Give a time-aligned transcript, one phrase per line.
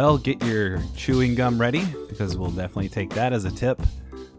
[0.00, 3.82] Well, get your chewing gum ready because we'll definitely take that as a tip.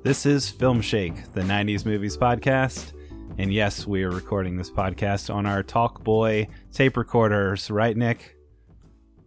[0.03, 2.93] This is Film Shake, the 90s Movies Podcast.
[3.37, 8.37] And yes, we are recording this podcast on our Talk Boy tape recorders, right, Nick?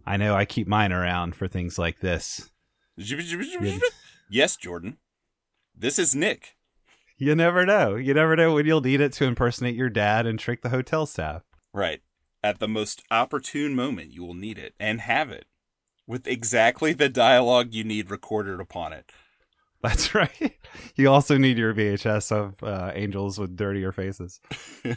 [0.07, 2.49] I know I keep mine around for things like this.
[2.97, 4.97] Yes, Jordan.
[5.77, 6.55] This is Nick.
[7.15, 7.93] You never know.
[7.93, 11.05] You never know when you'll need it to impersonate your dad and trick the hotel
[11.05, 11.43] staff.
[11.71, 12.01] Right.
[12.43, 15.45] At the most opportune moment, you will need it and have it
[16.07, 19.11] with exactly the dialogue you need recorded upon it.
[19.81, 20.57] That's right.
[20.95, 24.39] You also need your VHS of uh, angels with dirtier faces.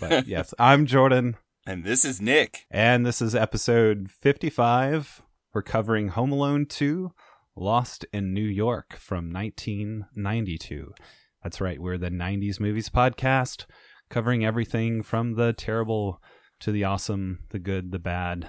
[0.01, 2.66] But yes, I'm Jordan, And this is Nick.
[2.70, 5.23] and this is episode 55.
[5.52, 7.12] We're covering Home Alone 2
[7.57, 10.93] Lost in New York from 1992.
[11.43, 11.80] That's right.
[11.80, 13.66] We're the 90s Movies Podcast,
[14.10, 16.20] covering everything from the terrible
[16.60, 18.48] to the awesome, the good, the bad,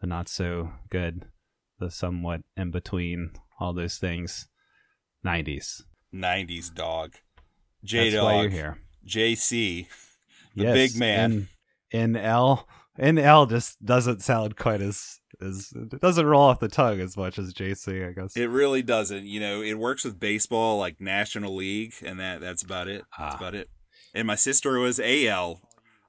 [0.00, 1.26] the not so good,
[1.84, 4.48] the somewhat in between, all those things.
[5.24, 5.82] 90s.
[6.14, 7.14] 90s dog.
[7.84, 8.52] J That's why you're Dog.
[8.52, 8.78] here.
[9.06, 9.86] JC.
[10.56, 11.48] The Yes, big man.
[11.92, 12.68] And, and L.
[12.96, 17.16] And L just doesn't sound quite as as it doesn't roll off the tongue as
[17.16, 18.36] much as JC, I guess.
[18.36, 19.24] It really doesn't.
[19.26, 23.02] You know, it works with baseball like National League, and that that's about it.
[23.18, 23.38] That's Ah.
[23.38, 23.68] about it.
[24.14, 25.60] And my sister was AL,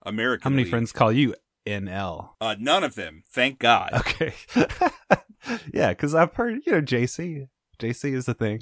[0.04, 0.44] American.
[0.44, 0.70] How many League.
[0.70, 1.34] friends call you
[1.66, 2.36] NL?
[2.39, 3.23] Uh, none of them.
[3.32, 3.89] Thank God.
[3.94, 4.34] Okay.
[5.74, 7.48] yeah, because I've heard, you know, JC.
[7.80, 8.62] JC is a thing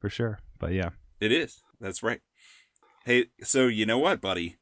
[0.00, 0.38] for sure.
[0.58, 0.90] But yeah.
[1.20, 1.62] It is.
[1.80, 2.20] That's right.
[3.04, 4.56] Hey, so you know what, buddy?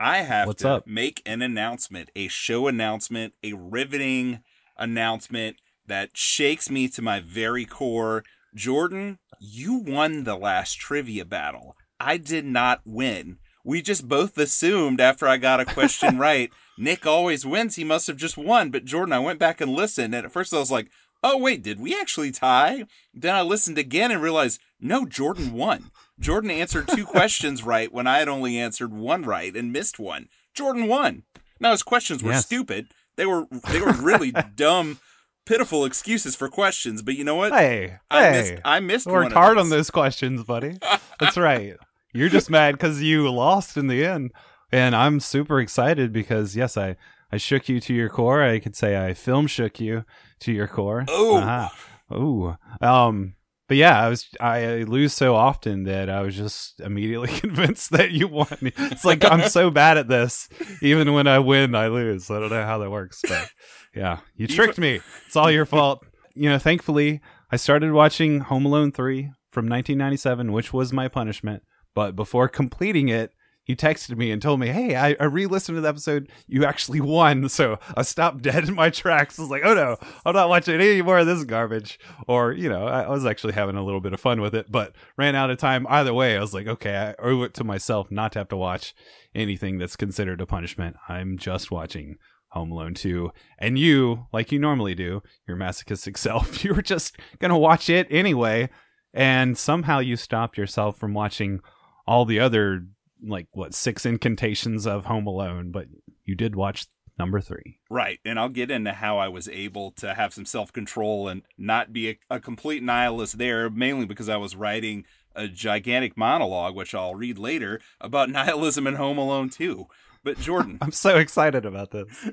[0.00, 0.86] I have What's to up?
[0.86, 4.40] make an announcement, a show announcement, a riveting
[4.76, 8.22] announcement that shakes me to my very core.
[8.54, 11.76] Jordan, you won the last trivia battle.
[11.98, 13.38] I did not win.
[13.64, 17.76] We just both assumed after I got a question right, Nick always wins.
[17.76, 18.70] He must have just won.
[18.70, 20.88] But Jordan, I went back and listened, and at first I was like,
[21.22, 22.84] oh, wait, did we actually tie?
[23.12, 25.90] Then I listened again and realized, no, Jordan won.
[26.20, 30.28] Jordan answered two questions right when I had only answered one right and missed one.
[30.54, 31.24] Jordan won.
[31.60, 32.46] Now his questions were Yes.
[32.46, 32.88] stupid.
[33.16, 35.00] They were they were really dumb,
[35.44, 37.02] pitiful excuses for questions.
[37.02, 37.52] But you know what?
[37.52, 38.30] Hey, I hey.
[38.30, 38.62] missed.
[38.64, 39.06] I missed.
[39.08, 40.78] Worked hard on those questions, buddy.
[41.18, 41.76] That's right.
[42.18, 44.32] You're just mad because you lost in the end.
[44.72, 46.96] And I'm super excited because, yes, I,
[47.32, 48.42] I shook you to your core.
[48.42, 50.04] I could say I film shook you
[50.40, 51.04] to your core.
[51.08, 51.36] Oh.
[51.38, 51.68] Uh-huh.
[52.14, 52.56] Ooh.
[52.80, 53.34] Um,
[53.68, 58.10] but yeah, I was I lose so often that I was just immediately convinced that
[58.10, 58.48] you won.
[58.62, 60.48] It's like I'm so bad at this.
[60.80, 62.30] Even when I win, I lose.
[62.30, 63.50] I don't know how that works, but
[63.94, 65.00] yeah, you tricked me.
[65.26, 66.04] It's all your fault.
[66.34, 67.20] You know, thankfully,
[67.52, 71.62] I started watching Home Alone 3 from 1997, which was my punishment.
[71.94, 73.32] But before completing it,
[73.68, 76.30] he texted me and told me, "Hey, I, I re-listened to the episode.
[76.46, 79.38] You actually won." So I stopped dead in my tracks.
[79.38, 82.70] I was like, "Oh no, I'm not watching any more of this garbage." Or you
[82.70, 85.34] know, I, I was actually having a little bit of fun with it, but ran
[85.34, 85.86] out of time.
[85.88, 88.56] Either way, I was like, "Okay, I owe it to myself not to have to
[88.56, 88.94] watch
[89.34, 90.96] anything that's considered a punishment.
[91.08, 92.16] I'm just watching."
[92.52, 93.30] Home Alone 2.
[93.58, 97.90] And you, like you normally do, your masochistic self, you were just going to watch
[97.90, 98.70] it anyway.
[99.12, 101.60] And somehow you stopped yourself from watching
[102.08, 102.86] all the other,
[103.22, 105.88] like, what, six incantations of Home Alone, but
[106.24, 106.86] you did watch
[107.18, 107.78] number three.
[107.90, 111.42] Right, and I'll get into how I was able to have some self control and
[111.58, 115.04] not be a, a complete nihilist there, mainly because I was writing
[115.34, 119.86] a gigantic monologue, which I'll read later, about nihilism and Home Alone too.
[120.24, 122.30] But Jordan, I'm so excited about this.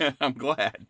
[0.20, 0.86] I'm glad.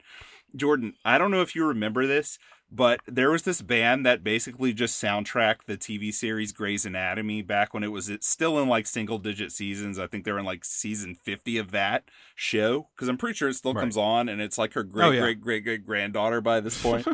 [0.55, 2.39] Jordan, I don't know if you remember this,
[2.75, 7.75] but there was this band that basically just soundtracked the TV series Grey's Anatomy back
[7.75, 9.99] when it was it's still in like single digit seasons.
[9.99, 13.55] I think they're in like season 50 of that show because I'm pretty sure it
[13.55, 13.83] still Right.
[13.83, 15.21] comes on and it's like her great, Oh, yeah.
[15.21, 17.07] great, great, great granddaughter by this point.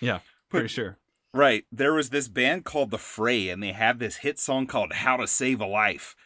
[0.00, 0.96] Yeah, pretty sure.
[1.34, 1.64] right.
[1.70, 5.16] There was this band called The Fray and they had this hit song called How
[5.18, 6.16] to Save a Life.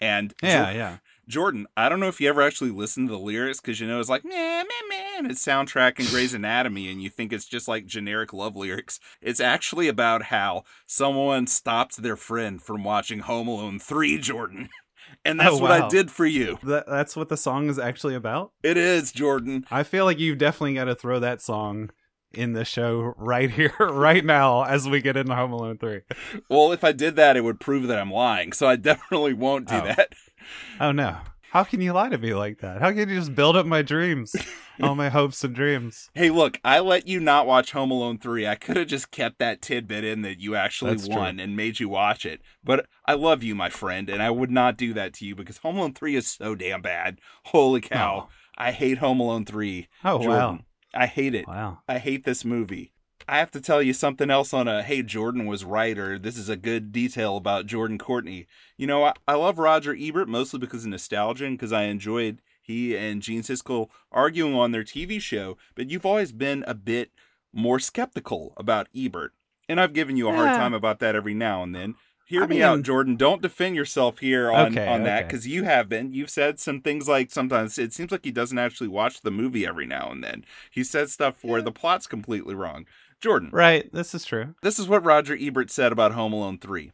[0.00, 0.96] And Yeah, Jor- yeah.
[1.28, 4.00] Jordan, I don't know if you ever actually listened to the lyrics because you know
[4.00, 4.88] it's like man, man,
[5.22, 5.30] man.
[5.30, 8.98] It's soundtrack and Grey's Anatomy, and you think it's just like generic love lyrics.
[9.20, 14.70] It's actually about how someone stopped their friend from watching Home Alone three, Jordan,
[15.24, 16.58] and that's Oh, what I did for you.
[16.62, 18.52] That, that's what the song is actually about.
[18.62, 19.66] It is Jordan.
[19.70, 21.90] I feel like you've definitely got to throw that song
[22.32, 26.00] in the show right here, right now, as we get into Home Alone 3.
[26.48, 28.52] Well, if I did that, it would prove that I'm lying.
[28.52, 29.84] So I definitely won't do Oh.
[29.84, 30.12] that.
[30.80, 31.18] Oh no.
[31.50, 32.82] How can you lie to me like that?
[32.82, 34.36] How can you just build up my dreams?
[34.82, 36.10] All my hopes and dreams.
[36.14, 38.46] Hey, look, I let you not watch Home Alone 3.
[38.46, 41.16] I could have just kept that tidbit in that you actually That's true.
[41.16, 42.42] won and made you watch it.
[42.62, 45.56] But I love you, my friend, and I would not do that to you because
[45.58, 47.18] Home Alone 3 is so damn bad.
[47.46, 48.26] Holy cow.
[48.26, 48.30] Oh.
[48.58, 49.88] I hate Home Alone 3.
[50.04, 50.58] Oh wow.
[50.94, 51.48] I hate it.
[51.48, 51.78] Wow.
[51.88, 52.92] I hate this movie.
[53.28, 56.38] I have to tell you something else on a hey Jordan was right or this
[56.38, 58.46] is a good detail about Jordan Courtney.
[58.78, 62.40] You know, I, I love Roger Ebert mostly because of nostalgia and because I enjoyed
[62.62, 67.10] he and Gene Siskel arguing on their TV show, but you've always been a bit
[67.52, 69.32] more skeptical about Ebert.
[69.68, 71.96] And I've given you a hard time about that every now and then.
[72.28, 73.16] Hear I me out, Jordan.
[73.16, 75.26] Don't defend yourself here on, Okay, on that okay.
[75.26, 76.12] because you have been.
[76.12, 79.66] You've said some things like sometimes it seems like he doesn't actually watch the movie
[79.66, 80.44] every now and then.
[80.70, 82.84] He says stuff where the plot's completely wrong.
[83.20, 83.92] Jordan, Right.
[83.92, 84.54] This is true.
[84.62, 86.92] this is what Roger Ebert said about Home Alone 3.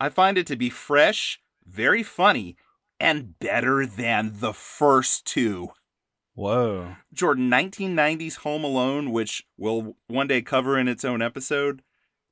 [0.00, 2.56] I find it to be fresh, very funny,
[3.00, 5.70] and better than the first two.
[6.34, 6.96] Whoa.
[7.12, 11.82] Jordan, 1990s Home Alone, which we'll one day cover in its own episode.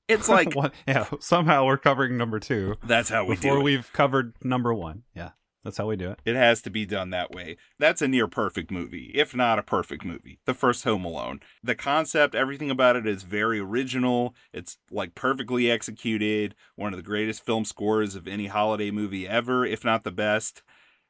[0.09, 0.55] It's like
[0.87, 1.07] yeah.
[1.19, 3.65] Somehow we're covering number two that's how we before do it.
[3.65, 5.03] we've covered number one.
[5.15, 5.31] Yeah.
[5.67, 6.21] That's how we do it.
[6.25, 7.57] It has to be done that way.
[7.77, 10.39] That's a near perfect movie, if not a perfect movie.
[10.45, 11.41] The first Home Alone.
[11.61, 14.33] The concept, everything about it is very original.
[14.53, 16.55] It's like perfectly executed.
[16.77, 20.63] One of the greatest film scores of any holiday movie ever, if not the best.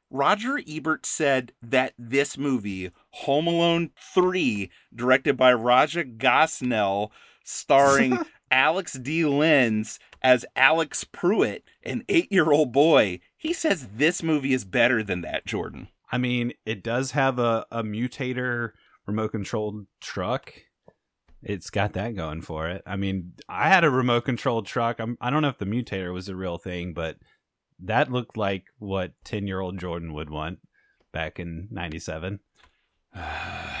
[0.09, 7.11] Roger Ebert said that this movie, Home Alone 3, directed by Raja Gosnell,
[7.43, 8.17] starring
[8.51, 9.25] Alex D.
[9.25, 15.03] Linz as Alex Pruitt, an eight year old boy, he says this movie is better
[15.03, 15.89] than that, Jordan.
[16.11, 18.71] I mean, it does have a, a mutator
[19.05, 20.53] remote controlled truck.
[21.43, 22.81] It's got that going for it.
[22.85, 24.99] I mean, I had a remote controlled truck.
[24.99, 27.17] I'm, I don't know if the mutator was a real thing, but
[27.79, 30.59] that looked like what 10 year old Jordan would want
[31.11, 32.39] back in 97.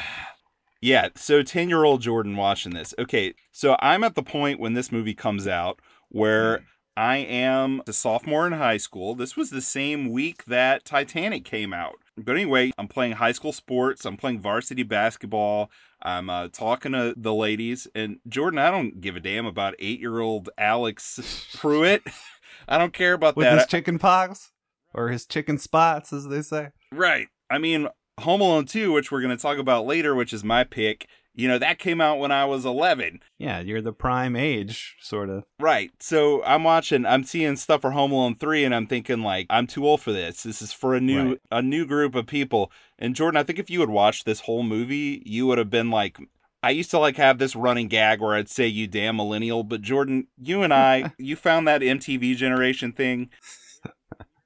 [0.81, 2.93] yeah, so 10 year old Jordan watching this.
[2.99, 5.79] Okay, so I'm at the point when this movie comes out
[6.09, 6.61] where
[6.95, 9.13] I am a sophomore in high school.
[9.13, 11.95] This was the same week that Titanic came out.
[12.17, 15.69] But anyway, I'm playing high school sports, I'm playing varsity basketball.
[16.01, 19.99] I'm uh, talking to the ladies, and Jordan, I don't give a damn about eight
[19.99, 21.19] year old Alex
[21.55, 22.03] Pruitt.
[22.67, 23.57] I don't care about With that.
[23.59, 24.51] his chicken pox
[24.93, 26.69] or his chicken spots, as they say.
[26.91, 27.27] Right.
[27.49, 27.87] I mean,
[28.19, 31.47] Home Alone 2, which we're going to talk about later, which is my pick, you
[31.47, 33.19] know, that came out when I was 11.
[33.37, 35.43] Yeah, you're the prime age, sort of.
[35.59, 35.91] Right.
[35.99, 39.67] So I'm watching, I'm seeing stuff for Home Alone 3 and I'm thinking like, I'm
[39.67, 40.41] too old for this.
[40.41, 41.41] This is for a new Right.
[41.51, 42.71] a new group of people.
[42.97, 45.91] And Jordan, I think if you had watched this whole movie, you would have been
[45.91, 46.17] like
[46.63, 49.83] I used to like have this running gag where I'd say you damn millennial, but
[49.83, 53.29] Jordan, you and I, you found that MTV generation thing.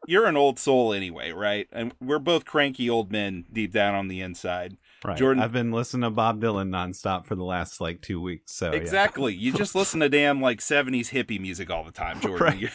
[0.08, 1.68] You're an old soul anyway, right?
[1.72, 4.78] And we're both cranky old men deep down on the inside.
[5.06, 5.18] Right.
[5.18, 8.54] Jordan- I've been listening to Bob Dylan nonstop for the last like two weeks.
[8.54, 8.78] So Oh, yeah.
[8.80, 9.34] exactly.
[9.36, 12.46] You just listen to damn like 70s hippie music all the time, Jordan.
[12.48, 12.60] Right.
[12.60, 12.72] You're,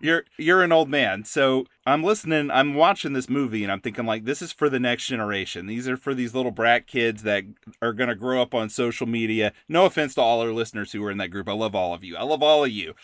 [0.00, 1.24] you're you're an old man.
[1.24, 4.78] So I'm listening, I'm watching this movie and I'm thinking like this is for the
[4.80, 5.66] next generation.
[5.66, 7.44] These are for these little brat kids that
[7.80, 9.52] are going to grow up on social media.
[9.68, 11.48] No offense to all our listeners who are in that group.
[11.48, 12.16] I love all of you.
[12.16, 12.94] I love all of you.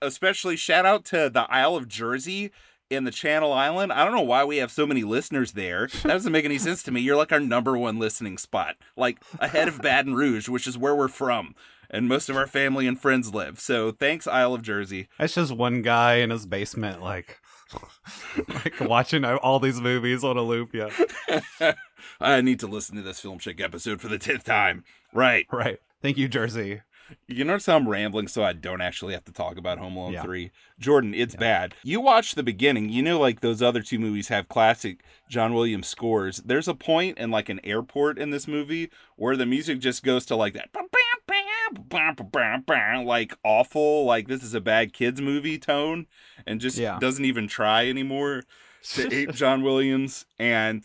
[0.00, 2.52] Especially shout out to the Isle of Jersey
[2.90, 3.92] in the Channel Island.
[3.92, 5.88] I don't know why we have so many listeners there.
[6.02, 7.00] That doesn't make any sense to me.
[7.00, 10.94] You're like our number one listening spot, like ahead of Baton Rouge, which is where
[10.94, 11.54] we're from,
[11.90, 13.60] and most of our family and friends live.
[13.60, 15.08] So thanks, Isle of Jersey.
[15.18, 17.38] That's just one guy in his basement, like,
[18.48, 20.74] like watching all these movies on a loop.
[20.74, 20.90] Yeah.
[22.20, 24.84] I need to listen to this Film Shake episode for the tenth time.
[25.12, 25.46] Right.
[25.52, 25.78] Right.
[26.00, 26.80] Thank you, Jersey.
[27.26, 30.12] You notice how I'm rambling so I don't actually have to talk about Home Alone
[30.12, 30.22] Yeah.
[30.22, 30.50] 3?
[30.78, 31.74] Jordan, it's bad.
[31.82, 35.88] You watch the beginning, you know, like those other two movies have classic John Williams
[35.88, 36.38] scores.
[36.44, 40.26] There's a point in like an airport in this movie where the music just goes
[40.26, 40.70] to like that
[43.04, 46.06] like awful, like this is a bad kids movie tone
[46.46, 46.98] and just Yeah.
[47.00, 48.42] doesn't even try anymore
[48.94, 50.84] to ape John Williams and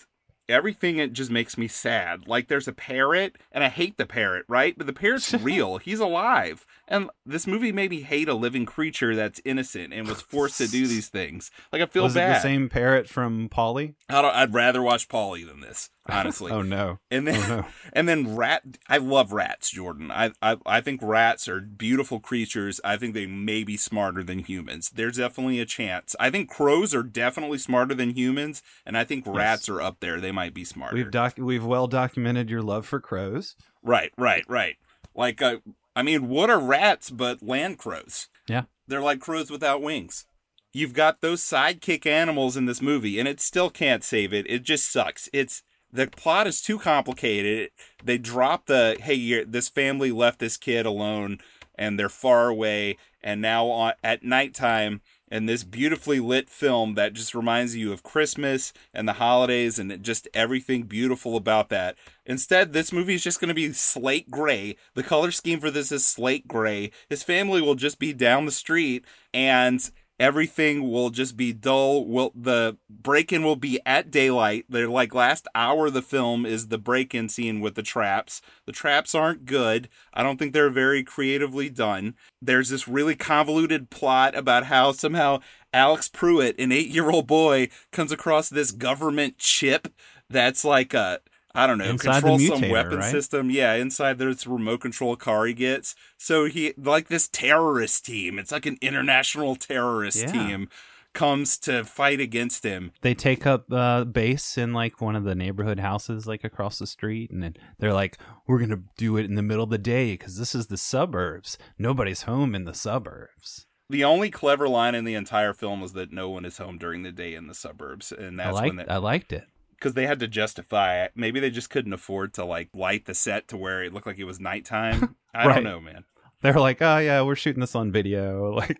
[0.50, 2.28] everything it just makes me sad.
[2.28, 4.78] Like there's a parrot and I hate the parrot, right?
[4.78, 5.78] But the parrot's real.
[5.78, 6.66] He's alive.
[6.88, 10.68] And this movie made me hate a living creature that's innocent and was forced to
[10.68, 11.50] do these things.
[11.72, 12.32] Like I feel Was bad.
[12.32, 13.96] it the same parrot from Polly?
[14.10, 16.52] I don't, I'd rather watch Polly than this, honestly.
[16.54, 17.00] Oh no.
[17.10, 17.66] And then, Oh no.
[17.94, 18.64] and then rat.
[18.90, 20.12] I love rats, Jordan.
[20.12, 22.82] I, I I think rats are beautiful creatures.
[22.84, 24.92] I think they may be smarter than humans.
[24.94, 26.16] There's definitely a chance.
[26.20, 30.20] I think crows are definitely smarter than humans, and I think rats are up there.
[30.20, 30.96] They might be smarter.
[30.98, 33.56] We've doc we've well documented your love for crows.
[33.82, 34.76] right, right, right.
[35.16, 35.58] Like, uh,
[35.96, 38.28] I mean, what are rats but land crows?
[38.48, 38.64] Yeah.
[38.88, 40.26] They're like crows without wings.
[40.72, 44.50] You've got those sidekick animals in this movie, and it still can't save it.
[44.50, 45.30] It just sucks.
[45.32, 47.70] It's the plot is too complicated.
[48.04, 51.38] They drop the hey, this family left this kid alone,
[51.76, 55.02] and they're far away, and now on, at nighttime
[55.34, 60.04] and this beautifully lit film that just reminds you of Christmas and the holidays and
[60.04, 61.96] just everything beautiful about that.
[62.24, 64.76] Instead, this movie is just going to be slate gray.
[64.94, 66.92] The color scheme for this is slate gray.
[67.10, 72.06] His family will just be down the street and everything will just be dull.
[72.06, 74.66] Will the break-in will be at daylight.
[74.70, 78.42] They're like last hour of the film is the break-in scene with the traps.
[78.66, 79.90] The traps aren't good.
[80.14, 82.16] I don't think they're very creatively done.
[82.42, 85.40] There's this really convoluted plot about how somehow
[85.74, 89.88] Alex Pruitt, an eight-year-old boy, comes across this government chip
[90.30, 91.20] that's like a
[91.56, 93.12] I don't know, Inside control the some weapon right?
[93.12, 93.52] system.
[93.52, 95.96] Yeah, inside there's a remote control car he gets.
[96.18, 98.40] So he like this terrorist team.
[98.40, 100.32] It's like an international terrorist Yeah.
[100.32, 100.70] team
[101.14, 102.92] comes to fight against him.
[103.02, 106.88] They take up uh, base in like one of the neighborhood houses, like across the
[106.88, 108.18] street, and then they're like,
[108.48, 111.60] "We're gonna do it in the middle of the day because this is the suburbs.
[111.78, 116.12] Nobody's home in the suburbs." The only clever line in the entire film was that
[116.12, 118.90] no one is home during the day in the suburbs, and I that's liked, when
[118.90, 119.46] I liked it.
[119.84, 121.12] Because they had to justify it.
[121.14, 124.18] Maybe they just couldn't afford to like light the set to where it looked like
[124.18, 125.18] it was nighttime.
[125.36, 125.56] I Right.
[125.56, 126.06] don't know, man.
[126.42, 128.52] They're like, "Oh yeah, we're shooting this on video.
[128.56, 128.78] Like,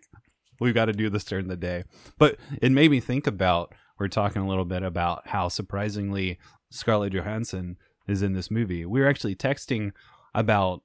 [0.60, 1.84] we've got to do this during the day."
[2.18, 3.74] But it made me think about.
[3.98, 6.38] We're talking a little bit about how surprisingly
[6.70, 7.76] Scarlett Johansson
[8.08, 8.84] is in this movie.
[8.86, 9.92] We were actually texting
[10.34, 10.82] about.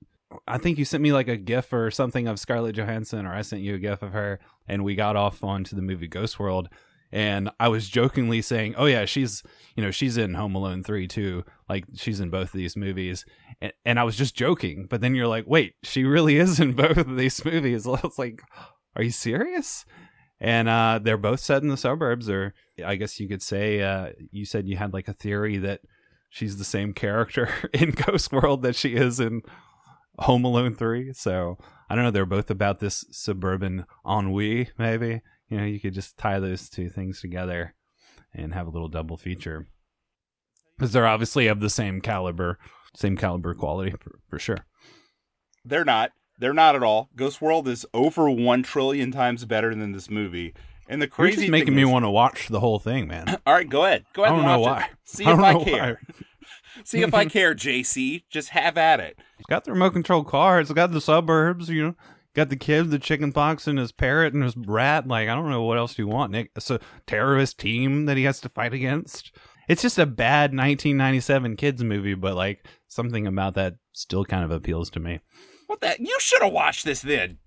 [0.47, 3.41] I think you sent me like a GIF or something of Scarlett Johansson, or I
[3.41, 6.69] sent you a GIF of her, and we got off onto the movie Ghost World.
[7.11, 9.41] And I was jokingly saying, "Oh yeah, she's
[9.75, 11.43] you know she's in Home Alone three too.
[11.67, 13.25] Like she's in both of these movies."
[13.61, 16.73] And, and I was just joking, but then you're like, "Wait, she really is in
[16.75, 18.41] both of these movies." I was like,
[18.95, 19.85] "Are you serious?"
[20.39, 22.53] And uh, they're both set in the suburbs, or
[22.85, 25.81] I guess you could say uh, you said you had like a theory that
[26.29, 29.41] she's the same character in Ghost World that she is in
[30.19, 31.11] Home Alone three.
[31.13, 31.57] So
[31.89, 32.11] I don't know.
[32.11, 36.89] They're both about this suburban ennui, maybe you know you could just tie those two
[36.89, 37.73] things together
[38.33, 39.67] and have a little double feature
[40.77, 42.57] because they're obviously of the same caliber
[42.95, 44.65] same caliber quality for, for sure
[45.65, 46.11] They're not.
[46.39, 47.09] They're not at all.
[47.15, 50.53] Ghost World is over one trillion times better than this movie.
[50.87, 53.27] And the you're crazy just making me is- want to watch the whole thing man
[53.45, 54.05] All right, go ahead.
[54.13, 54.33] Go ahead.
[54.33, 54.83] I don't and know why.
[54.83, 54.89] it.
[55.03, 56.01] See I if I care.
[56.85, 58.23] See if I care, JC.
[58.29, 59.17] Just have at it.
[59.37, 61.95] it's got the remote control car it's got the suburbs you know
[62.39, 65.49] got the kid the chicken pox and his parrot and his rat like i don't
[65.49, 68.73] know what else you want nick it's a terrorist team that he has to fight
[68.73, 69.31] against
[69.67, 74.51] it's just a bad 1997 kids movie but like something about that still kind of
[74.51, 75.19] appeals to me
[75.67, 75.95] What the?
[75.99, 77.37] You should have watched this then.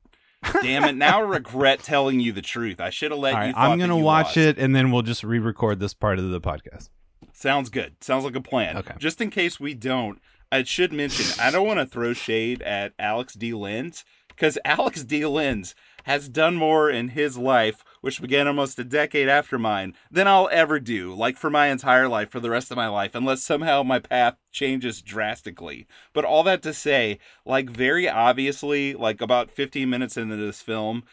[0.62, 0.96] Damn it!
[0.96, 2.80] Now I regret telling you the truth.
[2.80, 3.54] I should have let you.
[3.56, 4.36] I'm gonna you watch lost.
[4.36, 6.88] it, and then we'll just re-record this part of the podcast.
[7.32, 7.94] Sounds good.
[8.00, 8.76] Sounds like a plan.
[8.76, 8.94] Okay.
[8.98, 10.20] Just in case we don't,
[10.50, 13.52] I should mention I don't want to throw shade at Alex D.
[13.54, 14.04] Linz
[14.42, 15.24] because Alex D.
[15.24, 15.72] Linz
[16.02, 20.48] has done more in his life, which began almost a decade after mine, than I'll
[20.50, 23.84] ever do, like for my entire life, for the rest of my life, unless somehow
[23.84, 25.86] my path changes drastically.
[26.12, 31.04] But all that to say, like, very obviously, like about 15 minutes into this film,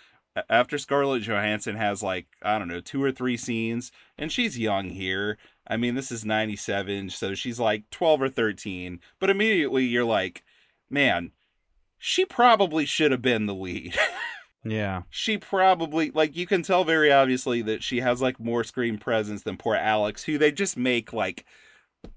[0.50, 4.89] after Scarlett Johansson has like I don't know two or three scenes, and she's young
[4.89, 5.38] here.
[5.67, 9.00] I mean, this is '97, so she's like 12 or 13.
[9.19, 10.43] But immediately you're like,
[10.89, 11.31] man,
[12.00, 13.96] she probably should have been the lead.
[14.65, 18.98] Yeah, she probably like you can tell very obviously that she has like more screen
[18.98, 21.46] presence than poor Alex, who they just make like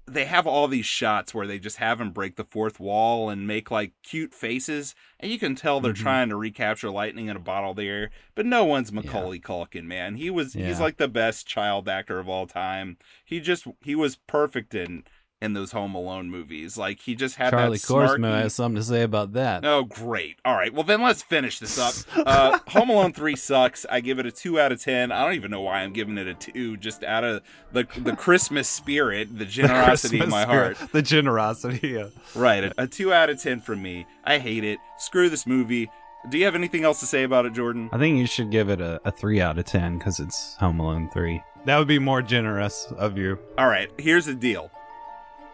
[0.05, 3.47] they have all these shots where they just have him break the fourth wall and
[3.47, 6.03] make like cute faces, and you can tell they're Mhm.
[6.03, 8.09] trying to recapture lightning in a bottle there.
[8.35, 10.15] But no one's Macaulay Culkin, man.
[10.15, 12.97] He was he's like the best child actor of all time.
[13.23, 15.05] He just he was perfect in
[15.43, 16.77] in those Home Alone movies.
[16.77, 19.65] Like he just had Charlie that Korsmo snarky- has something to say about that.
[19.65, 20.37] Oh, great.
[20.45, 20.73] All right.
[20.73, 21.93] Well, then let's finish this up.
[22.27, 23.85] Uh, Home Alone 3 sucks.
[23.89, 25.11] I give it a 2 out of 10.
[25.11, 28.15] I don't even know why I'm giving it a 2, just out of the the
[28.17, 30.77] Christmas spirit, the generosity in Christmas my spirit.
[30.77, 30.91] heart.
[30.93, 31.87] The generosity.
[31.89, 32.07] Yeah.
[32.33, 32.63] Right.
[32.63, 34.07] A, a 2 out of 10 from me.
[34.23, 34.79] I hate it.
[34.97, 35.89] Screw this movie.
[36.29, 37.89] Do you have anything else to say about it, Jordan?
[37.91, 40.79] I think you should give it a, a three out of ten because it's Home
[40.79, 41.43] Alone three.
[41.65, 43.37] That would be more generous of you.
[43.57, 43.89] All right.
[43.97, 44.71] Here's the deal.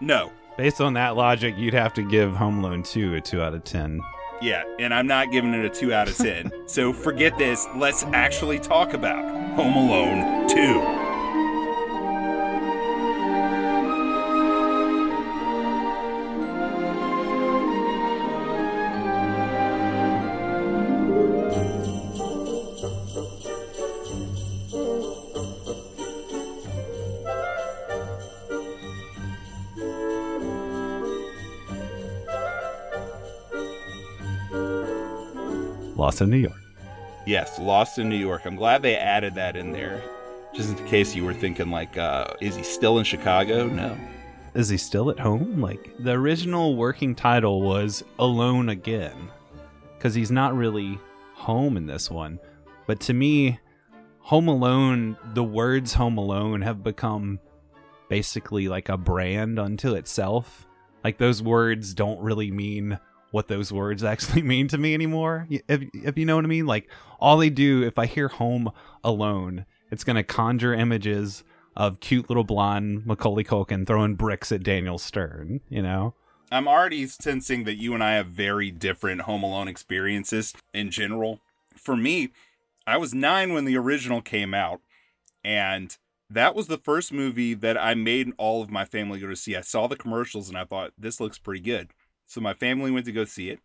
[0.01, 0.31] No.
[0.57, 3.63] Based on that logic, you'd have to give Home Alone two a two out of
[3.63, 4.01] ten.
[4.41, 6.51] Yeah, and I'm not giving it a 2 out of 10.
[6.65, 7.67] so forget this.
[7.75, 9.21] Let's actually talk about
[9.55, 10.98] Home Alone 2.
[36.19, 36.61] Lost in New York.
[37.25, 38.41] Yes, Lost in New York.
[38.43, 40.03] I'm glad they added that in there.
[40.53, 43.67] Just in case you were thinking, like, uh, is he still in Chicago?
[43.67, 43.97] No.
[44.53, 45.61] Is he still at home?
[45.61, 49.29] Like, the original working title was Alone Again.
[49.97, 50.99] Because he's not really
[51.35, 52.37] home in this one.
[52.85, 53.57] But to me,
[54.19, 57.39] Home Alone, the words Home Alone have become
[58.09, 60.67] basically like a brand unto itself.
[61.01, 62.99] Like, those words don't really mean
[63.31, 65.47] what those words actually mean to me anymore.
[65.49, 68.71] If, if you know what I mean, like all they do, if I hear home
[69.03, 71.43] alone, it's going to conjure images
[71.75, 76.13] of cute little blonde Macaulay Culkin throwing bricks at Daniel Stern, you know?
[76.51, 81.39] I'm already sensing that you and I have very different Home Alone experiences in general.
[81.75, 82.29] For me,
[82.87, 84.81] I was nine when the original came out,
[85.43, 85.95] and
[86.29, 89.55] that was the first movie that I made all of my family go to see.
[89.55, 91.89] I saw the commercials and I thought, this looks pretty good.
[92.29, 93.59] So my family went to go see it,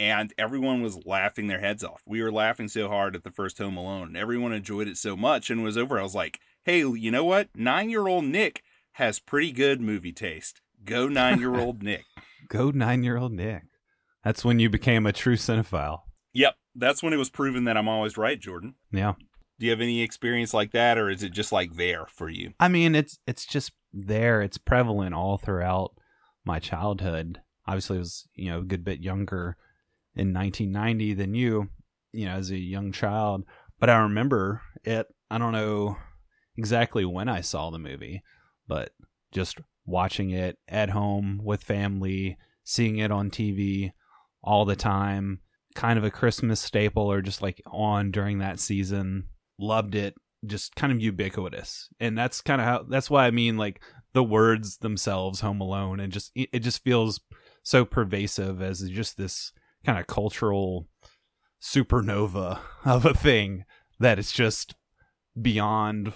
[0.00, 2.02] and everyone was laughing their heads off.
[2.04, 5.16] We were laughing so hard at the first Home Alone, and everyone enjoyed it so
[5.16, 5.50] much.
[5.50, 6.00] And was over.
[6.00, 7.48] I was like, hey, you know what?
[7.54, 10.60] Nine year old Nick has pretty good movie taste.
[10.84, 12.02] Go nine year old Nick.
[12.48, 13.62] Go nine year old Nick.
[14.24, 16.00] That's when you became a true cinephile.
[16.32, 16.56] Yep.
[16.74, 18.74] That's when it was proven that I'm always right, Jordan.
[18.90, 19.12] Yeah.
[19.60, 22.54] Do you have any experience like that, or is it just like there for you?
[22.58, 24.42] I mean, it's it's just there.
[24.42, 25.92] It's prevalent all throughout
[26.44, 29.56] my childhood obviously was you know a good bit younger
[30.14, 31.68] in 1990 than you
[32.12, 33.44] you know as a young child.
[33.78, 35.96] But i remember it i don't know
[36.56, 38.22] exactly when i saw the movie
[38.68, 38.90] but
[39.32, 43.90] just watching it at home with family seeing it on tv
[44.44, 45.40] all the time
[45.74, 49.24] kind of a christmas staple or just like on during that season.
[49.58, 50.14] Loved it.
[50.44, 51.88] Just kind of ubiquitous.
[52.00, 53.80] And that's kind of how that's why i mean like
[54.12, 57.20] the words themselves home alone and just it just feels
[57.62, 59.52] so pervasive as just this
[59.84, 60.88] kind of cultural
[61.60, 63.64] supernova of a thing
[64.00, 64.74] that it's just
[65.40, 66.12] beyond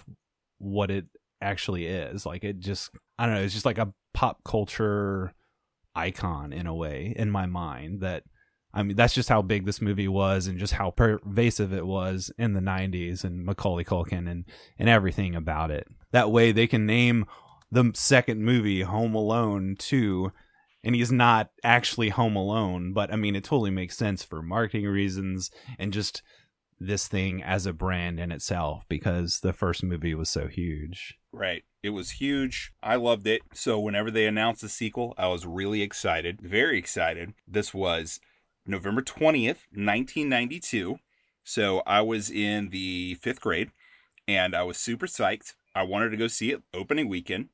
[0.58, 1.06] what it
[1.40, 2.26] actually is.
[2.26, 5.34] Like it just I don't know, it's just like a pop culture
[5.94, 8.24] icon in a way in my mind that
[8.74, 12.30] I mean that's just how big this movie was and just how pervasive it was
[12.38, 14.44] in the 90s and Macaulay Culkin and
[14.78, 15.86] and everything about it.
[16.12, 17.26] That way they can name
[17.70, 20.32] the second movie Home Alone 2
[20.86, 24.86] and he's not actually home alone but i mean it totally makes sense for marketing
[24.86, 26.22] reasons and just
[26.78, 31.18] this thing as a brand in itself because the first movie was so huge.
[31.32, 31.64] Right.
[31.82, 32.72] It was huge.
[32.82, 33.42] I loved it.
[33.54, 37.34] So whenever they announced the sequel i was really excited very excited.
[37.46, 38.20] This was
[38.68, 40.96] november 20th 1992
[41.44, 43.70] so i was in the fifth grade
[44.26, 45.54] and i was super psyched.
[45.72, 47.50] I wanted to go see it opening weekend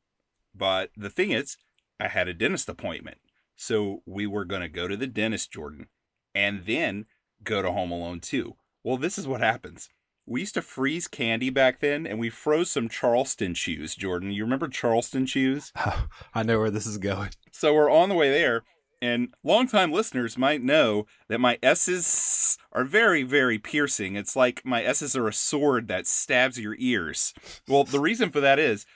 [0.54, 1.58] but the thing is
[2.02, 3.18] I had a dentist appointment.
[3.54, 5.86] So we were going to go to the dentist, Jordan,
[6.34, 7.06] and then
[7.44, 8.56] go to Home Alone 2.
[8.82, 9.88] Well, this is what happens.
[10.26, 14.32] We used to freeze candy back then, and we froze some Charleston chews, Jordan.
[14.32, 15.72] You remember Charleston chews?
[16.34, 17.30] I know where this is going.
[17.52, 18.64] So we're on the way there,
[19.00, 24.16] and longtime listeners might know that my S's are very, very piercing.
[24.16, 27.32] It's like my S's are a sword that stabs your ears.
[27.68, 28.86] Well, the reason for that is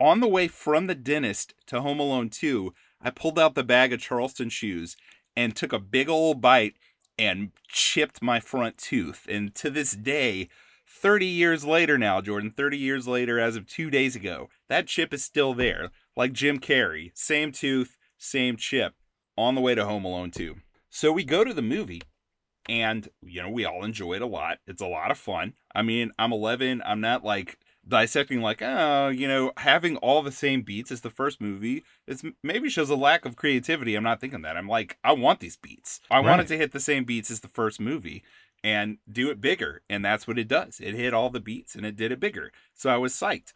[0.00, 3.92] on the way from the dentist to Home Alone 2, I pulled out the bag
[3.92, 4.96] of Charleston chews
[5.36, 6.74] and took a big old bite
[7.18, 9.26] and chipped my front tooth.
[9.28, 10.48] And to this day,
[10.86, 15.12] 30 years later now, Jordan, 30 years later, as of two days ago, that chip
[15.12, 15.90] is still there.
[16.16, 18.94] Like Jim Carrey, same tooth, same chip,
[19.36, 20.56] on the way to Home Alone 2.
[20.90, 22.02] So we go to the movie,
[22.68, 24.58] and, you know, we all enjoy it a lot.
[24.66, 25.54] It's a lot of fun.
[25.74, 26.82] I mean, I'm 11.
[26.84, 31.10] I'm not like dissecting like oh you know having all the same beats as the
[31.10, 33.94] first movie it's maybe shows a lack of creativity.
[33.94, 34.56] I'm not thinking that.
[34.56, 36.00] I'm like i want these beats.
[36.10, 36.26] I right.
[36.26, 38.22] want it to hit the same beats as the first movie
[38.62, 39.82] and do it bigger.
[39.88, 40.80] And that's what it does.
[40.80, 42.52] It hit all the beats and it did it bigger.
[42.74, 43.52] So i was psyched.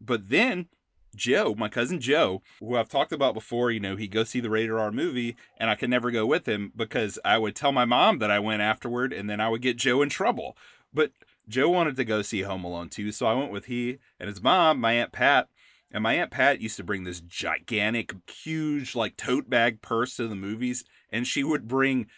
[0.00, 0.68] But then
[1.16, 4.50] joe my cousin joe who i've talked about before you know he'd go see the
[4.50, 7.84] rated r movie and i could never go with him because i would tell my
[7.84, 10.56] mom that i went afterward and then i would get joe in trouble.
[10.92, 11.10] But
[11.48, 14.42] Joe wanted to go see Home Alone 2, so I went with he and his
[14.42, 15.48] mom, my Aunt Pat.
[15.90, 20.26] And my Aunt Pat used to bring this gigantic, huge, like tote bag purse to
[20.26, 20.84] the movies.
[21.10, 22.08] And she would bring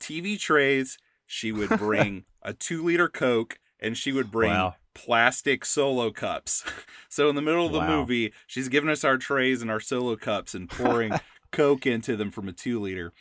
[0.00, 4.76] TV trays, she would bring a two liter Coke, and she would bring wow.
[4.94, 6.64] plastic solo cups.
[7.08, 8.00] so in the middle of the wow.
[8.00, 11.12] movie, she's giving us our trays and our solo cups and pouring
[11.52, 13.12] Coke into them from a two liter.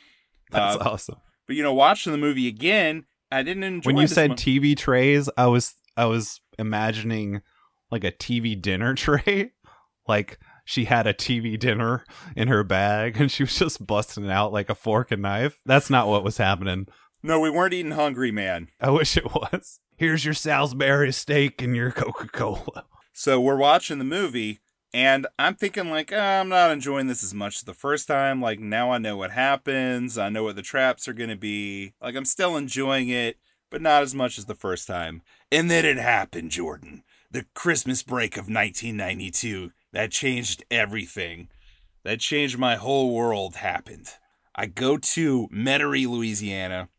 [0.52, 1.18] That's uh, awesome.
[1.46, 3.90] But you know, watching the movie again, I didn't enjoy.
[3.90, 3.94] It.
[3.94, 7.42] When you said TV trays, I was I was imagining
[7.92, 9.52] like a TV dinner tray,
[10.08, 14.54] like she had a TV dinner in her bag and she was just busting out
[14.54, 15.60] like a fork and knife.
[15.66, 16.88] That's not what was happening.
[17.22, 18.68] No, we weren't eating Hungry Man.
[18.80, 19.80] I wish it was.
[19.98, 22.86] Here's your Salisbury steak and your Coca Cola.
[23.14, 24.60] So we're watching the movie,
[24.94, 28.42] and I'm thinking like, "Ah, I'm not enjoying this as much as the first time.
[28.42, 30.18] Like now I know what happens.
[30.18, 31.94] I know what the traps are gonna be.
[32.02, 33.38] Like I'm still enjoying it,
[33.70, 35.22] but not as much as the first time.
[35.52, 37.04] And then it happened, Jordan.
[37.32, 39.72] The Christmas break of 1992.
[39.92, 41.50] That changed everything.
[42.04, 43.58] That changed my whole world.
[43.58, 44.14] Happened.
[44.56, 46.90] I go to Metairie, Louisiana,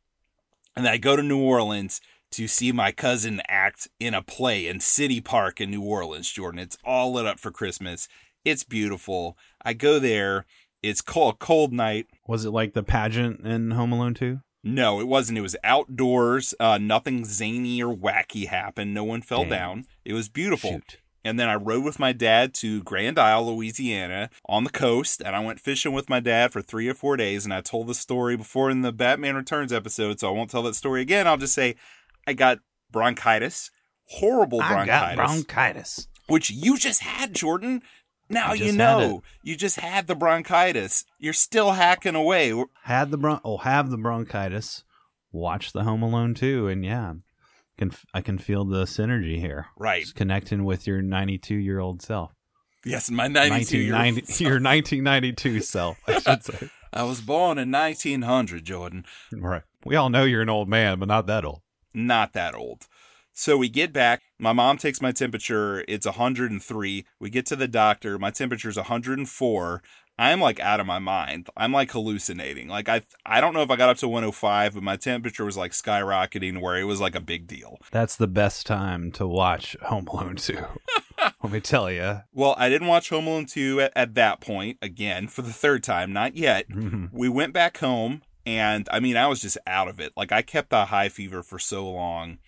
[0.76, 2.00] and I go to New Orleans
[2.32, 6.60] to see my cousin act in a play in City Park in New Orleans, Jordan.
[6.60, 8.08] It's all lit up for Christmas.
[8.44, 9.36] It's beautiful.
[9.64, 10.46] I go there.
[10.82, 12.06] It's called Cold Night.
[12.26, 14.40] Was it like the pageant in Home Alone 2?
[14.62, 15.38] No, it wasn't.
[15.38, 16.54] It was outdoors.
[16.60, 18.94] Uh, nothing zany or wacky happened.
[18.94, 19.50] No one fell Damn.
[19.50, 19.84] down.
[20.04, 20.72] It was beautiful.
[20.72, 20.98] Shoot.
[21.22, 25.36] And then I rode with my dad to Grand Isle, Louisiana, on the coast, and
[25.36, 27.44] I went fishing with my dad for three or four days.
[27.44, 30.62] And I told the story before in the Batman Returns episode, so I won't tell
[30.62, 31.26] that story again.
[31.26, 31.76] I'll just say
[32.26, 32.58] I got
[32.90, 33.70] bronchitis,
[34.06, 36.08] horrible I bronchitis, got bronchitis.
[36.26, 37.82] which you just had, Jordan.
[38.28, 41.04] Now you know you just had the bronchitis.
[41.18, 42.54] You're still hacking away.
[42.84, 44.84] Had the bron- oh, have the bronchitis.
[45.32, 47.14] Watch the Home Alone 2, and yeah,
[47.78, 49.66] can I can feel the synergy here.
[49.76, 50.02] Right.
[50.02, 52.32] Just connecting with your 92 year old self.
[52.84, 56.70] Yes, my 92 year old 1990 your 1992 self, I should say.
[56.92, 59.04] I was born in 1900, Jordan.
[59.32, 59.62] right.
[59.84, 61.60] We all know you're an old man, but not that old.
[61.92, 62.86] Not that old.
[63.32, 64.22] So we get back.
[64.38, 65.84] My mom takes my temperature.
[65.88, 67.04] It's 103.
[67.18, 68.18] We get to the doctor.
[68.18, 69.82] My temperature temperature's 104.
[70.18, 71.48] I'm like out of my mind.
[71.56, 72.68] I'm like hallucinating.
[72.68, 75.56] Like I I don't know if I got up to 105, but my temperature was
[75.56, 77.78] like skyrocketing where it was like a big deal.
[77.90, 80.58] That's the best time to watch Home Alone 2.
[81.42, 82.20] Let me tell you.
[82.34, 85.82] Well, I didn't watch Home Alone 2 at, at that point again for the third
[85.82, 86.68] time, not yet.
[86.68, 87.06] Mm-hmm.
[87.12, 90.12] we went back home and I mean I was just out of it.
[90.16, 92.38] Like I kept a high fever for so long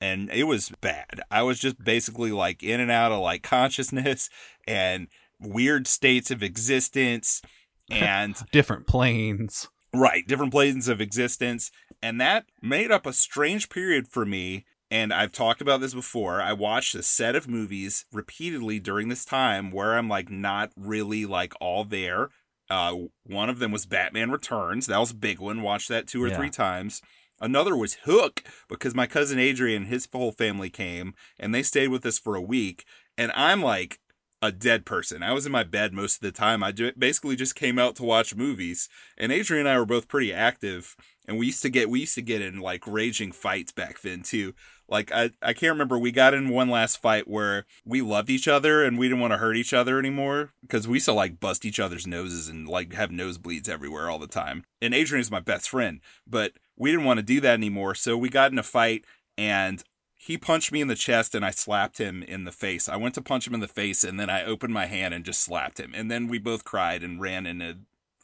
[0.00, 1.20] and it was bad.
[1.30, 4.30] I was just basically like in and out of like consciousness
[4.66, 5.08] and
[5.40, 7.42] weird states of existence
[7.90, 9.68] and Different planes.
[9.94, 11.70] right, different planes of existence
[12.02, 16.42] and that made up a strange period for me and I've talked about this before.
[16.42, 21.24] I watched a set of movies repeatedly during this time where I'm like not really
[21.26, 22.30] like all there.
[22.70, 24.86] Uh, one of them was Batman Returns.
[24.86, 25.60] That was a big one.
[25.62, 26.36] Watched that two or Yeah.
[26.36, 27.02] three times.
[27.40, 31.88] Another was Hook because my cousin Adrian, and his whole family came and they stayed
[31.88, 32.84] with us for a week.
[33.18, 33.98] And I'm like
[34.42, 35.22] a dead person.
[35.22, 36.62] I was in my bed most of the time.
[36.62, 38.88] I basically just came out to watch movies.
[39.18, 40.96] And Adrian and I were both pretty active.
[41.26, 44.22] And we used to get we used to get in like raging fights back then
[44.22, 44.54] too.
[44.90, 48.48] Like I, I can't remember we got in one last fight where we loved each
[48.48, 51.64] other and we didn't want to hurt each other anymore because we to like bust
[51.64, 54.64] each other's noses and like have nosebleeds everywhere all the time.
[54.82, 57.94] And Adrian is my best friend, but we didn't want to do that anymore.
[57.94, 59.04] So we got in a fight
[59.38, 59.82] and
[60.16, 62.88] he punched me in the chest and I slapped him in the face.
[62.88, 65.24] I went to punch him in the face and then I opened my hand and
[65.24, 65.92] just slapped him.
[65.94, 67.78] And then we both cried and ran into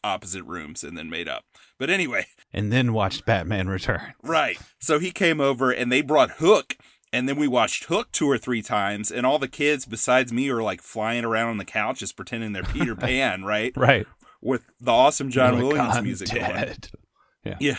[0.04, 1.44] opposite rooms and then made up.
[1.78, 4.14] But anyway, And then watched Batman Return.
[4.22, 4.58] Right.
[4.78, 6.76] So he came over and they brought Hook.
[7.12, 9.10] And then we watched Hook two or three times.
[9.10, 12.52] And all the kids besides me are like flying around on the couch just pretending
[12.52, 13.72] they're Peter Pan, right?
[13.76, 14.06] Right.
[14.42, 16.40] With the awesome John like, Williams "I'm music going.
[16.50, 16.88] dead."
[17.44, 17.56] Yeah.
[17.60, 17.76] Yeah.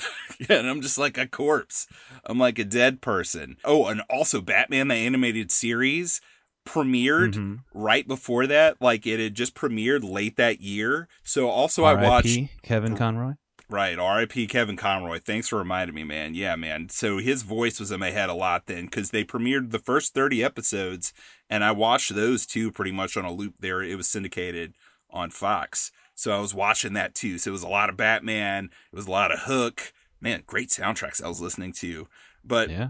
[0.47, 1.87] And I'm just like a corpse.
[2.25, 3.57] I'm like a dead person.
[3.65, 6.21] Oh, and also Batman, the animated series
[6.65, 7.59] premiered Mhm.
[7.73, 8.81] right before that.
[8.81, 11.09] Like it had just premiered late that year.
[11.23, 12.49] So also I watched R.I.P.
[12.63, 13.33] Kevin Conroy.
[13.69, 14.47] Right, R.I.P.
[14.47, 15.19] Kevin Conroy.
[15.19, 16.33] Thanks for reminding me, man.
[16.35, 16.87] Yeah, man.
[16.87, 20.13] So his voice was in my head a lot then because they premiered the first
[20.13, 21.11] 30 episodes
[21.49, 23.81] and I watched those too pretty much on a loop there.
[23.83, 24.73] It was syndicated
[25.09, 25.91] on Fox.
[26.15, 27.37] So I was watching that too.
[27.37, 29.91] So it was a lot of Batman, it was a lot of Hook.
[30.21, 32.07] Man, great soundtracks I was listening to.
[32.45, 32.89] But Yeah.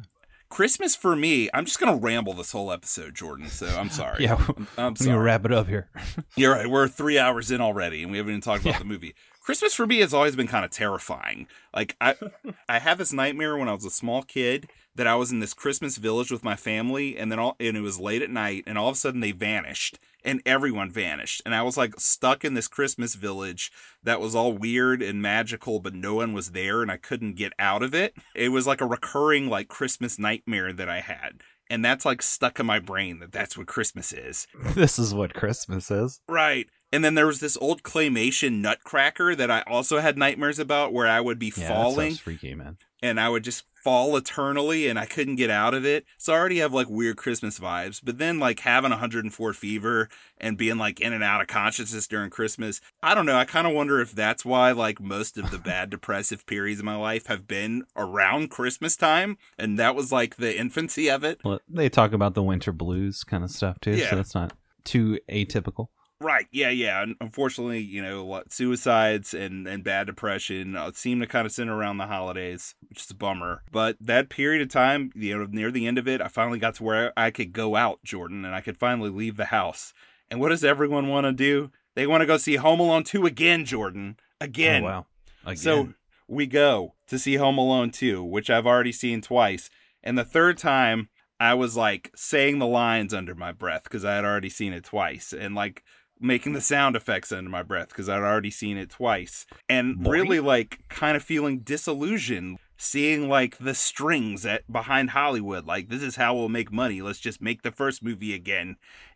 [0.50, 3.48] Christmas for me, I'm just going to ramble this whole episode, Jordan.
[3.50, 4.24] So I'm sorry.
[4.24, 4.36] Yeah.
[4.48, 5.10] I'm, I'm sorry.
[5.10, 5.90] gonna wrap it up here.
[6.38, 6.68] You're right.
[6.70, 9.14] We're three hours in already, and we haven't even talked about the movie.
[9.48, 11.48] Christmas for me has always been kind of terrifying.
[11.74, 12.16] Like I,
[12.68, 15.54] I had this nightmare when I was a small kid that I was in this
[15.54, 18.78] Christmas village with my family, and then all, and it was late at night, and
[18.78, 22.56] all of a sudden they vanished, and everyone vanished, and I was like stuck in
[22.56, 23.72] this Christmas village
[24.04, 27.54] that was all weird and magical, but no one was there, and I couldn't get
[27.58, 28.18] out of it.
[28.36, 31.42] It was like a recurring like Christmas nightmare that I had.
[31.70, 34.48] And that's like stuck in my brain that that's what Christmas is.
[34.76, 36.20] this is what Christmas is.
[36.28, 36.68] Right.
[36.92, 41.08] And then there was this old claymation nutcracker that I also had nightmares about where
[41.08, 42.78] I would be Yeah, falling freaky, man.
[43.04, 46.06] and I would just fall eternally and I couldn't get out of it.
[46.18, 48.02] So I already have like weird Christmas vibes.
[48.04, 52.30] But then like having 104 fever and being like in and out of consciousness during
[52.30, 53.38] Christmas, I don't know.
[53.38, 56.86] I kind of wonder if that's why like most of the bad depressive periods of
[56.86, 59.38] my life have been around Christmas time.
[59.58, 61.40] And that was like the infancy of it.
[61.44, 64.10] Well, they talk about the winter blues kind of stuff too, Yeah.
[64.10, 64.54] so that's not
[64.86, 65.88] too atypical.
[66.20, 66.48] Right.
[66.52, 66.70] Yeah.
[66.70, 67.06] Yeah.
[67.22, 71.76] Unfortunately, you know, what suicides and, and bad depression uh, seem to kind of center
[71.76, 73.62] around the holidays, which is a bummer.
[73.72, 76.76] But that period of time, you know, near the end of it, I finally got
[76.76, 79.94] to where I could go out, Jordan, and I could finally leave the house.
[80.30, 81.72] And what does everyone want to do?
[81.96, 84.18] They want to go see Home Alone 2 again, Jordan.
[84.42, 84.84] Again.
[84.84, 85.06] Oh, wow.
[85.44, 85.58] Again.
[85.58, 85.94] So
[86.28, 89.70] we go to see Home Alone 2, which I've already seen twice.
[90.04, 94.16] And the third time, I was like saying the lines under my breath because I
[94.16, 95.34] had already seen it twice.
[95.34, 95.84] And like
[96.20, 99.46] making the sound effects under my breath because I'd already seen it twice.
[99.70, 100.12] And Boy.
[100.12, 102.58] really like kind of feeling disillusioned.
[102.80, 107.02] Seeing like the strings at behind Hollywood, like this is how we'll make money.
[107.02, 108.76] Let's just make the first movie again,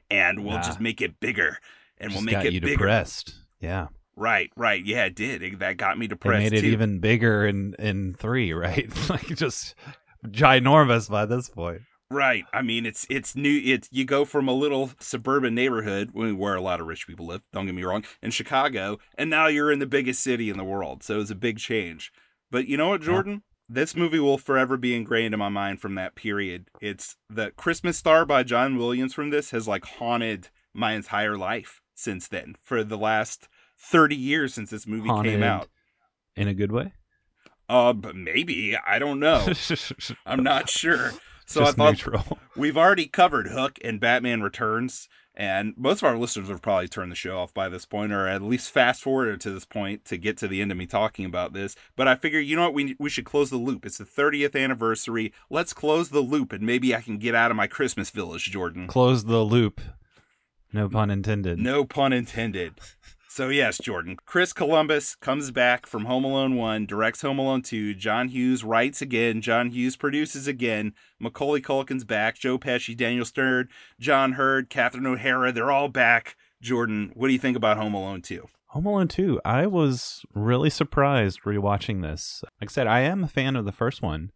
[0.10, 0.64] and we'll Ah.
[0.64, 1.60] just make it bigger,
[2.00, 2.78] and Just we'll make got it you bigger.
[2.78, 3.36] depressed.
[3.60, 3.90] Yeah.
[4.16, 5.44] Right, right, yeah, it did.
[5.44, 6.68] It- that got me depressed made it too.
[6.68, 8.90] even bigger in in three, right?
[9.12, 9.76] like just
[10.28, 11.82] ginormous by this point.
[12.12, 12.44] Right.
[12.54, 13.62] I mean, it's it's new.
[13.64, 17.42] It's you go from a little suburban neighborhood where a lot of rich people live.
[17.54, 20.64] Don't get me wrong, in Chicago, and now you're in the biggest city in the
[20.66, 21.04] world.
[21.04, 22.12] So it's a big change.
[22.52, 23.06] But you know what, Yeah.
[23.08, 23.44] Jordan?
[23.70, 26.68] This movie will forever be ingrained in my mind from that period.
[26.82, 31.80] It's the Christmas Star by John Williams from this has like haunted my entire life
[31.96, 32.56] since then.
[32.62, 33.48] For the last
[33.80, 35.70] thirty years since this movie came out.
[36.36, 36.92] in a good way.
[37.70, 39.48] Uh, but maybe I don't know.
[40.26, 41.12] I'm not sure.
[41.52, 42.40] So Just I thought neutral.
[42.56, 47.12] We've already covered Hook and Batman Returns, and most of our listeners have probably turned
[47.12, 50.16] the show off by this point, or at least fast forwarded to this point to
[50.16, 51.76] get to the end of me talking about this.
[51.98, 53.86] But I figure, you know what, we we should close the loop.
[53.86, 55.34] It's the 30th anniversary.
[55.50, 58.88] Let's close the loop, and maybe I can get out of my Christmas village, Jordan.
[58.88, 59.82] Close the loop.
[60.72, 61.60] No pun intended.
[61.60, 62.76] No pun intended.
[63.34, 64.18] So yes, Jordan.
[64.26, 67.94] Chris Columbus comes back from Home Alone 1, directs Home Alone 2.
[67.94, 69.40] John Hughes writes again.
[69.40, 70.92] John Hughes produces again.
[71.18, 72.38] Macaulay Culkin's back.
[72.38, 75.54] Joe Pesci, Daniel Stern, John Heard, Catherine O'Hara.
[75.54, 76.36] They're all back.
[76.62, 78.50] Jordan, what do you think about Home Alone 2?
[78.66, 82.44] Home Alone 2, I was really surprised rewatching this.
[82.60, 84.34] Like I said, I am a fan of the first one.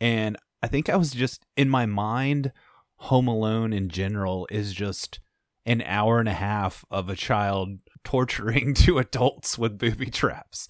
[0.00, 2.52] And I think I was just in my mind,
[3.00, 5.20] Home Alone in general is just
[5.66, 10.68] an hour and a half of a child torturing two adults with booby traps.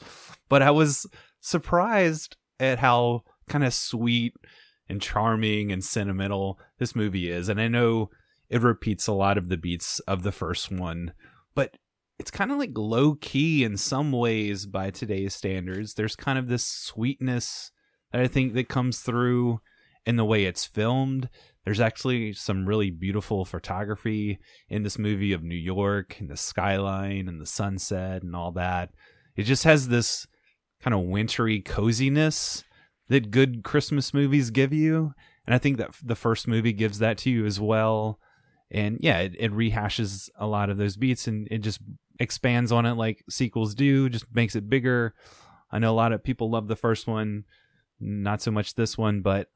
[0.48, 1.06] But I was
[1.40, 4.34] surprised at how kind of sweet
[4.88, 7.48] and charming and sentimental this movie is.
[7.48, 8.10] And I know
[8.48, 11.12] it repeats a lot of the beats of the first one,
[11.54, 11.76] but
[12.18, 15.94] it's kind of like low key in some ways by today's standards.
[15.94, 17.72] There's kind of this sweetness
[18.12, 19.60] that I think that comes through
[20.06, 21.28] in the way it's filmed.
[21.64, 24.38] There's actually some really beautiful photography
[24.68, 28.90] in this movie of New York and the skyline and the sunset and all that.
[29.34, 30.26] It just has this
[30.82, 32.64] kind of wintry coziness
[33.08, 35.14] that good Christmas movies give you.
[35.46, 38.18] And I think that the first movie gives that to you as well.
[38.70, 41.80] And yeah, it, it rehashes a lot of those beats and it just
[42.18, 45.14] expands on it like sequels do, just makes it bigger.
[45.70, 47.44] I know a lot of people love the first one,
[48.00, 49.48] not so much this one, but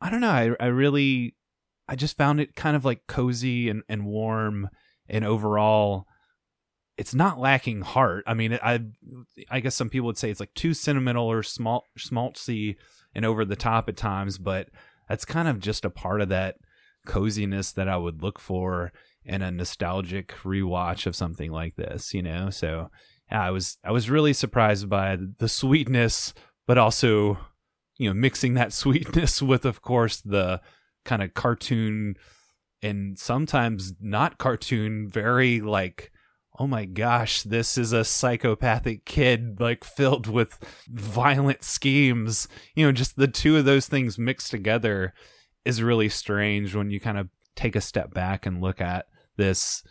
[0.00, 0.30] I don't know.
[0.30, 1.34] I, I really,
[1.88, 4.68] I just found it kind of like cozy and, and warm
[5.08, 6.06] and overall
[6.98, 8.24] it's not lacking heart.
[8.26, 8.80] I mean, I
[9.48, 12.74] I guess some people would say it's like too sentimental or small schmaltzy
[13.14, 14.68] and over the top at times, but
[15.08, 16.56] that's kind of just a part of that
[17.06, 18.92] coziness that I would look for
[19.24, 22.50] in a nostalgic rewatch of something like this, you know?
[22.50, 22.90] So,
[23.30, 26.34] yeah, I was I was really surprised by the sweetness,
[26.66, 27.38] but also,
[27.98, 30.60] you know, mixing that sweetness with of course the
[31.04, 32.16] kind of cartoon
[32.82, 36.12] and sometimes not cartoon very like
[36.58, 40.58] oh my gosh, this is a psychopathic kid, like filled with
[40.88, 42.48] violent schemes.
[42.74, 45.14] You know, just the two of those things mixed together
[45.64, 49.06] is really strange when you kind of take a step back and look at
[49.36, 49.84] this,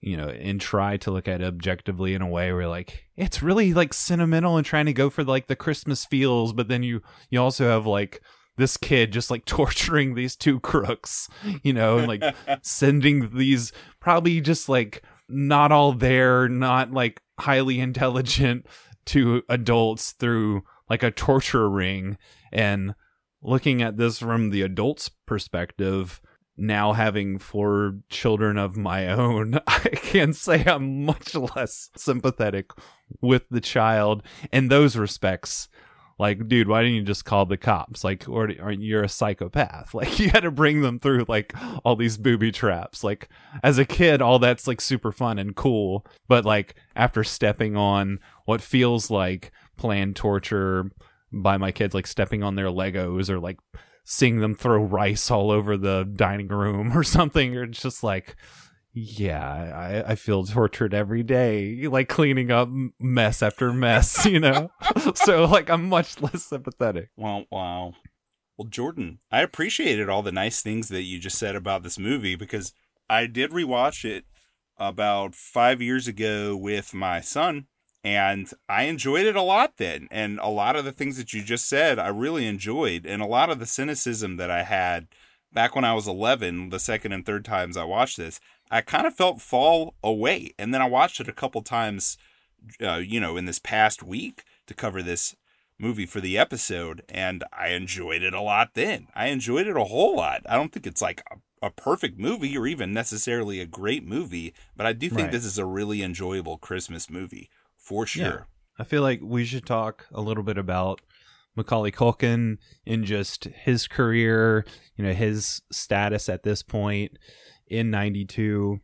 [0.00, 3.42] you know, and try to look at it objectively in a way where like it's
[3.42, 7.02] really like sentimental and trying to go for like the Christmas feels, but then you
[7.28, 8.22] you also have like
[8.56, 11.28] this kid just like torturing these two crooks,
[11.62, 12.22] you know, and like
[12.62, 18.66] sending these probably just like not all there, not like highly intelligent
[19.06, 22.18] to adults through like a torture ring.
[22.52, 22.94] And
[23.42, 26.20] looking at this from the adult's perspective,
[26.60, 32.70] now having four children of my own, I can say I'm much less sympathetic
[33.20, 35.68] with the child in those respects.
[36.18, 38.04] Like, dude, why didn't you just call the cops?
[38.04, 39.94] Like, or, or you're a psychopath.
[40.00, 43.02] Like, you had to bring them through like all these booby traps.
[43.02, 43.30] Like,
[43.62, 46.04] as a kid, all that's like super fun and cool.
[46.28, 50.90] But like, after stepping on what feels like planned torture
[51.32, 53.58] by my kids, like stepping on their Legos or like
[54.10, 58.34] seeing them throw rice all over the dining room or something, or it's just like,
[58.92, 62.68] yeah, I, I feel tortured every day, like cleaning up
[62.98, 64.72] mess after mess, you know?
[65.14, 67.10] so, like, I'm much less sympathetic.
[67.16, 67.94] Well, wow.
[68.58, 72.34] Well, Jordan, I appreciated all the nice things that you just said about this movie
[72.34, 72.74] because
[73.08, 74.24] I did rewatch it
[74.76, 77.66] about five years ago with my son,
[78.02, 80.08] and I enjoyed it a lot then.
[80.10, 83.04] And a lot of the things that you just said, I really enjoyed.
[83.04, 85.08] And a lot of the cynicism that I had
[85.52, 89.06] back when I was 11, the second and third times I watched this, I kind
[89.06, 90.54] of felt fall away.
[90.58, 92.16] And then I watched it a couple times,
[92.82, 95.34] uh, you know, in this past week to cover this
[95.78, 97.02] movie for the episode.
[97.08, 99.08] And I enjoyed it a lot then.
[99.14, 100.42] I enjoyed it a whole lot.
[100.48, 104.54] I don't think it's like a, a perfect movie or even necessarily a great movie,
[104.74, 105.32] but I do think Right.
[105.32, 107.50] this is a really enjoyable Christmas movie
[107.90, 108.24] for sure.
[108.24, 108.38] Yeah.
[108.78, 111.00] I feel like we should talk a little bit about
[111.56, 117.18] Macaulay Culkin and just his career, you know, his status at this point
[117.66, 118.78] in 92.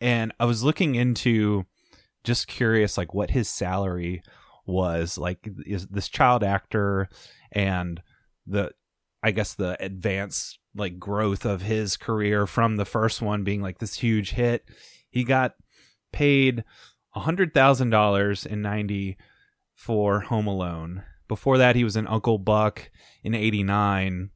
[0.00, 1.64] And I was looking into
[2.22, 4.22] just curious like what his salary
[4.64, 7.08] was like is this child actor
[7.50, 8.00] and
[8.46, 8.70] the
[9.24, 13.80] I guess the advanced like growth of his career from the first one being like
[13.80, 14.62] this huge hit.
[15.10, 15.54] He got
[16.12, 16.62] paid
[17.14, 19.16] hundred thousand dollars in ninety
[19.74, 21.04] for Home Alone.
[21.28, 22.90] Before that, he was in Uncle Buck
[23.22, 24.30] in '89,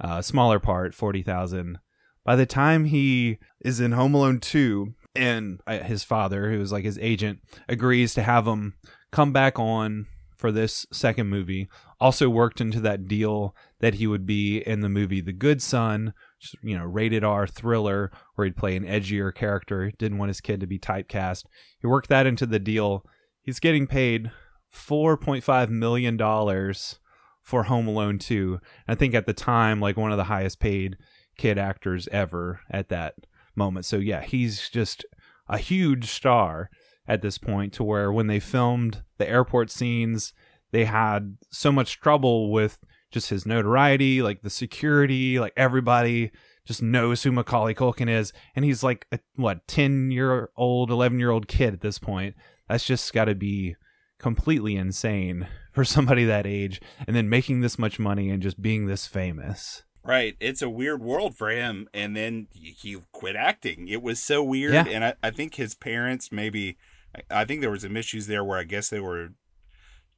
[0.00, 1.78] uh, smaller part, forty thousand.
[2.24, 6.72] By the time he is in Home Alone two, and uh, his father, who was
[6.72, 8.74] like his agent, agrees to have him
[9.10, 11.68] come back on for this second movie.
[12.00, 16.08] Also worked into that deal that he would be in the movie The Good Son,
[16.08, 16.14] is,
[16.62, 19.90] you know, rated R thriller where he'd play an edgier character.
[19.98, 21.44] Didn't want his kid to be typecast.
[21.80, 23.04] He worked that into the deal.
[23.40, 24.30] He's getting paid
[24.68, 26.98] four point five million dollars
[27.42, 28.60] for Home Alone 2.
[28.86, 30.96] I think at the time, like one of the highest paid
[31.36, 33.14] kid actors ever at that
[33.56, 33.84] moment.
[33.84, 35.04] So yeah, he's just
[35.48, 36.70] a huge star
[37.06, 40.32] at this point to where when they filmed the airport scenes,
[40.70, 42.78] they had so much trouble with
[43.12, 46.32] just his notoriety, like the security, like everybody
[46.64, 48.32] just knows who Macaulay Culkin is.
[48.56, 52.34] And he's like a what, 10 year old, 11 year old kid at this point.
[52.68, 53.76] That's just got to be
[54.18, 58.86] completely insane for somebody that age and then making this much money and just being
[58.86, 59.82] this famous.
[60.04, 60.36] Right.
[60.40, 61.88] It's a weird world for him.
[61.94, 63.86] And then he quit acting.
[63.88, 64.72] It was so weird.
[64.74, 64.86] Yeah.
[64.88, 66.76] And I, I think his parents maybe,
[67.14, 69.30] I- I think there was some issues there where I guess they were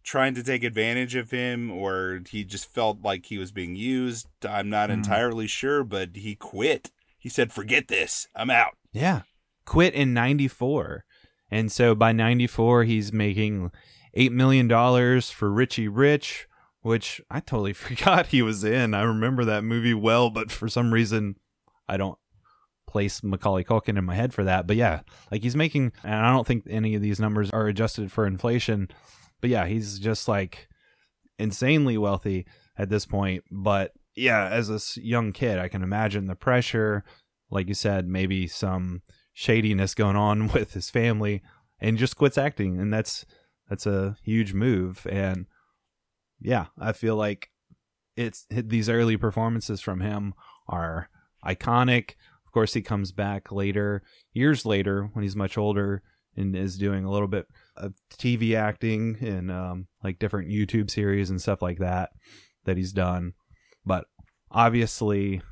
[0.05, 4.29] trying to take advantage of him or he just felt like he was being used.
[4.47, 4.95] I'm not Mhm.
[4.95, 6.90] entirely sure, but he quit.
[7.19, 8.29] He said, forget this.
[8.37, 8.77] I'm out.
[8.93, 9.23] Yeah.
[9.64, 11.05] Quit in 94.
[11.51, 13.71] And so by 94, he's making
[14.17, 14.69] $8 million
[15.23, 16.47] for Richie Rich,
[16.83, 18.93] which I totally forgot he was in.
[18.93, 21.37] I remember that movie well, but for some reason,
[21.88, 22.19] I don't
[22.87, 24.67] place Macaulay Culkin in my head for that.
[24.67, 25.01] But yeah,
[25.33, 28.88] like he's making, and I don't think any of these numbers are adjusted for inflation.
[29.40, 30.68] But yeah, he's just like
[31.38, 32.47] insanely wealthy
[32.79, 33.44] at this point.
[33.51, 37.05] But yeah, as a young kid, I can imagine the pressure,
[37.51, 41.42] like you said, maybe some shadiness going on with his family,
[41.81, 43.27] and just quits acting, and that's
[43.68, 45.07] that's a huge move.
[45.11, 45.47] And
[46.40, 47.51] yeah, I feel like
[48.16, 50.35] it's these early performances from him
[50.68, 51.09] are
[51.44, 52.12] iconic.
[52.47, 56.03] Of course, he comes back later, years later, when he's much older
[56.37, 61.31] and is doing a little bit of TV acting and um, like different YouTube series
[61.31, 62.11] and stuff like that
[62.64, 63.35] that he's done.
[63.85, 64.07] But
[64.51, 65.42] obviously,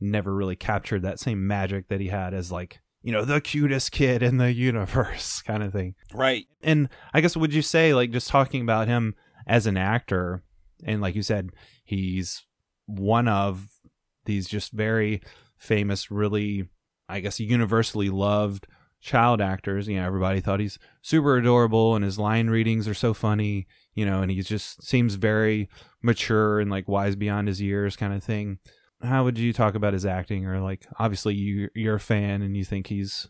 [0.00, 3.92] never really captured that same magic that he had as like you know the cutest
[3.92, 5.94] kid in the universe kind of thing.
[6.12, 6.46] Right.
[6.62, 9.14] And I guess would you say like just talking about him
[9.46, 10.42] as an actor
[10.84, 11.50] and like you said
[11.84, 12.44] he's
[12.86, 13.66] one of
[14.24, 15.22] these just very
[15.58, 16.68] famous really
[17.08, 18.66] I guess universally loved
[19.04, 19.86] child actors.
[19.86, 24.06] You know, everybody thought he's super adorable and his line readings are so funny, you
[24.06, 25.68] know, and he just seems very
[26.02, 28.58] mature and like wise beyond his years kind of thing.
[29.02, 32.56] How would you talk about his acting or like obviously you you're a fan and
[32.56, 33.28] you think he's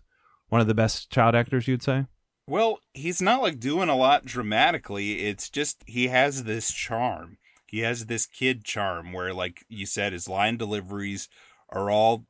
[0.49, 2.07] one of the best child actors you'd say?
[2.47, 5.27] Well, he's not like doing a lot dramatically.
[5.27, 7.39] It's just he has this charm.
[7.67, 11.29] He has this kid charm where, like you said, his line deliveries
[11.71, 12.27] are all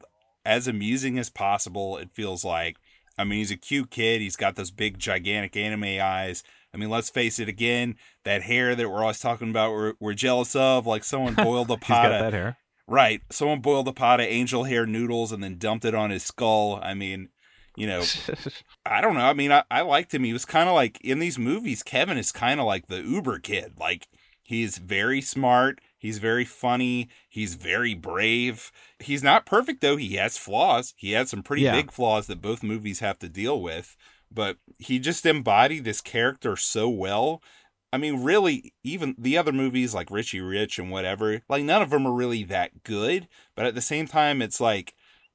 [0.46, 1.98] as amusing as possible.
[1.98, 2.78] It feels like.
[3.16, 4.20] I mean, he's a cute kid.
[4.20, 6.42] He's got those big, gigantic anime eyes.
[6.72, 10.14] I mean, let's face it again, that hair that we're always talking about, we're, we're
[10.14, 12.56] jealous of, like someone boiled a He's pot got of that hair.
[12.86, 13.22] Right.
[13.30, 16.80] Someone boiled a pot of angel hair noodles and then dumped it on his skull.
[16.82, 17.28] I mean,
[17.76, 18.02] you know,
[18.86, 19.24] I don't know.
[19.24, 20.24] I mean, I, I liked him.
[20.24, 23.38] He was kind of like in these movies, Kevin is kind of like the Uber
[23.38, 23.74] kid.
[23.78, 24.08] Like,
[24.42, 25.80] he's very smart.
[26.04, 27.08] He's very funny.
[27.30, 28.70] He's very brave.
[28.98, 29.96] He's not perfect, though.
[29.96, 30.92] He has flaws.
[30.98, 31.72] He has some pretty Yeah.
[31.76, 33.96] big flaws that both movies have to deal with.
[34.30, 37.42] But he just embodied this character so well.
[37.90, 41.88] I mean, really, even the other movies like Richie Rich and whatever, like none of
[41.88, 43.26] them are really that good.
[43.56, 44.92] But at the same time, it's like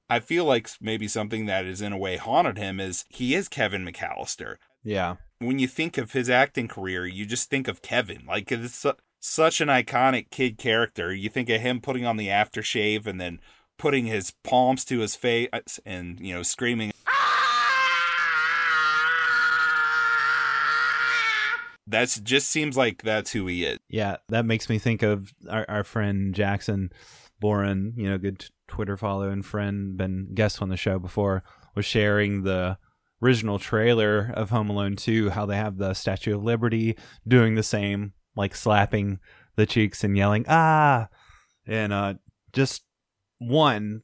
[0.08, 3.48] I feel like maybe something that has in a way haunted him is he is
[3.48, 4.58] Kevin McAllister.
[4.84, 5.16] yeah.
[5.40, 8.26] When you think of his acting career, you just think of Kevin.
[8.28, 11.14] Like it's su- such an iconic kid character.
[11.14, 13.40] You think of him putting on the aftershave and then
[13.78, 15.50] putting his palms to his face
[15.86, 16.92] and you know screaming.
[21.88, 23.80] That's just seems like that's who he is.
[23.90, 26.92] Yeah, that makes me think of our, our friend Jackson
[27.40, 31.44] Boren, you know, good t- Twitter follow and friend, been guest on the show before,
[31.74, 32.78] was sharing the
[33.24, 36.96] original trailer of Home Alone 2, how they have the Statue of Liberty
[37.28, 39.20] doing the same, like slapping
[39.56, 41.10] the cheeks and yelling, ah!
[41.68, 42.14] And uh,
[42.54, 42.84] just
[43.38, 44.02] one,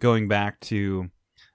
[0.00, 1.10] going back to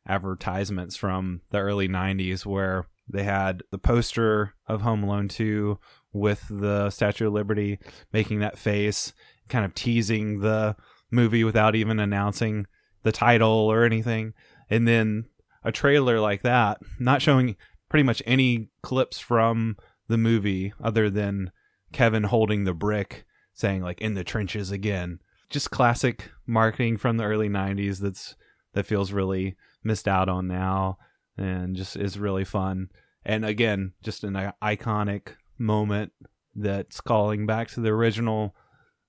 [0.07, 5.77] advertisements from the early 90s where they had the poster of Home Alone 2
[6.13, 7.79] with the Statue of Liberty
[8.13, 9.13] making that face,
[9.49, 10.75] kind of teasing the
[11.09, 12.67] movie without even announcing
[13.03, 14.33] the title or anything.
[14.69, 15.25] And then
[15.63, 17.55] a trailer like that, not showing
[17.89, 19.75] pretty much any clips from
[20.07, 21.51] the movie other than
[21.91, 25.19] Kevin holding the brick saying like in the trenches again.
[25.49, 28.35] Just classic marketing from the early 90s that's
[28.73, 30.97] that feels really missed out on now
[31.37, 32.89] and just is really fun.
[33.25, 36.13] And again, just an iconic moment
[36.55, 38.55] that's calling back to the original.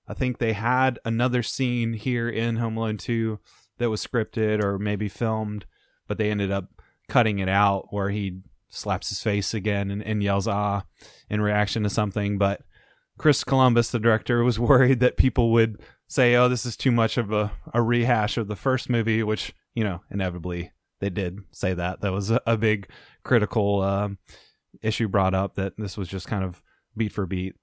[0.07, 3.39] I think they had another scene here in Home Alone 2
[3.77, 5.65] that was scripted or maybe filmed,
[6.07, 6.69] but they ended up
[7.07, 10.83] cutting it out where he slaps his face again and, and yells ah
[11.29, 12.37] in reaction to something.
[12.37, 12.61] But
[13.23, 17.17] Chris Columbus, the director, was worried that people would say, oh, this is too much
[17.17, 21.73] of a, a rehash of the first movie, which, you know, inevitably they did say
[21.73, 22.01] that.
[22.01, 22.89] That was a, a big
[23.23, 24.17] critical um,
[24.81, 26.61] issue brought up that this was just kind of
[26.97, 27.55] beat for beat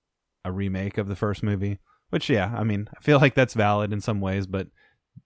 [0.46, 1.78] a remake of the first movie.
[2.08, 4.68] Which, yeah, I mean, I feel like that's valid in some ways, but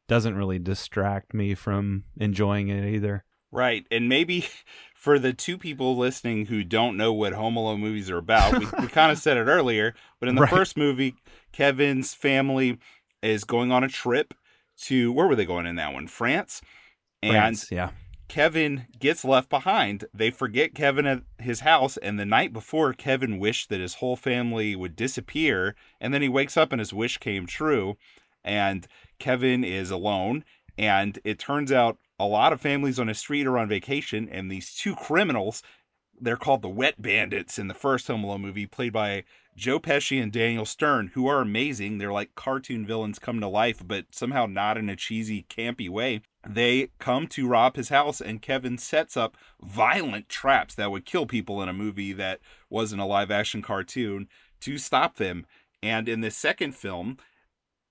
[0.09, 3.25] doesn't really distract me from enjoying it either.
[3.55, 3.87] Right.
[3.91, 4.47] And maybe
[4.95, 8.67] for the two people listening who don't know what Home Alone movies are about, we,
[8.81, 10.51] we kind of said it earlier, but in the Right.
[10.51, 11.15] first movie,
[11.53, 12.79] Kevin's family
[13.23, 14.35] is going on a trip
[14.83, 16.09] to, where were they going in that one?
[16.09, 16.61] France.
[17.23, 17.91] And France, yeah.
[18.27, 20.05] Kevin gets left behind.
[20.13, 24.17] They forget Kevin at his house, and the night before, Kevin wished that his whole
[24.17, 27.97] family would disappear, and then he wakes up and his wish came true,
[28.43, 28.89] and
[29.19, 30.45] Kevin is alone.
[30.77, 34.51] And it turns out a lot of families on his street are on vacation, and
[34.51, 35.63] these two criminals,
[36.21, 39.25] they're called the Wet Bandits in the first Home Alone movie, played by
[39.57, 41.99] Joe Pesci and Daniel Stern, who are amazing.
[41.99, 46.23] They're like cartoon villains come to life, but somehow not in a cheesy, campy way.
[46.47, 51.27] They come to rob his house, and Kevin sets up violent traps that would kill
[51.27, 54.29] people in a movie that wasn't a live action cartoon
[54.61, 55.47] to stop them.
[55.83, 57.19] And in the second film,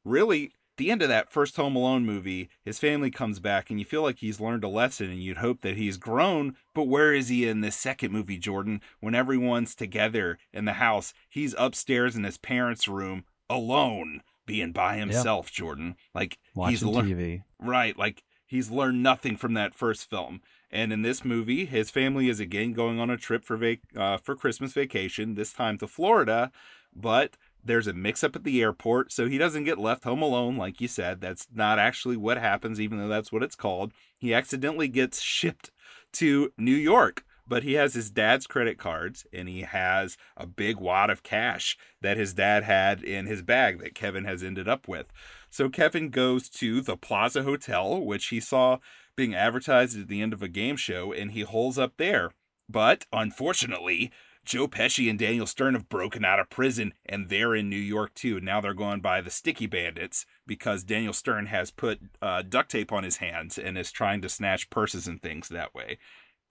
[0.03, 3.86] really, the end of that first Home Alone movie, his family comes back, and you
[3.86, 6.55] feel like he's learned a lesson, and you'd hope that he's grown.
[6.74, 8.82] But where is he in this second movie, Jordan?
[8.99, 14.97] When everyone's together in the house, he's upstairs in his parents' room alone, being by
[14.97, 15.95] himself, Jordan.
[16.15, 17.43] Like he's Watching lear- TV.
[17.59, 20.41] Right, like he's learned nothing from that first film.
[20.71, 24.17] And in this movie, his family is again going on a trip for vac- uh,
[24.17, 26.51] for Christmas vacation, this time to Florida,
[26.95, 30.57] but there's a mix up at the airport, so he doesn't get left home alone
[30.57, 31.22] like you said.
[31.22, 33.93] That's not actually what happens even though that's what it's called.
[34.18, 35.72] He accidentally gets shipped
[36.14, 37.24] to New York.
[37.45, 41.78] But he has his dad's credit cards and he has a big wad of cash
[42.01, 45.07] that his dad had in his bag that Kevin has ended up with.
[45.49, 48.78] So Kevin goes to the Plaza Hotel, which he saw
[49.16, 52.32] being advertised at the end of a game show, and he holes up there.
[52.70, 54.11] But unfortunately,
[54.46, 58.14] Joe Pesci and Daniel Stern have broken out of prison, and they're in New York
[58.14, 58.41] too.
[58.41, 62.91] Now they're going by the Sticky Bandits because Daniel Stern has put uh, duct tape
[62.91, 65.98] on his hands and is trying to snatch purses and things that way.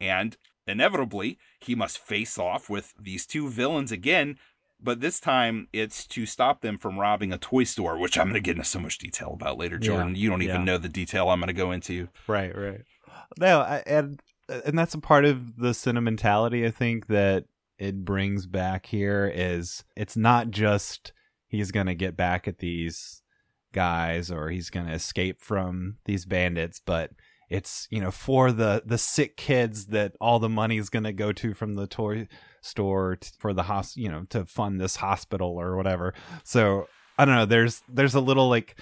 [0.01, 0.36] And
[0.66, 4.38] inevitably, he must face off with these two villains again,
[4.80, 8.34] but this time it's to stop them from robbing a toy store, which I'm going
[8.34, 10.14] to get into so much detail about later, Yeah, Jordan.
[10.16, 10.64] You don't even yeah.
[10.64, 12.09] know the detail I'm going to go into.
[12.26, 12.82] Right, right.
[13.38, 16.66] No, I, and and that's a part of the sentimentality.
[16.66, 17.45] I think that
[17.78, 21.12] it brings back here is it's not just
[21.48, 23.22] he's going to get back at these
[23.72, 27.10] guys or he's going to escape from these bandits, but
[27.48, 31.12] it's, you know, for the the sick kids that all the money is going to
[31.12, 32.26] go to from the toy
[32.62, 36.14] store t- for the hos, you know, to fund this hospital or whatever.
[36.44, 38.76] So, I don't know, there's there's a little like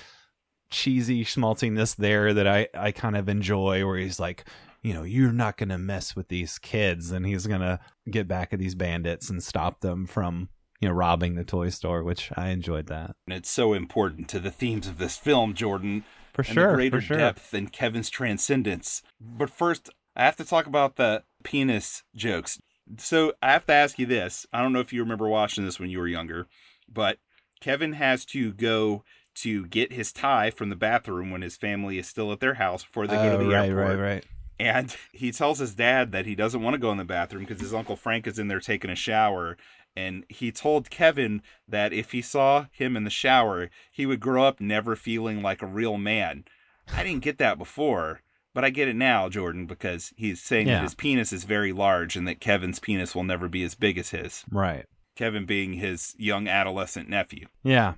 [0.70, 4.44] cheesy schmaltiness there that I I kind of enjoy where he's like
[4.82, 7.10] you know, you're not going to mess with these kids.
[7.10, 10.48] And he's going to get back at these bandits and stop them from,
[10.80, 13.14] you know, robbing the toy store, which I enjoyed that.
[13.26, 16.04] And it's so important to the themes of this film, Jordan.
[16.32, 16.68] For and sure.
[16.70, 17.16] the greater for sure.
[17.18, 19.02] depth and Kevin's transcendence.
[19.20, 22.58] But first, I have to talk about the penis jokes.
[22.98, 24.46] So I have to ask you this.
[24.52, 26.46] I don't know if you remember watching this when you were younger,
[26.92, 27.18] but
[27.60, 29.04] Kevin has to go
[29.36, 32.82] to get his tie from the bathroom when his family is still at their house
[32.84, 33.98] before they go to Oh, the right, airport.
[33.98, 34.24] right, right.
[34.60, 37.60] And he tells his dad that he doesn't want to go in the bathroom because
[37.60, 39.56] his Uncle Frank is in there taking a shower.
[39.96, 44.44] And he told Kevin that if he saw him in the shower, he would grow
[44.44, 46.44] up never feeling like a real man.
[46.92, 48.20] I didn't get that before,
[48.54, 50.74] but I get it now, Jordan, because he's saying Yeah.
[50.76, 53.96] that his penis is very large and that Kevin's penis will never be as big
[53.98, 54.44] as his.
[54.50, 54.86] Right.
[55.16, 57.46] Kevin being his young adolescent nephew.
[57.62, 57.94] Yeah.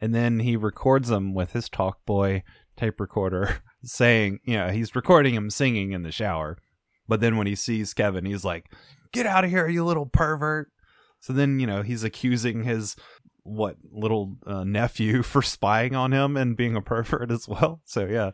[0.00, 2.42] And then he records them with his Talkboy
[2.76, 6.58] tape recorder saying, you know, he's recording him singing in the shower.
[7.08, 8.72] But then when he sees Kevin, he's like,
[9.12, 10.70] get out of here, you little pervert.
[11.20, 12.96] So then, you know, he's accusing his
[13.42, 17.80] what little uh, nephew for spying on him and being a pervert as well.
[17.84, 18.32] So yeah,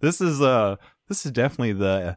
[0.00, 0.76] this is uh
[1.08, 2.16] this is definitely the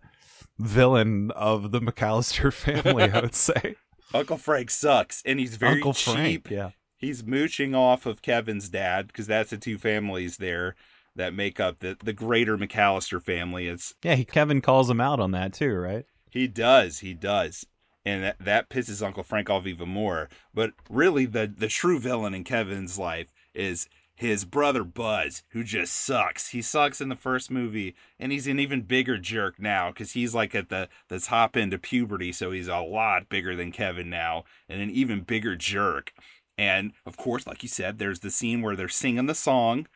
[0.57, 2.53] villain of the McAllister
[2.83, 3.75] family, I would say.
[4.13, 6.47] Uncle Frank sucks, and he's very Uncle cheap.
[6.47, 6.69] Frank, yeah.
[6.95, 10.75] he's mooching off of Kevin's dad because that's the two families there
[11.17, 13.67] that make up the the greater McAllister family.
[13.67, 16.05] It's Yeah, he, Kevin calls him out on that too, right?
[16.37, 17.65] he does, he does,
[18.05, 20.29] and that that pisses Uncle Frank off even more.
[20.53, 25.93] But really, the the true villain in Kevin's life is his brother Buzz, who just
[25.93, 26.49] sucks.
[26.49, 30.33] He sucks in the first movie, and he's an even bigger jerk now because he's
[30.33, 34.09] like at the the top end of puberty, so he's a lot bigger than Kevin
[34.09, 36.13] now, and an even bigger jerk.
[36.57, 39.87] And of course, like you said, there's the scene where they're singing the song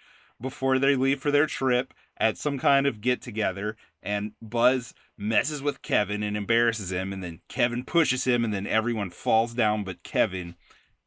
[0.42, 5.62] before they leave for their trip at some kind of get together, and Buzz messes
[5.62, 9.84] with Kevin and embarrasses him, and then Kevin pushes him, and then everyone falls down
[9.84, 10.56] but Kevin.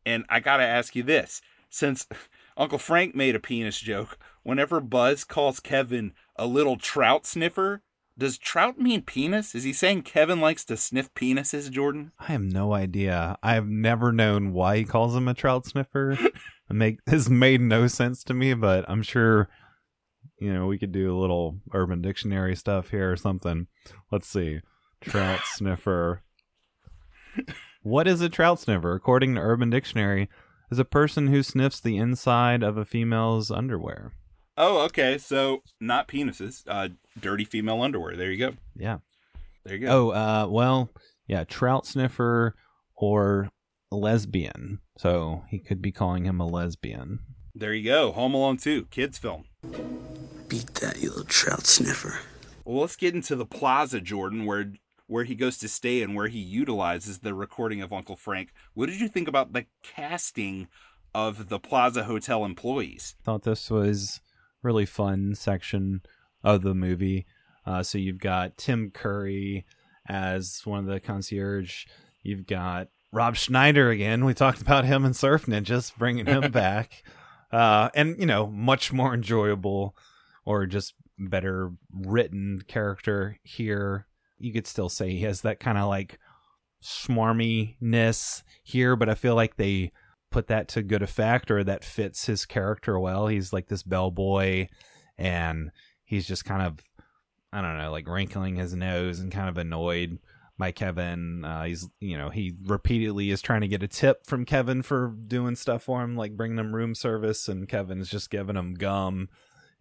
[0.07, 2.07] And I gotta ask you this since
[2.57, 7.83] Uncle Frank made a penis joke, whenever Buzz calls Kevin a little trout sniffer,
[8.17, 9.57] does trout mean penis?
[9.57, 12.13] Is he saying Kevin likes to sniff penises, Jordan?
[12.21, 13.37] I have no idea.
[13.43, 16.17] I've never known why he calls him a trout sniffer.
[16.71, 19.49] it make has made no sense to me, but I'm sure
[20.39, 23.67] you know we could do a little urban dictionary stuff here or something.
[24.11, 24.61] Let's see.
[25.01, 26.23] Trout sniffer.
[27.83, 28.95] What is a trout sniffer?
[28.95, 30.31] According to Urban Dictionary,
[30.71, 34.13] is a person who sniffs the inside of a female's underwear.
[34.57, 35.19] Oh, okay.
[35.19, 36.89] So not penises, uh,
[37.21, 38.17] dirty female underwear.
[38.17, 38.53] There you go.
[38.77, 38.99] Yeah.
[39.65, 39.89] There you go.
[39.89, 40.91] Oh, uh, well,
[41.27, 42.55] yeah, trout sniffer
[42.97, 43.51] or
[43.91, 44.81] lesbian.
[44.97, 47.21] So he could be calling him a lesbian.
[47.55, 48.13] There you go.
[48.13, 49.45] Home Alone 2, kids film.
[50.49, 52.19] Beat that, you little trout sniffer.
[52.65, 54.73] Well, let's get into the plaza, Jordan, where
[55.07, 58.53] where he goes to stay and where he utilizes the recording of Uncle Frank.
[58.73, 60.69] What did you think about the casting
[61.15, 63.15] of the Plaza Hotel employees?
[63.23, 64.21] Thought this was
[64.63, 66.01] really fun section
[66.43, 67.27] of the movie.
[67.67, 69.67] Uh, so you've got Tim Curry
[70.09, 71.85] as one of the concierge.
[72.23, 74.25] You've got Rob Schneider again.
[74.25, 77.05] We talked about him in Surf Ninjas, bringing him back,
[77.53, 79.97] uh, and you know, much more enjoyable
[80.45, 84.09] or just better written character here.
[84.39, 86.19] You could still say he has that kind of like
[86.83, 89.93] smarminess here, but I feel like they
[90.33, 93.29] put that to good effect or that fits his character well.
[93.29, 94.67] He's like this bellboy
[95.17, 95.71] and
[96.05, 96.81] he's just kind of
[97.53, 100.19] I don't know, like wrinkling his nose and kind of annoyed
[100.59, 101.45] by Kevin.
[101.45, 105.15] Uh, he's you know, he repeatedly is trying to get a tip from Kevin for
[105.27, 109.29] doing stuff for him, like bringing him room service, and Kevin's just giving him gum.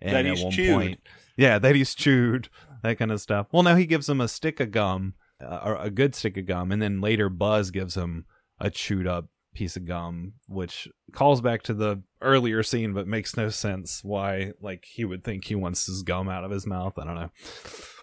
[0.02, 0.74] And That at he's one chewed.
[0.74, 1.00] point,
[1.38, 2.50] yeah, that he's chewed,
[2.82, 3.48] that kind of stuff.
[3.52, 6.46] Well, now he gives him a stick of gum, uh, or a good stick of
[6.46, 8.26] gum, and then later Buzz gives him
[8.60, 13.38] a chewed up piece of gum, which calls back to the earlier scene, but makes
[13.38, 16.98] no sense why like he would think he wants his gum out of his mouth.
[16.98, 17.30] I don't know,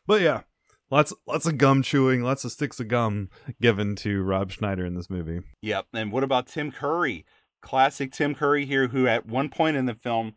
[0.06, 0.42] but yeah,
[0.90, 3.30] lots lots of gum chewing, lots of sticks of gum
[3.60, 5.40] given to Rob Schneider in this movie.
[5.62, 5.86] Yep.
[5.92, 7.24] And what about Tim Curry?
[7.62, 10.34] Classic Tim Curry here, who at one point in the film,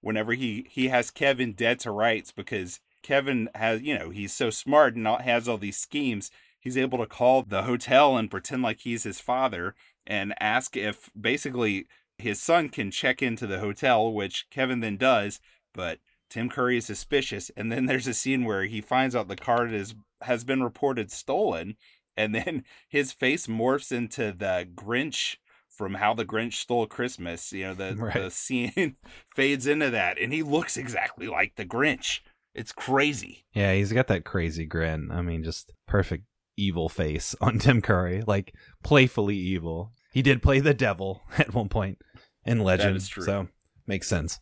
[0.00, 4.50] whenever he he has Kevin dead to rights because Kevin has, you know, he's so
[4.50, 6.30] smart and has all these schemes.
[6.64, 9.74] he's able to call the hotel and pretend like he's his father
[10.06, 11.86] and ask if basically
[12.16, 15.40] his son can check into the hotel, which Kevin then does,
[15.74, 15.98] but
[16.30, 17.50] Tim Curry is suspicious.
[17.56, 21.10] And then there's a scene where he finds out the card is has been reported
[21.10, 21.76] stolen,
[22.16, 25.36] and then his face morphs into the Grinch
[25.68, 27.52] from How the Grinch Stole Christmas.
[27.52, 28.14] You know, the, Right.
[28.14, 28.96] the scene
[29.34, 32.20] fades into that, and he looks exactly like the Grinch.
[32.54, 33.44] It's crazy.
[33.52, 35.10] Yeah, he's got that crazy grin.
[35.10, 36.24] I mean, just perfect
[36.56, 38.54] evil face on Tim Curry, like
[38.84, 39.92] playfully evil.
[40.12, 41.98] He did play the devil at one point
[42.44, 43.48] in Legend, so
[43.88, 44.38] makes sense.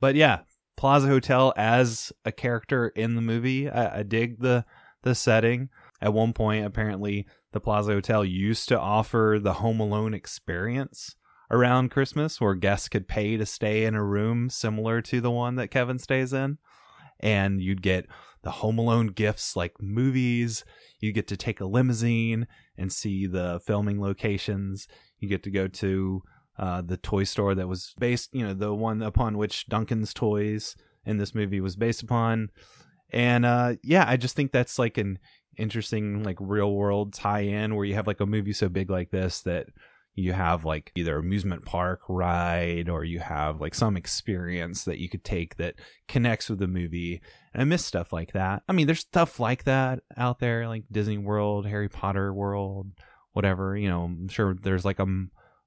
[0.00, 0.40] But yeah,
[0.80, 4.64] Plaza Hotel as a character in the movie, I, I dig the
[5.02, 5.68] the setting.
[6.00, 11.16] At one point, apparently, the Plaza Hotel used to offer the Home Alone experience
[11.50, 15.56] around Christmas, where guests could pay to stay in a room similar to the one
[15.56, 16.56] that Kevin stays in,
[17.20, 18.06] and you'd get
[18.40, 20.64] the Home Alone gifts like movies.
[20.98, 22.46] You get to take a limousine
[22.78, 24.88] and see the filming locations.
[25.18, 26.22] You get to go to
[26.60, 30.76] uh, the toy store that was based, you know, the one upon which Duncan's toys
[31.06, 32.50] in this movie was based upon.
[33.10, 35.18] And uh, yeah, I just think that's like an
[35.56, 39.10] interesting, like real world tie in where you have like a movie so big like
[39.10, 39.68] this that
[40.14, 45.08] you have like either amusement park ride or you have like some experience that you
[45.08, 45.76] could take that
[46.08, 47.22] connects with the movie
[47.54, 50.82] and i miss stuff like that i mean there's stuff like that out there like
[50.90, 52.88] disney world harry potter world
[53.32, 55.06] whatever you know i'm sure there's like a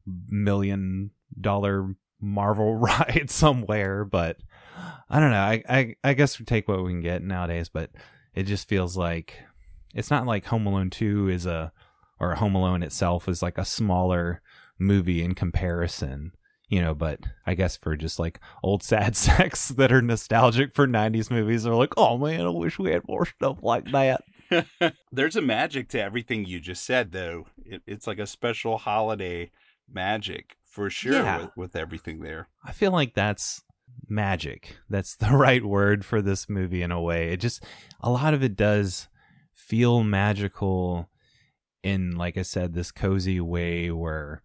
[0.05, 4.37] million dollar marvel ride somewhere but
[5.09, 7.91] i don't know I, I i guess we take what we can get nowadays but
[8.33, 9.39] it just feels like
[9.93, 11.71] it's not like home alone 2 is a
[12.19, 14.41] or home alone itself is like a smaller
[14.79, 16.31] movie in comparison
[16.69, 20.87] you know but i guess for just like old sad sex that are nostalgic for
[20.87, 24.23] 90s movies are like oh man i wish we had more stuff like that
[25.11, 27.47] There's a magic to everything you just said, though.
[27.65, 29.51] It, it's like a special holiday
[29.93, 31.41] magic for sure Yeah.
[31.41, 32.47] with, with everything there.
[32.65, 33.61] I feel like that's
[34.09, 34.77] magic.
[34.89, 37.31] That's the right word for this movie in a way.
[37.31, 37.63] It just
[38.01, 39.07] a lot of it does
[39.53, 41.09] feel magical
[41.83, 44.41] in like I said this cozy way where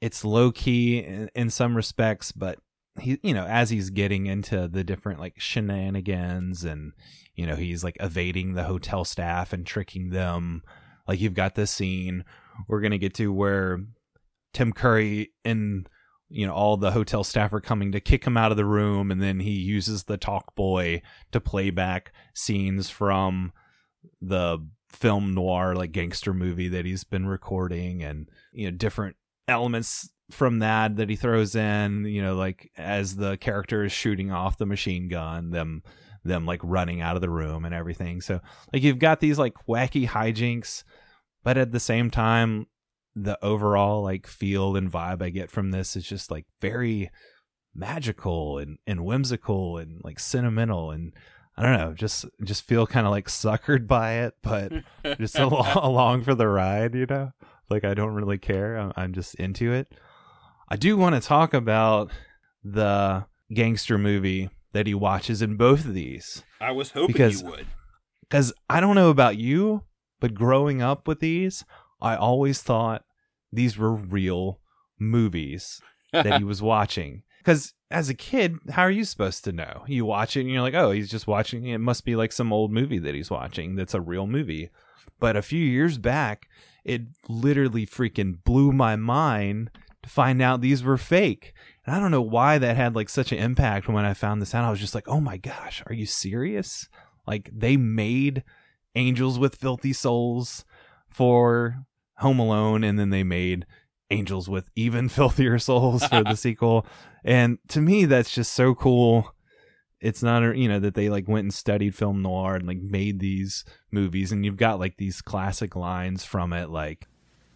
[0.00, 2.58] it's low key in, in some respects but
[3.00, 6.92] he you know as he's getting into the different like shenanigans and
[7.34, 10.62] you know he's like evading the hotel staff and tricking them
[11.06, 12.24] like you've got this scene
[12.68, 13.84] we're going to get to where
[14.54, 15.88] Tim Curry and
[16.30, 19.10] you know all the hotel staff are coming to kick him out of the room
[19.10, 21.02] and then he uses the Talkboy
[21.32, 23.52] to play back scenes from
[24.22, 29.16] the film noir like gangster movie that he's been recording and you know different
[29.48, 34.32] elements from that that he throws in you know like as the character is shooting
[34.32, 35.82] off the machine gun them
[36.24, 38.20] them like running out of the room and everything.
[38.20, 38.40] So
[38.72, 40.84] like you've got these like wacky hijinks
[41.42, 42.66] but at the same time
[43.16, 47.10] the overall like feel and vibe I get from this is just like very
[47.74, 51.12] magical and, and whimsical and like sentimental and
[51.56, 54.72] I don't know, just just feel kind of like suckered by it, but
[55.18, 57.30] just al- along for the ride, you know.
[57.70, 58.76] Like I don't really care.
[58.76, 59.88] I'm, I'm just into it.
[60.68, 62.10] I do want to talk about
[62.64, 67.48] the gangster movie that he watches in both of these I was hoping Because- you
[67.50, 67.66] would.
[68.22, 69.84] because I don't know about you,
[70.20, 71.64] but growing up with these,
[72.00, 73.04] I always thought
[73.52, 74.60] these were real
[74.98, 75.80] movies
[76.12, 77.22] that he was watching.
[77.38, 79.84] Because as a kid, how are you supposed to know?
[79.86, 81.66] You watch it and you're like, oh, he's just watching.
[81.66, 84.70] It must be like some old movie that he's watching that's a real movie.
[85.20, 86.48] But a few years back,
[86.84, 89.70] it literally freaking blew my mind
[90.02, 91.54] to find out these were fake.
[91.86, 94.54] And I don't know why that had like such an impact when I found this
[94.54, 94.64] out.
[94.64, 96.88] I was just like, oh my gosh, are you serious?
[97.26, 98.42] Like they made
[98.94, 100.64] Angels with Filthy Souls
[101.14, 101.84] for
[102.18, 103.66] Home Alone, and then they made
[104.10, 106.84] Angels with Even Filthier Souls for the sequel.
[107.24, 109.30] And to me, that's just so cool.
[110.00, 112.80] It's not, a- you know, that they like went and studied film noir and like
[112.82, 117.06] made these movies, and you've got like these classic lines from it, like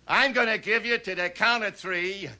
[0.06, 2.30] I'm gonna give you to the count of three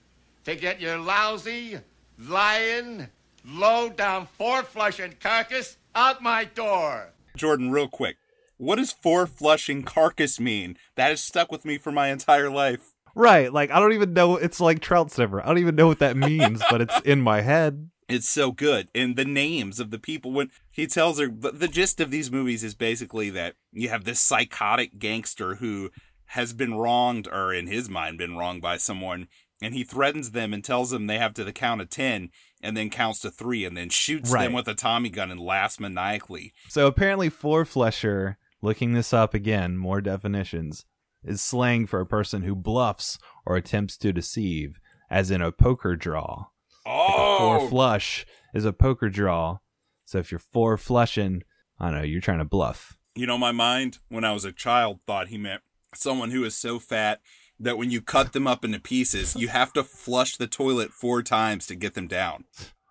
[0.44, 1.78] to get your lousy,
[2.18, 3.08] lying,
[3.44, 7.10] low down, four flushing carcass out my door.
[7.36, 8.16] Jordan, real quick.
[8.58, 10.76] What does four flushing carcass mean?
[10.96, 12.92] That has stuck with me for my entire life.
[13.14, 14.36] right, like I don't even know.
[14.36, 15.40] It's like trout sniffer.
[15.42, 17.90] I don't even know what that means, but it's in my head.
[18.10, 18.88] It's so good.
[18.94, 22.30] And the names of the people when he tells her but the gist of these
[22.32, 25.90] movies is basically that you have this psychotic gangster who
[26.28, 29.28] has been wronged or in his mind been wronged by someone
[29.60, 32.30] and he threatens them and tells them they have to the count of 10
[32.62, 34.44] and then counts to 3 and then shoots Right.
[34.44, 36.54] them with a Tommy gun and laughs maniacally.
[36.70, 40.84] So apparently, Four Flesher looking this up again, more definitions,
[41.24, 44.80] is slang for a person who bluffs or attempts to deceive,
[45.10, 46.46] as in a poker draw.
[46.84, 47.68] Four oh!
[47.68, 49.58] flush is a poker draw.
[50.04, 51.42] So if you're four flushing,
[51.78, 52.96] I don't know, you're trying to bluff.
[53.14, 55.62] You know, my mind, when I was a child, thought he meant
[55.94, 57.20] someone who is so fat
[57.60, 61.22] that when you cut them up into pieces, you have to flush the toilet four
[61.22, 62.44] times to get them down.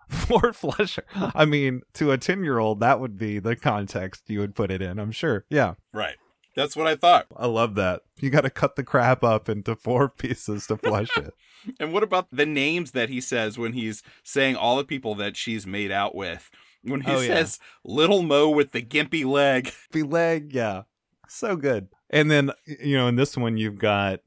[0.28, 1.04] Four flusher.
[1.14, 4.70] I mean, to a 10 year old, that would be the context you would put
[4.70, 5.44] it in, I'm sure.
[5.50, 5.74] Yeah.
[5.92, 6.16] Right.
[6.56, 7.26] That's what I thought.
[7.36, 8.00] I love that.
[8.18, 11.34] You got to cut the crap up into four pieces to flush it.
[11.80, 15.36] And what about the names that he says when he's saying all the people that
[15.36, 16.50] she's made out with?
[16.82, 17.34] When he Oh, yeah.
[17.34, 19.72] says little Mo with the gimpy leg.
[19.92, 20.82] Be leg, yeah.
[21.28, 21.88] So good.
[22.10, 24.20] And then, you know, in this one, you've got,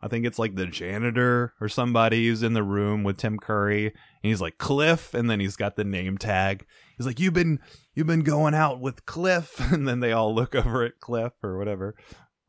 [0.00, 3.86] I think it's like the janitor or somebody who's in the room with Tim Curry.
[3.86, 5.12] And he's like, Cliff.
[5.12, 6.64] And then he's got the name tag.
[6.96, 7.58] He's like, you've been,
[7.94, 9.60] you've been going out with Cliff.
[9.72, 11.94] And then they all look over at Cliff or whatever.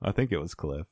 [0.01, 0.87] I think it was Cliff.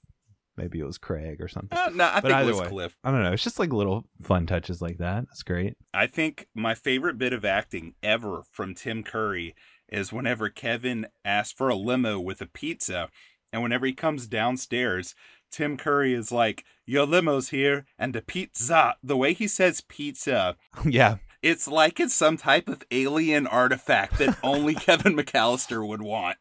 [0.57, 1.77] Maybe it was Craig or something.
[1.77, 2.67] Uh, no, I But think it was way.
[2.67, 2.95] Cliff.
[3.03, 3.31] I don't know.
[3.31, 5.25] It's just like little fun touches like that.
[5.27, 5.75] That's great.
[5.93, 9.53] I think my favorite bit of acting ever from Tim Curry
[9.89, 13.09] is whenever Kevin asks for a limo with a pizza,
[13.53, 15.13] and whenever he comes downstairs,
[15.51, 18.95] Tim Curry is like, Your limo's here, and the pizza.
[19.03, 21.17] The way he says pizza, yeah.
[21.41, 26.37] it's like it's some type of alien artifact that only Kevin McAllister would want.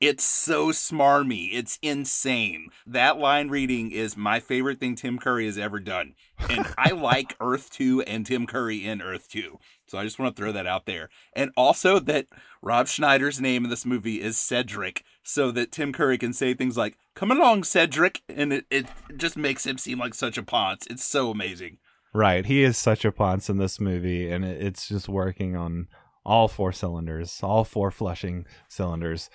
[0.00, 1.50] It's so smarmy.
[1.52, 2.68] It's insane.
[2.86, 6.14] That line reading is my favorite thing Tim Curry has ever done.
[6.48, 9.58] And I like Earth 2 and Tim Curry in Earth 2.
[9.86, 11.10] So I just want to throw that out there.
[11.34, 12.26] And also that
[12.62, 16.76] Rob Schneider's name in this movie is Cedric, so that Tim Curry can say things
[16.76, 18.22] like, Come along, Cedric.
[18.28, 20.86] And it, it just makes him seem like such a ponce.
[20.88, 21.78] It's so amazing.
[22.14, 22.46] Right.
[22.46, 25.88] He is such a ponce in this movie, and it, it's just working on
[26.24, 29.28] all four cylinders, all four flushing cylinders.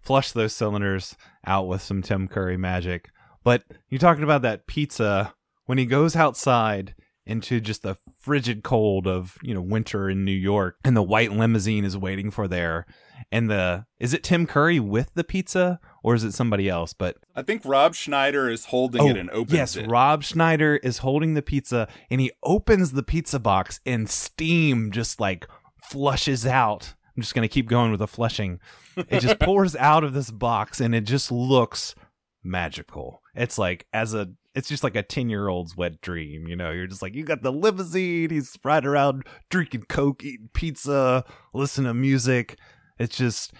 [0.00, 3.10] Flush those cylinders out with some Tim Curry magic.
[3.42, 5.34] But you're talking about that pizza
[5.66, 6.94] when he goes outside
[7.26, 11.32] into just the frigid cold of, you know, winter in New York and the white
[11.32, 12.86] limousine is waiting for there.
[13.30, 16.92] And the is it Tim Curry with the pizza or is it somebody else?
[16.92, 19.88] But I think Rob Schneider is holding it oh, and opens Oh, yes, it.
[19.88, 25.20] Rob Schneider is holding the pizza and he opens the pizza box and steam just
[25.20, 25.46] like
[25.82, 26.94] flushes out.
[27.16, 28.60] I'm just going to keep going with the flushing.
[28.96, 31.94] It just pours out of this box and it just looks
[32.42, 33.22] magical.
[33.34, 36.70] It's like as a it's just like a 10-year-old's wet dream, you know.
[36.70, 41.86] You're just like you got the limousine, he's riding around drinking coke, eating pizza, listening
[41.86, 42.58] to music.
[43.00, 43.52] It just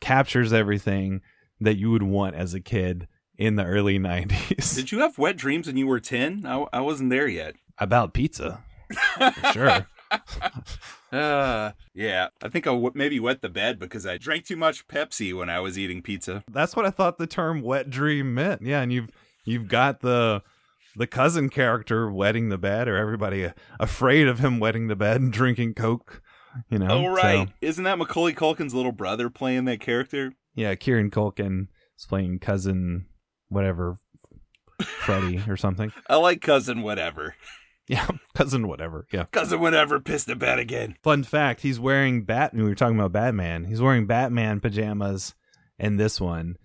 [0.00, 1.20] captures everything
[1.60, 4.74] that you would want as a kid in the early 90s.
[4.74, 6.44] Did you have wet dreams when you were 10?
[6.46, 7.54] I, I wasn't there yet.
[7.78, 8.64] about pizza.
[9.52, 9.86] Sure.
[11.10, 12.28] Uh, yeah.
[12.42, 15.48] I think I w- maybe wet the bed because I drank too much Pepsi when
[15.48, 16.44] I was eating pizza.
[16.50, 18.60] That's what I thought the term wet dream meant.
[18.60, 19.10] Yeah, and you've
[19.44, 20.42] you've got the
[20.96, 25.32] the cousin character wetting the bed or everybody afraid of him wetting the bed and
[25.32, 26.20] drinking coke,
[26.70, 26.88] you know.
[26.88, 27.48] Oh, right.
[27.48, 30.32] So, Isn't that Macaulay Culkin's little brother playing that character?
[30.54, 33.06] yeah, Kieran Culkin is playing cousin
[33.48, 33.96] whatever
[34.80, 35.92] Freddy or something.
[36.08, 37.34] I like Cousin Whatever.
[37.88, 39.06] Yeah, cousin whatever.
[39.10, 39.24] Yeah.
[39.32, 40.96] Cousin Whatever pissed the bed again.
[41.02, 43.64] Fun fact, he's wearing Bat we were talking about Batman.
[43.64, 45.34] He's wearing Batman pajamas
[45.78, 46.56] in this one.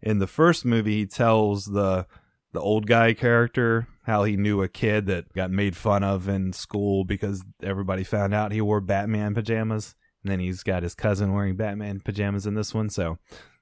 [0.00, 2.06] In the first movie, he tells the
[2.52, 6.52] the old guy character how he knew a kid that got made fun of in
[6.52, 9.94] school because everybody found out he wore Batman pajamas.
[10.22, 12.90] And then he's got his cousin wearing Batman pajamas in this one.
[12.90, 13.18] So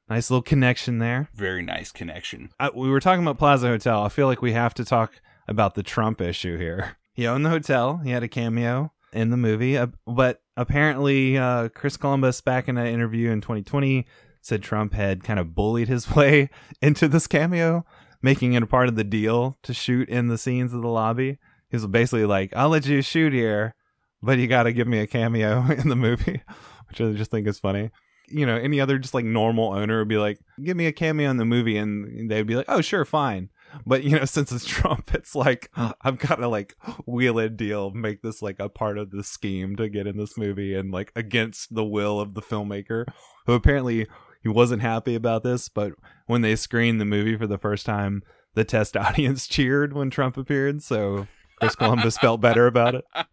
[0.09, 1.29] nice little connection there.
[1.35, 2.51] Very nice connection.
[2.59, 4.03] I, we were talking about Plaza Hotel.
[4.03, 6.97] I feel like we have to talk about the Trump issue here.
[7.19, 7.97] He owned the hotel.
[8.05, 12.79] He had a cameo in the movie, uh, but apparently, uh, Chris Columbus, back in
[12.79, 14.07] an interview in 2020,
[14.41, 16.49] said Trump had kind of bullied his way
[16.81, 17.85] into this cameo,
[18.23, 21.39] making it a part of the deal to shoot in the scenes of the lobby.
[21.71, 23.75] He was basically like, "I'll let you shoot here,
[24.23, 26.43] but you got to give me a cameo in the movie,"
[26.89, 27.91] which I just think is funny
[28.31, 31.31] you know, any other just like normal owner would be like, give me a cameo
[31.31, 33.51] in the movie, and they'd be like, oh, sure, fine.
[33.87, 37.91] But you know, since it's Trump, it's like I've got to like wheel a deal,
[37.91, 41.13] make this like a part of the scheme to get in this movie, and like
[41.17, 43.07] against the will of the filmmaker,
[43.47, 44.07] who apparently
[44.49, 45.69] he wasn't happy about this.
[45.69, 45.93] But
[46.27, 48.23] when they screened the movie for the first time,
[48.55, 51.29] the test audience cheered when Trump appeared, so
[51.61, 53.05] Chris Columbus felt better about it.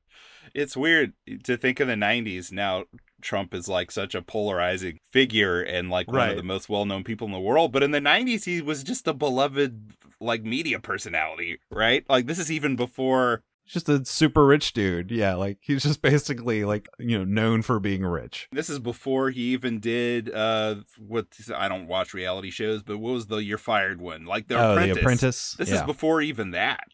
[0.54, 1.12] It's weird
[1.44, 2.86] to think of the 90s now.
[3.22, 6.30] Trump is like such a polarizing figure and like one Right.
[6.30, 7.74] of the most well-known people in the world.
[7.74, 9.92] But in the 90s, he was just a beloved
[10.22, 12.06] like media personality, right?
[12.08, 15.12] Like this is even before just a super rich dude.
[15.12, 18.48] Yeah, like he's just basically like you know known for being rich.
[18.52, 23.14] This is before he even did uh what I don't watch reality shows, but what
[23.14, 24.26] was the You're Fired one?
[24.26, 24.96] Like the oh, Apprentice.
[24.96, 25.56] the Apprentice.
[25.58, 25.76] This yeah.
[25.76, 26.86] is before even that.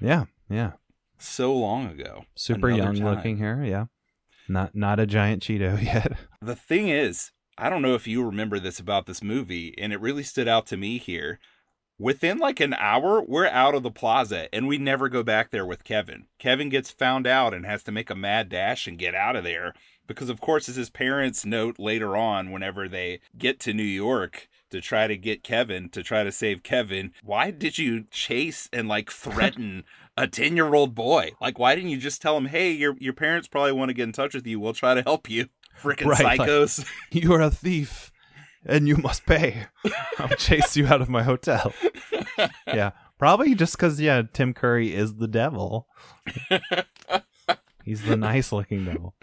[0.00, 0.72] yeah, yeah.
[1.18, 2.24] So long ago.
[2.34, 3.04] Super Another young time.
[3.04, 3.62] looking here.
[3.62, 3.86] Yeah,
[4.48, 6.12] not not a giant Cheeto yet.
[6.40, 10.00] The thing is, I don't know if you remember this about this movie, and it
[10.00, 11.38] really stood out to me here.
[12.00, 15.66] Within like an hour, we're out of the plaza and we never go back there
[15.66, 16.24] with Kevin.
[16.38, 19.44] Kevin gets found out and has to make a mad dash and get out of
[19.44, 19.74] there
[20.06, 24.48] because, of course, as his parents note later on, whenever they get to New York
[24.70, 28.88] to try to get Kevin, to try to save Kevin, why did you chase and
[28.88, 29.84] like threaten
[30.16, 31.32] a 10 year old boy?
[31.38, 34.04] Like, why didn't you just tell him, hey, your, your parents probably want to get
[34.04, 34.58] in touch with you?
[34.58, 35.48] We'll try to help you.
[35.78, 36.84] Freaking Right, like- psychos.
[37.12, 38.09] you are a thief,
[38.66, 39.66] and you must pay.
[40.18, 41.72] I'll chase you out of my hotel.
[42.66, 45.86] yeah, probably just because yeah, Tim Curry is the devil.
[47.84, 49.14] He's the nice looking devil,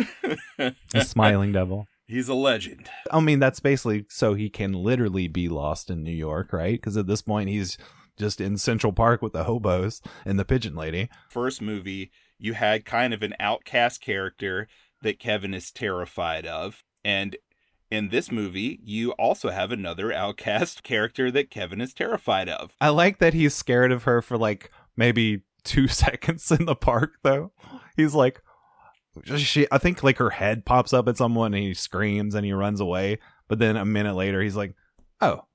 [0.58, 1.88] the smiling devil.
[2.08, 2.90] He's a legend.
[3.12, 6.74] I mean, that's basically so he can literally be lost in New York, right?
[6.74, 7.78] Because at this point, he's
[8.18, 11.10] just in Central Park with the hobos and the pigeon lady.
[11.30, 14.68] First movie, you had kind of an outcast character
[15.02, 16.84] that Kevin is terrified of.
[17.04, 17.38] And
[17.90, 22.76] in this movie, you also have another outcast character that Kevin is terrified of.
[22.82, 27.16] I like that he's scared of her for like maybe two seconds in the park,
[27.24, 27.52] though.
[27.96, 28.42] He's like,
[29.36, 29.68] she.
[29.72, 32.80] I think like her head pops up at someone and he screams and he runs
[32.80, 33.20] away.
[33.48, 34.76] But then a minute later, he's like,
[35.22, 35.46] "Oh,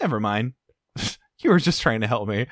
[0.00, 0.54] never mind.
[1.40, 2.46] you were just trying to help me.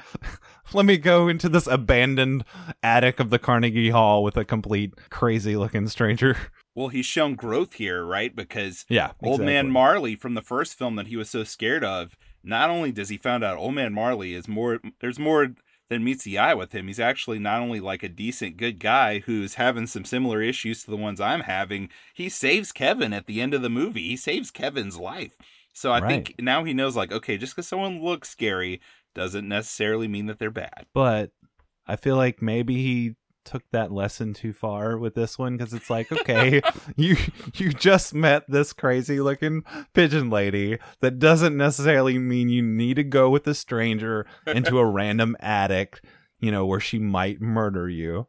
[0.73, 2.45] Let me go into this abandoned
[2.83, 6.37] attic of the Carnegie Hall with a complete crazy looking stranger."
[6.77, 8.37] Well, he's shown growth here, right?
[8.37, 9.70] Because Yeah, Old Man.
[9.70, 13.16] Marley from the first film that he was so scared of, not only does he
[13.16, 15.49] found out Old Man Marley is more there's more
[15.89, 16.87] than meets the eye with him.
[16.89, 20.91] He's actually not only like a decent good guy who's having some similar issues to
[20.91, 24.09] the ones I'm having, he saves Kevin at the end of the movie.
[24.09, 25.37] He saves Kevin's life.
[25.72, 28.81] So I think now he knows like okay, just cuz someone looks scary
[29.14, 30.85] doesn't necessarily mean that they're bad.
[30.93, 31.31] but
[31.87, 33.14] I feel like maybe he
[33.47, 36.61] took that lesson too far with this one because it's like okay
[36.97, 37.17] you
[37.55, 39.63] you just met this crazy looking
[39.95, 44.85] pigeon lady that doesn't necessarily mean you need to go with a stranger into a
[44.85, 46.01] random attic
[46.39, 48.27] you know where she might murder you.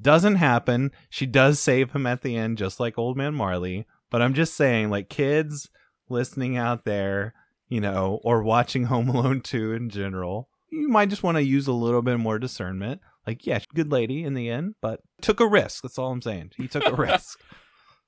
[0.00, 0.92] Doesn't happen.
[1.08, 3.86] She does save him at the end just like old man marley.
[4.10, 5.68] But i'm just saying like kids
[6.08, 7.34] listening out there
[7.68, 11.66] you know or watching home alone 2 in general you might just want to use
[11.66, 13.00] a little bit more discernment.
[13.26, 15.82] Like, yeah, good lady in the end, but took a risk.
[15.82, 16.52] That's all I'm saying.
[16.56, 17.40] He took a risk.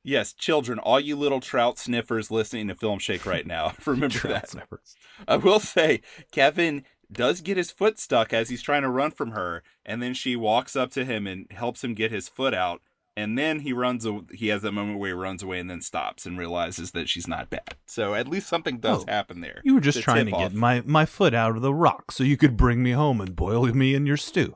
[0.05, 4.49] Yes, children, all you little trout sniffers listening to Film Shake right now, remember that.
[4.51, 4.95] sniffers.
[5.27, 9.33] I will say, Kevin does get his foot stuck as he's trying to run from
[9.33, 12.81] her, and then she walks up to him and helps him get his foot out.
[13.17, 14.07] And then he runs.
[14.33, 17.27] He has that moment where he runs away and then stops and realizes that she's
[17.27, 17.75] not bad.
[17.85, 19.61] So at least something does Oh, happen there.
[19.65, 20.53] You were just to trying to off.
[20.53, 23.35] get my, my foot out of the rock so you could bring me home and
[23.35, 24.55] boil me in your stew.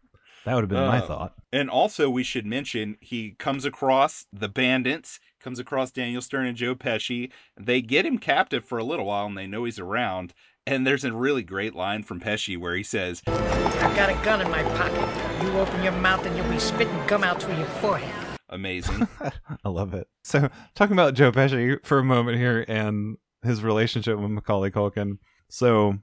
[0.44, 1.34] That would have been my Uh, thought.
[1.52, 6.56] And also, we should mention he comes across the bandits, comes across Daniel Stern and
[6.56, 7.30] Joe Pesci.
[7.56, 10.34] They get him captive for a little while, and they know he's around.
[10.66, 14.40] And there's a really great line from Pesci where he says, I've got a gun
[14.40, 15.44] in my pocket.
[15.44, 18.12] You open your mouth and you'll be spitting gum out through your forehead.
[18.48, 19.06] "Amazing."
[19.64, 20.08] I love it.
[20.24, 25.18] So, talking about Joe Pesci for a moment here and his relationship with Macaulay Culkin.
[25.48, 25.98] So,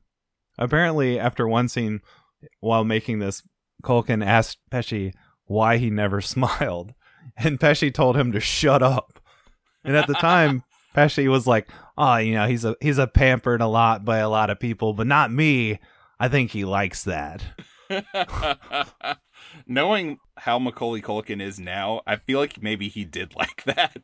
[0.58, 2.00] apparently, after one scene
[2.60, 3.44] while making this,
[3.84, 5.14] Culkin asked Pesci
[5.46, 6.94] why he never smiled,
[7.38, 9.20] and Pesci told him to shut up.
[9.84, 10.64] And at the time,
[10.96, 14.30] Pesci was like, "Oh, you know, he's a he's a pampered a lot by a
[14.30, 15.80] lot of people, but not me.
[16.20, 17.44] I think he likes that."
[19.68, 23.98] Knowing how Macaulay Culkin is now, I feel like maybe he did like that.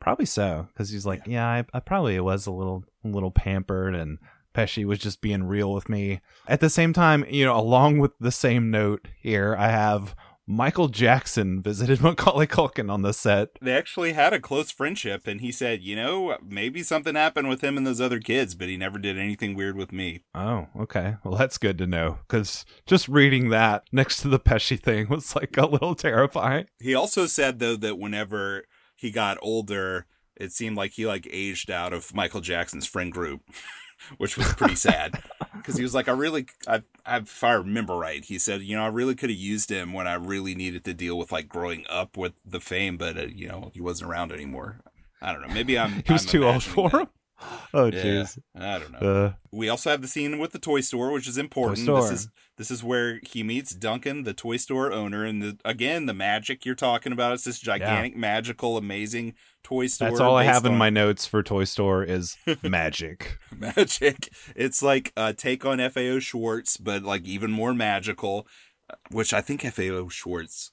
[0.00, 3.94] Probably so, because he's like, yeah, I, I probably was a little, a little pampered,
[3.94, 4.18] and
[4.54, 6.20] Pesci was just being real with me.
[6.46, 10.14] At the same time, you know, along with the same note here, I have
[10.46, 13.48] Michael Jackson visited Macaulay Culkin on the set.
[13.62, 17.62] they actually had a close friendship, and he said, you know, maybe something happened with
[17.62, 20.22] him and those other kids, but he never did anything weird with me.
[20.34, 21.16] Oh, okay.
[21.24, 25.34] Well, that's good to know, because just reading that next to the Pesci thing was
[25.34, 26.66] like a little terrifying.
[26.78, 31.70] He also said though that whenever he got older, it seemed like he like aged
[31.70, 33.40] out of Michael Jackson's friend group,
[34.18, 35.22] which was pretty sad.
[35.54, 38.76] Because he was like, I really, I, I, if I remember right, he said, you
[38.76, 41.48] know, I really could have used him when I really needed to deal with like
[41.48, 44.80] growing up with the fame, but uh, you know, he wasn't around anymore.
[45.22, 45.54] I don't know.
[45.54, 46.02] Maybe I'm.
[46.06, 47.00] He was I'm too old for that.
[47.00, 47.08] him.
[47.74, 48.38] Oh Yeah, jeez.
[48.54, 48.98] I don't know.
[48.98, 51.86] Uh, We also have the scene with the toy store, which is important.
[51.86, 56.06] This is this is where he meets Duncan, the toy store owner, and the, again
[56.06, 57.32] the magic you're talking about.
[57.32, 59.34] It's this gigantic, magical, amazing
[59.64, 60.10] toy store.
[60.10, 63.38] that's all I have based in my notes for Toy Store is magic.
[63.56, 64.28] magic.
[64.54, 68.46] It's like a take on FAO Schwarz, but like even more magical.
[69.10, 70.70] Which I think FAO Schwarz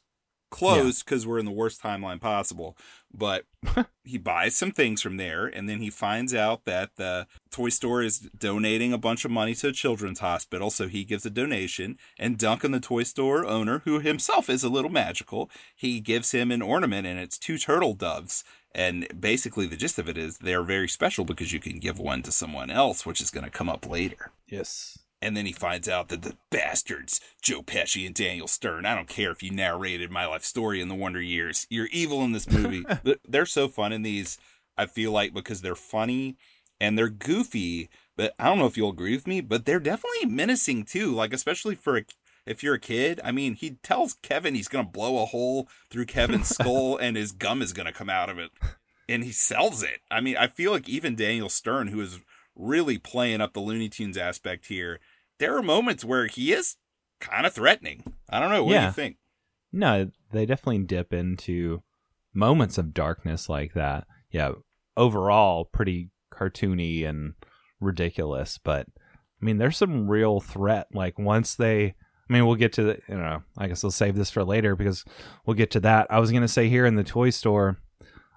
[0.52, 2.78] closed because we're in the worst timeline possible.
[3.14, 3.46] But
[4.04, 8.04] he buys some things from there, and then he finds out that the toy store
[8.04, 10.70] is donating a bunch of money to a children's hospital.
[10.70, 14.70] So he gives a donation, and Duncan, the toy store owner, who himself is a
[14.70, 18.44] little magical, he gives him an ornament, and it's two turtle doves.
[18.74, 22.22] And basically, the gist of it is they're very special because you can give one
[22.24, 24.32] to someone else, which is going to come up later.
[24.48, 25.00] Yes.
[25.22, 29.08] And then he finds out that the bastards, Joe Pesci and Daniel Stern, I don't
[29.08, 32.50] care if you narrated my life story in the Wonder Years, you're evil in this
[32.50, 32.84] movie.
[33.28, 34.40] They're so fun in these,
[34.78, 36.38] I feel like, because they're funny
[36.80, 37.90] and they're goofy.
[38.18, 41.14] But I don't know if you'll agree with me, but they're definitely menacing too.
[41.14, 42.06] Like, especially for a,
[42.46, 43.22] if you're a kid.
[43.24, 47.16] I mean, he tells Kevin he's going to blow a hole through Kevin's skull and
[47.16, 48.52] his gum is going to come out of it.
[49.08, 50.00] And he sells it.
[50.10, 52.20] I mean, I feel like even Daniel Stern, who is
[52.56, 55.00] really playing up the Looney Tunes aspect here,
[55.42, 56.76] there are moments where he is
[57.20, 58.14] kind of threatening.
[58.30, 58.64] I don't know.
[58.64, 59.18] What do you think?
[59.74, 61.82] No, they definitely dip into
[62.34, 64.06] moments of darkness like that.
[64.30, 64.52] Yeah,
[64.96, 67.34] overall pretty cartoony and
[67.80, 68.88] ridiculous, but
[69.42, 70.88] I mean, there's some real threat.
[70.94, 74.16] Like once they, I mean, we'll get to the, you know, I guess we'll save
[74.16, 75.04] this for later because
[75.46, 76.08] we'll get to that.
[76.12, 77.80] I was gonna say here in the toy store,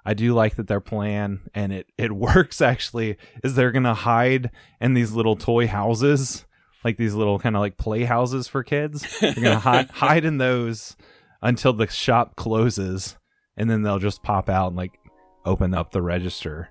[0.06, 3.18] I do like that their plan and it it works actually.
[3.42, 4.50] Is they're gonna hide
[4.80, 6.46] in these little toy houses,
[6.84, 9.18] like these little kind of like playhouses for kids.
[9.20, 10.96] They're gonna hide hide in those
[11.42, 13.16] until the shop closes,
[13.56, 14.98] and then they'll just pop out and like
[15.44, 16.68] open up the register.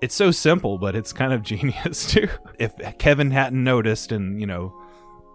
[0.00, 2.28] It's so simple, but it's kind of genius too.
[2.58, 4.74] If Kevin hadn't noticed and you know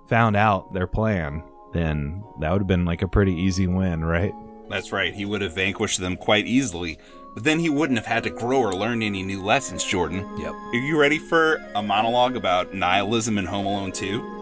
[0.10, 1.44] found out their plan,
[1.74, 4.34] then that would have been like a pretty easy win, right?
[4.70, 5.14] That's right.
[5.14, 7.00] He would have vanquished them quite easily.
[7.34, 10.28] But then he wouldn't have had to grow or learn any new lessons, Jordan.
[10.38, 10.52] Yep.
[10.52, 14.39] Are you ready for a monologue about nihilism in Home Alone 2?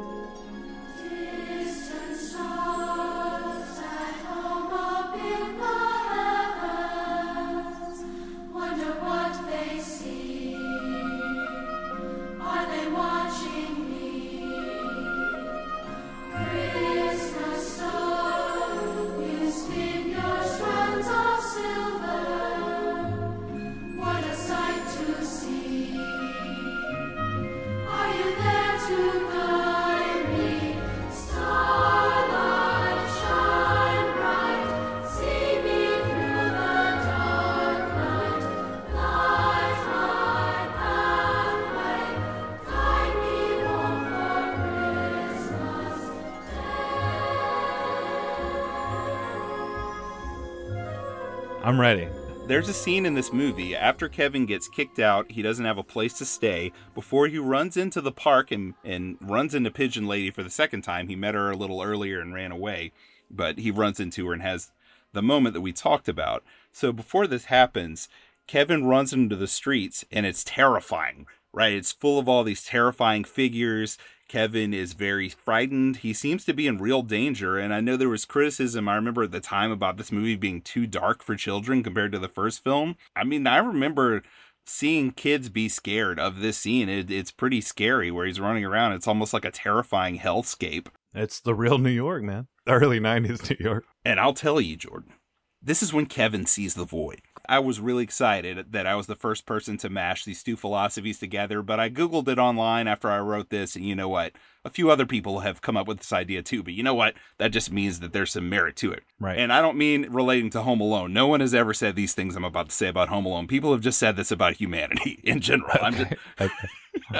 [51.67, 52.07] I'm ready.
[52.45, 55.83] There's a scene in this movie after Kevin gets kicked out, he doesn't have a
[55.83, 56.71] place to stay.
[56.95, 60.83] Before he runs into the park and, and runs into Pigeon Lady for the second
[60.83, 62.93] time, he met her a little earlier and ran away,
[63.29, 64.71] but he runs into her and has
[65.11, 66.41] the moment that we talked about.
[66.71, 68.07] So before this happens,
[68.47, 71.73] Kevin runs into the streets and it's terrifying, right?
[71.73, 73.97] It's full of all these terrifying figures.
[74.27, 75.97] Kevin is very frightened.
[75.97, 77.57] He seems to be in real danger.
[77.57, 80.61] And I know there was criticism, I remember at the time, about this movie being
[80.61, 82.95] too dark for children compared to the first film.
[83.15, 84.23] I mean, I remember
[84.65, 86.89] seeing kids be scared of this scene.
[86.89, 88.93] It, it's pretty scary where he's running around.
[88.93, 90.87] It's almost like a terrifying hellscape.
[91.13, 92.47] It's the real New York, man.
[92.65, 93.85] The early '90s New York.
[94.03, 95.13] And I'll tell you, Jordan,
[95.61, 97.21] this is when Kevin sees the void.
[97.49, 101.17] I was really excited that I was the first person to mash these two philosophies
[101.19, 104.33] together, but I Googled it online after I wrote this, and you know what?
[104.65, 107.13] A few other people have come up with this idea too, but you know what?
[107.37, 109.03] That just means that there's some merit to it.
[109.19, 109.37] Right.
[109.39, 111.13] And I don't mean relating to Home Alone.
[111.13, 113.47] No one has ever said these things I'm about to say about Home Alone.
[113.47, 115.77] People have just said this about humanity in general.
[115.81, 116.53] I'm just, Okay.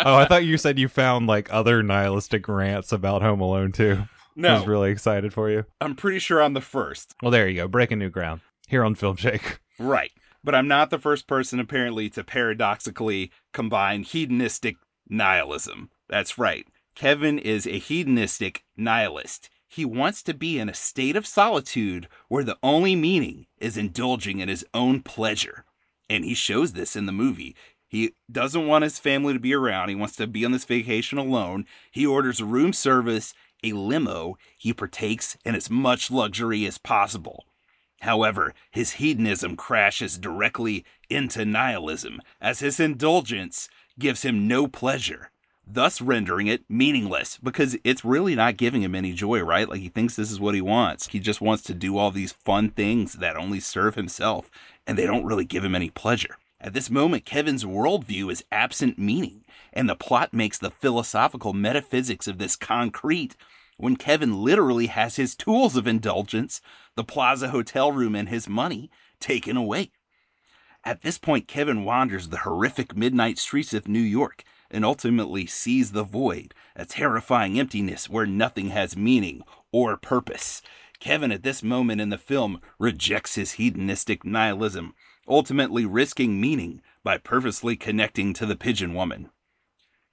[0.04, 4.04] oh, I thought you said you found like other nihilistic rants about Home Alone too.
[4.36, 4.50] No.
[4.50, 5.64] I was really excited for you.
[5.82, 7.16] I'm pretty sure I'm the first.
[7.24, 7.68] Well, there you go.
[7.68, 9.60] Breaking new ground here on Film Shake.
[9.80, 10.12] Right.
[10.44, 14.78] But I'm not the first person apparently to paradoxically combine hedonistic
[15.10, 15.90] nihilism.
[16.08, 16.66] That's right.
[16.96, 19.50] Kevin is a hedonistic nihilist.
[19.68, 24.40] He wants to be in a state of solitude where the only meaning is indulging
[24.40, 25.66] in his own pleasure.
[26.10, 27.56] And he shows this in the movie.
[27.90, 29.90] He doesn't want his family to be around.
[29.90, 31.66] He wants to be on this vacation alone.
[31.92, 34.38] He orders room service, a limo.
[34.58, 37.46] He partakes in as much luxury as possible.
[38.02, 45.32] However, his hedonism crashes directly into nihilism as his indulgence gives him no pleasure,
[45.66, 49.68] thus rendering it meaningless because it's really not giving him any joy, right?
[49.68, 51.08] Like he thinks this is what he wants.
[51.08, 54.52] He just wants to do all these fun things that only serve himself
[54.86, 56.38] and they don't really give him any pleasure.
[56.60, 59.44] At this moment, Kevin's worldview is absent meaning,
[59.74, 63.36] and the plot makes the philosophical metaphysics of this concrete
[63.78, 66.62] when Kevin literally has his tools of indulgence,
[66.96, 69.92] the Plaza Hotel room and his money, taken away.
[70.84, 75.92] At this point, Kevin wanders the horrific midnight streets of New York and ultimately sees
[75.92, 80.62] the void, a terrifying emptiness where nothing has meaning or purpose.
[81.00, 84.94] Kevin, at this moment in the film, rejects his hedonistic nihilism,
[85.28, 89.30] ultimately risking meaning by purposely connecting to the pigeon woman.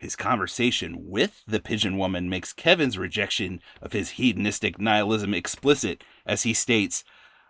[0.05, 6.43] His conversation with the pigeon woman makes Kevin's rejection of his hedonistic nihilism explicit as
[6.43, 7.05] he states,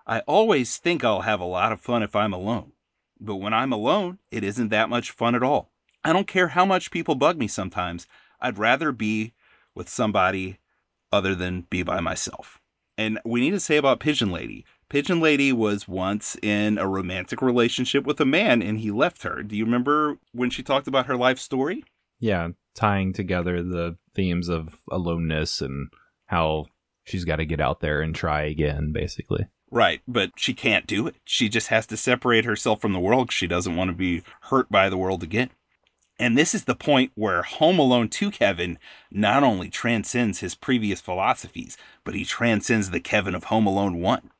[0.06, 2.70] I always think I'll have a lot of fun if I'm alone.
[3.18, 5.72] But when I'm alone, it isn't that much fun at all.
[6.04, 8.06] I don't care how much people bug me sometimes.
[8.40, 9.32] I'd rather be
[9.74, 10.58] with somebody
[11.10, 12.60] other than be by myself.
[12.96, 14.64] And we need to say about Pigeon Lady.
[14.88, 19.42] Pigeon Lady was once in a romantic relationship with a man and he left her.
[19.42, 21.82] Do you remember when she talked about her life story?
[22.24, 25.90] Yeah, tying together the themes of aloneness and
[26.24, 26.64] how
[27.04, 29.44] she's got to get out there and try again, basically.
[29.70, 31.16] Right, but she can't do it.
[31.26, 34.70] She just has to separate herself from the world she doesn't want to be hurt
[34.70, 35.50] by the world again.
[36.18, 38.78] And this is the point where Home Alone 2 Kevin
[39.10, 44.30] not only transcends his previous philosophies, but he transcends the Kevin of Home Alone 1.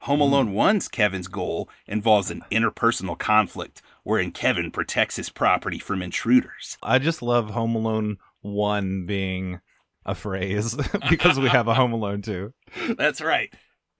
[0.00, 0.22] Home mm.
[0.22, 6.76] Alone 1's Kevin's goal involves an interpersonal conflict wherein Kevin protects his property from intruders.
[6.82, 9.60] I just love Home Alone 1 being
[10.04, 10.76] a phrase
[11.10, 12.52] because we have a Home Alone 2.
[12.98, 13.52] That's right.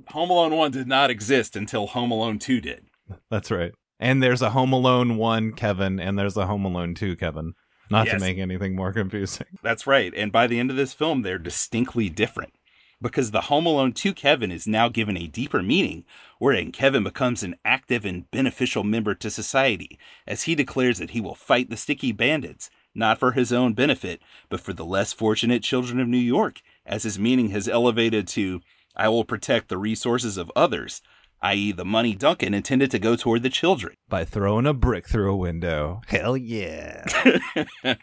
[0.08, 2.86] Home Alone 1 did not exist until Home Alone 2 did.
[3.30, 3.72] That's right.
[4.00, 7.54] And there's a Home Alone 1 Kevin and there's a Home Alone 2 Kevin.
[7.90, 8.14] Not Yes.
[8.14, 9.46] to make anything more confusing.
[9.62, 10.12] That's right.
[10.16, 12.54] And by the end of this film, they're distinctly different
[13.02, 16.04] because the Home Alone 2 Kevin is now given a deeper meaning,
[16.38, 21.20] wherein Kevin becomes an active and beneficial member to society, as he declares that he
[21.20, 25.62] will fight the sticky bandits, not for his own benefit, but for the less fortunate
[25.62, 28.60] children of New York, as his meaning has elevated to,
[28.94, 31.02] I will protect the resources of others,
[31.40, 33.94] i.e., the money Duncan intended to go toward the children.
[34.08, 36.02] By throwing a brick through a window.
[36.06, 37.04] Hell yeah.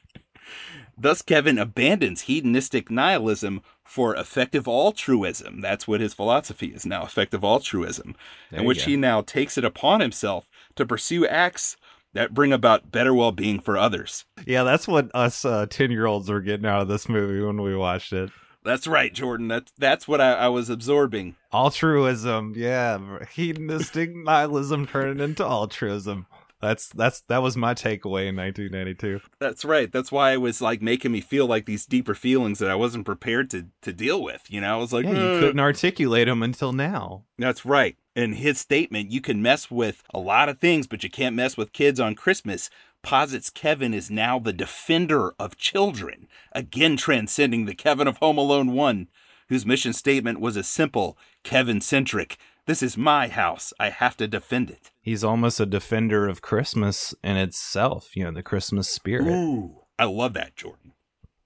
[1.02, 5.62] Thus, Kevin abandons hedonistic nihilism for effective altruism.
[5.62, 8.16] That's what his philosophy is now effective altruism,
[8.52, 8.92] There in which go.
[8.92, 11.76] he now takes it upon himself to pursue acts
[12.14, 14.26] that bring about better well being for others.
[14.46, 17.62] Yeah, that's what us uh, 10 year olds were getting out of this movie when
[17.62, 18.30] we watched it.
[18.64, 19.48] That's right, Jordan.
[19.48, 21.36] That's, that's what I, I was absorbing.
[21.54, 23.00] Altruism, yeah.
[23.34, 26.28] Hedonistic nihilism turning into altruism.
[26.62, 29.22] That's that's that was my takeaway in 1992.
[29.40, 29.92] That's right.
[29.92, 33.06] That's why it was like making me feel like these deeper feelings that I wasn't
[33.06, 34.44] prepared to, to deal with.
[34.50, 37.24] You know, I was like, Yeah, you "Uh." couldn't articulate them until now.
[37.38, 37.96] That's right.
[38.16, 41.56] In his statement, you can mess with a lot of things, but you can't mess
[41.56, 42.70] with kids on Christmas.
[43.02, 48.74] Posits Kevin is now the defender of children, again transcending the Kevin of Home Alone
[48.74, 49.08] 1,
[49.48, 52.38] whose mission statement was a simple Kevin centric.
[52.70, 53.74] This is my house.
[53.80, 54.92] I have to defend it.
[55.02, 59.26] He's almost a defender of Christmas in itself, you know, the Christmas spirit.
[59.26, 59.78] Ooh.
[59.98, 60.94] I love that, Jordan.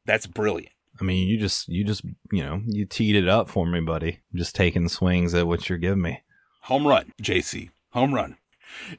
[0.05, 0.73] That's brilliant.
[0.99, 4.19] I mean, you just you just, you know, you teed it up for me, buddy.
[4.35, 6.23] Just taking swings at what you're giving me.
[6.63, 7.69] Home run, JC.
[7.93, 8.35] Home run.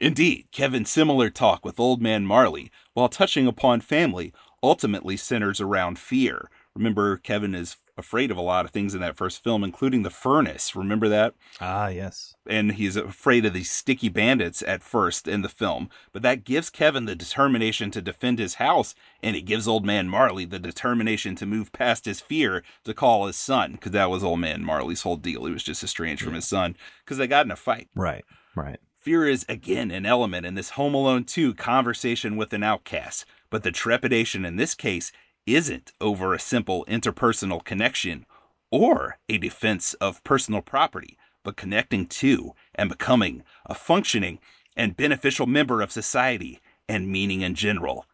[0.01, 5.99] Indeed, Kevin's similar talk with Old Man Marley, while touching upon family, ultimately centers around
[5.99, 6.49] fear.
[6.75, 10.11] Remember, Kevin is afraid of a lot of things in that first film, including the
[10.11, 10.75] furnace.
[10.75, 11.35] Remember that?
[11.61, 12.35] Ah, yes.
[12.47, 15.89] and he's afraid of these sticky bandits at first in the film.
[16.13, 20.09] But that gives Kevin the determination to defend his house, and it gives Old Man
[20.09, 24.25] Marley the determination to move past his fear to call his son, because that was
[24.25, 25.45] Old Man Marley's whole deal.
[25.47, 27.89] He was just estranged from his son because they got in a fight.
[27.95, 28.25] Right.
[28.55, 28.81] Right.
[28.99, 33.63] Fear is again an element in this Home Alone 2 conversation with an outcast, but
[33.63, 35.13] the trepidation in this case
[35.47, 38.27] isn't over a simple interpersonal connection
[38.71, 44.39] or a defense of personal property, but connecting to and becoming a functioning
[44.77, 48.07] and beneficial member of society and meaning in general.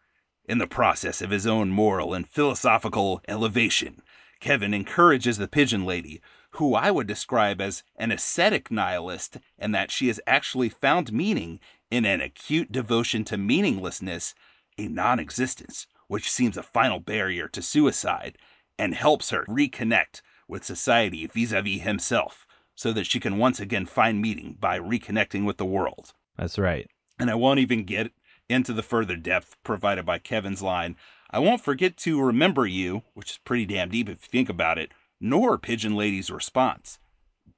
[0.45, 4.03] In the process of his own moral and philosophical elevation,
[4.41, 6.21] Kevin encourages the pigeon lady,
[6.53, 11.61] who I would describe as an ascetic nihilist, and that she has actually found meaning
[11.91, 14.35] in an acute devotion to meaninglessness,
[14.79, 18.37] a non existence, which seems a final barrier to suicide,
[18.77, 23.61] and helps her reconnect with society vis a vis himself, so that she can once
[23.61, 26.91] again find meaning by reconnecting with the world That's right.
[27.21, 28.11] and I won't even get
[28.49, 30.97] into the further depth provided by Kevin's line,
[31.31, 34.79] I won't forget to remember you, which is pretty damn deep if you think about
[34.79, 36.99] it, nor Pigeon Lady's response.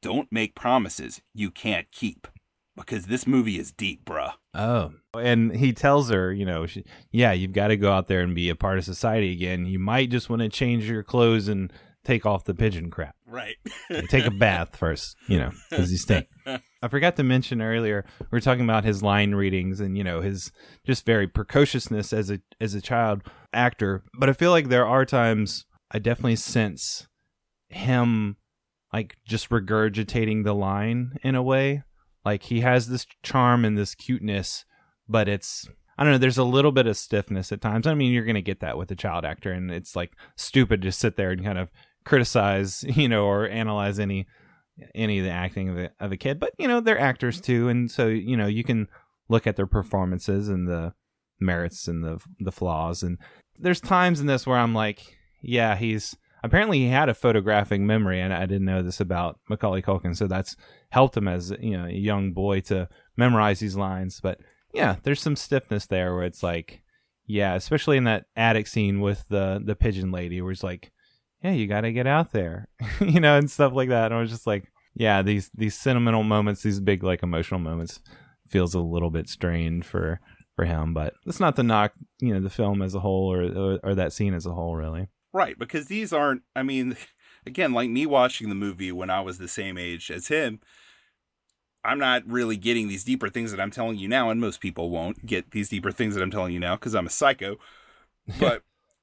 [0.02, 2.28] Don't make promises you can't keep.
[2.76, 4.34] Because this movie is deep, bruh.
[4.54, 8.20] Oh, and he tells her, you know, she, yeah, you've got to go out there
[8.20, 9.66] and be a part of society again.
[9.66, 11.72] You might just want to change your clothes and
[12.04, 13.14] take off the pigeon crap.
[13.26, 13.56] Right.
[14.08, 16.26] take a bath first, you know, because you stink.
[16.46, 20.20] I forgot to mention earlier we were talking about his line readings and you know
[20.20, 20.50] his
[20.84, 23.22] just very precociousness as a as a child
[23.52, 24.02] actor.
[24.18, 27.06] But I feel like there are times I definitely sense
[27.68, 28.36] him
[28.92, 31.84] like just regurgitating the line in a way.
[32.24, 34.64] Like he has this charm and this cuteness,
[35.08, 35.68] but it's
[35.98, 36.18] I don't know.
[36.18, 37.86] There's a little bit of stiffness at times.
[37.86, 40.82] I mean, you're going to get that with a child actor, and it's like stupid
[40.82, 41.70] to sit there and kind of
[42.04, 44.26] criticize, you know, or analyze any
[44.94, 46.40] any of the acting of a, of a kid.
[46.40, 48.88] But you know, they're actors too, and so you know you can
[49.28, 50.94] look at their performances and the
[51.40, 53.02] merits and the the flaws.
[53.02, 53.18] And
[53.58, 58.20] there's times in this where I'm like, yeah, he's apparently he had a photographic memory,
[58.20, 60.56] and I didn't know this about Macaulay Culkin, so that's
[60.90, 64.20] helped him as you know a young boy to memorize these lines.
[64.20, 64.40] But
[64.72, 66.82] yeah, there's some stiffness there where it's like,
[67.26, 70.92] yeah, especially in that attic scene with the the pigeon lady, where it's like,
[71.42, 72.68] yeah, you got to get out there,
[73.00, 74.06] you know, and stuff like that.
[74.06, 78.00] And I was just like, yeah, these these sentimental moments, these big like emotional moments,
[78.48, 80.20] feels a little bit strained for
[80.56, 80.92] for him.
[80.94, 83.94] But it's not the knock, you know, the film as a whole or or, or
[83.94, 85.08] that scene as a whole, really.
[85.32, 86.96] Right, because these aren't, I mean,
[87.46, 90.60] again, like me watching the movie when I was the same age as him,
[91.84, 94.90] I'm not really getting these deeper things that I'm telling you now, and most people
[94.90, 97.56] won't get these deeper things that I'm telling you now because I'm a psycho.
[98.38, 98.62] But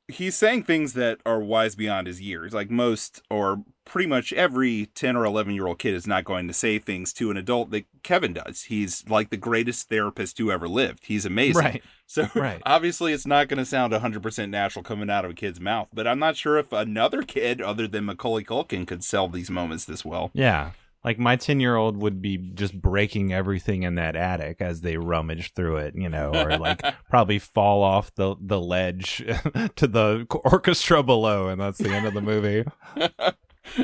[0.09, 2.53] he's saying things that are wise beyond his years.
[2.53, 6.47] Like most, or pretty much every 10 or 11 year old kid is not going
[6.47, 8.63] to say things to an adult that Kevin does.
[8.63, 11.05] He's like the greatest therapist who ever lived.
[11.05, 11.63] He's amazing.
[11.63, 11.83] Right.
[12.11, 12.59] So Right.
[12.65, 15.89] obviously, it's not going to sound 100% natural coming out of a kid's mouth.
[15.93, 19.85] But I'm not sure if another kid other than Macaulay Culkin could sell these moments
[19.85, 20.31] this well.
[20.33, 20.71] Yeah.
[21.03, 24.97] Like my 10 year old would be just breaking everything in that attic as they
[24.97, 29.17] rummage through it, you know, or like probably fall off the, the ledge
[29.75, 31.47] to the orchestra below.
[31.47, 32.65] And that's the end of the movie.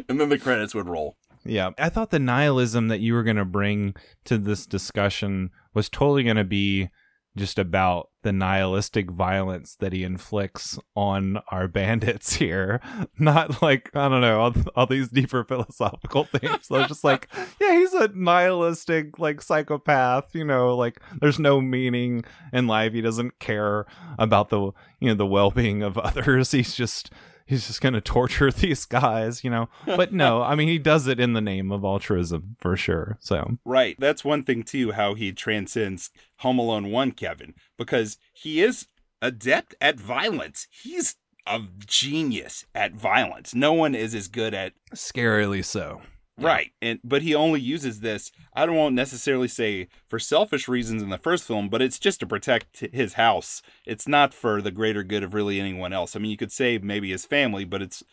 [0.09, 1.15] and then the credits would roll.
[1.45, 1.71] Yeah.
[1.77, 6.23] I thought the nihilism that you were going to bring to this discussion was totally
[6.23, 6.89] going to be
[7.37, 12.81] just about the nihilistic violence that he inflicts on our bandits here.
[13.19, 16.67] Not like, I don't know, all, all these deeper philosophical things.
[16.67, 17.29] So I was just like,
[17.61, 22.93] yeah, he's a nihilistic, like, psychopath, you know, like, there's no meaning in life.
[22.93, 23.85] He doesn't care
[24.17, 26.51] about the, you know, the well being of others.
[26.51, 27.11] He's just,
[27.45, 29.69] he's just going to torture these guys, you know.
[29.85, 33.17] But no, I mean, he does it in the name of altruism for sure.
[33.21, 33.95] So, Right.
[33.99, 36.09] That's one thing too, how he transcends
[36.39, 38.87] Home Alone 1 Kevin, because he is
[39.21, 40.67] adept at violence.
[40.69, 41.15] He's
[41.47, 43.53] a genius at violence.
[43.53, 46.01] No one is as good at scarily so.
[46.37, 46.71] Right.
[46.81, 51.09] And but he only uses this, I don't want necessarily say for selfish reasons in
[51.09, 53.61] the first film, but it's just to protect his house.
[53.85, 56.15] It's not for the greater good of really anyone else.
[56.15, 58.03] I mean, you could say maybe his family, but it's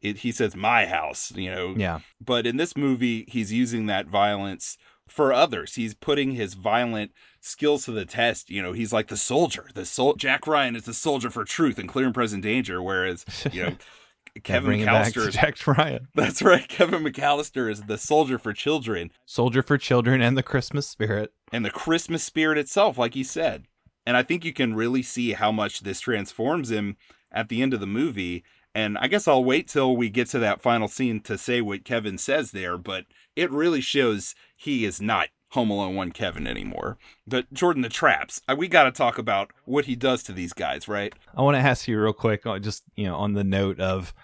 [0.00, 1.74] it, he says my house, you know.
[1.76, 2.00] Yeah.
[2.20, 4.76] But in this movie, he's using that violence
[5.08, 5.74] for others.
[5.74, 8.50] He's putting his violent skills to the test.
[8.50, 9.68] You know, he's like the soldier.
[9.74, 13.24] The sol- Jack Ryan is the soldier for truth and clear and present danger, whereas
[13.52, 13.76] you know
[14.42, 16.08] Kevin bring it back McAllister is Jack Ryan.
[16.14, 16.66] that's right.
[16.68, 21.32] Kevin McAllister is the soldier for children Soldier for Children and the Christmas Spirit.
[21.52, 23.66] and the Christmas spirit itself, like he said.
[24.06, 26.96] And I think you can really see how much this transforms him
[27.30, 28.42] at the end of the movie.
[28.74, 31.84] And I guess I'll wait till we get to that final scene to say what
[31.84, 33.04] Kevin says there, but
[33.36, 36.98] it really shows he is not Home Alone 1 Kevin anymore.
[37.26, 40.52] But Jordan, the traps, uh, we got to talk about what he does to these
[40.52, 41.12] guys, right?
[41.36, 44.14] I want to ask you real quick, uh, just you know, on the note of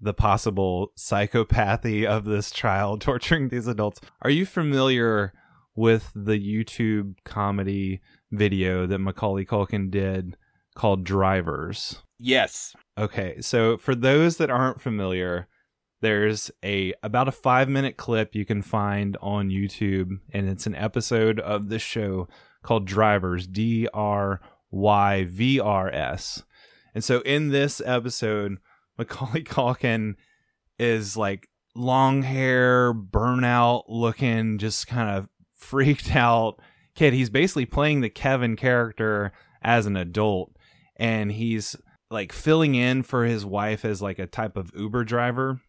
[0.00, 4.00] the possible psychopathy of this child torturing these adults.
[4.22, 5.34] Are you familiar
[5.74, 8.00] with the YouTube comedy
[8.30, 10.38] video that Macaulay Culkin did
[10.74, 12.02] called Drivers?
[12.18, 12.74] Yes.
[12.96, 15.46] Okay, so for those that aren't familiar,
[16.00, 20.74] there's a about a 5 minute clip you can find on YouTube and it's an
[20.74, 22.28] episode of this show
[22.62, 24.40] called Drivers D R
[24.70, 26.42] Y V R S.
[26.94, 28.58] And so in this episode,
[28.98, 30.14] Macaulay Culkin
[30.78, 36.60] is like long hair, burnout looking, just kind of freaked out
[36.94, 37.12] kid.
[37.12, 39.32] He's basically playing the Kevin character
[39.62, 40.56] as an adult
[40.96, 41.76] and he's
[42.10, 45.60] like filling in for his wife as like a type of Uber driver.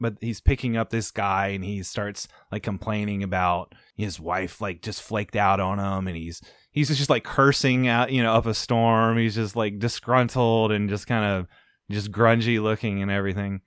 [0.00, 4.80] But he's picking up this guy and he starts like complaining about his wife like
[4.80, 8.46] just flaked out on him and he's he's just like cursing out, you know, up
[8.46, 9.18] a storm.
[9.18, 11.46] He's just like disgruntled and just kind of
[11.90, 13.60] just grungy looking and everything.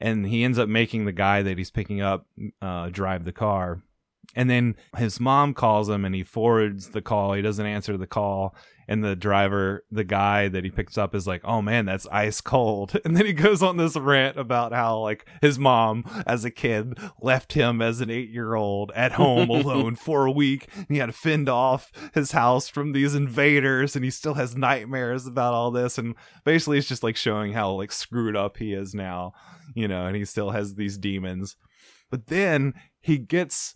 [0.00, 2.26] And he ends up making the guy that he's picking up
[2.60, 3.82] uh, drive the car.
[4.34, 7.34] And then his mom calls him and he forwards the call.
[7.34, 8.54] He doesn't answer the call.
[8.86, 12.40] And the driver, the guy that he picks up is like, oh man, that's ice
[12.40, 12.98] cold.
[13.04, 16.98] And then he goes on this rant about how, like, his mom as a kid
[17.20, 20.68] left him as an eight year old at home alone for a week.
[20.74, 23.94] And he had to fend off his house from these invaders.
[23.94, 25.98] And he still has nightmares about all this.
[25.98, 29.32] And basically, it's just like showing how, like, screwed up he is now,
[29.74, 31.56] you know, and he still has these demons.
[32.10, 33.74] But then he gets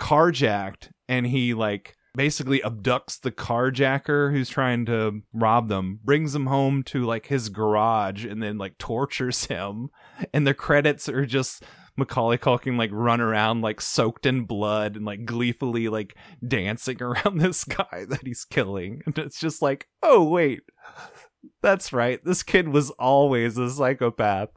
[0.00, 6.46] carjacked and he like basically abducts the carjacker who's trying to rob them brings him
[6.46, 9.90] home to like his garage and then like tortures him.
[10.34, 11.62] And the credits are just
[11.96, 16.16] Macaulay Culkin like run around like soaked in blood and like gleefully like
[16.46, 19.02] dancing around this guy that he's killing.
[19.06, 20.62] And it's just like oh wait
[21.62, 22.22] that's right.
[22.24, 24.50] This kid was always a psychopath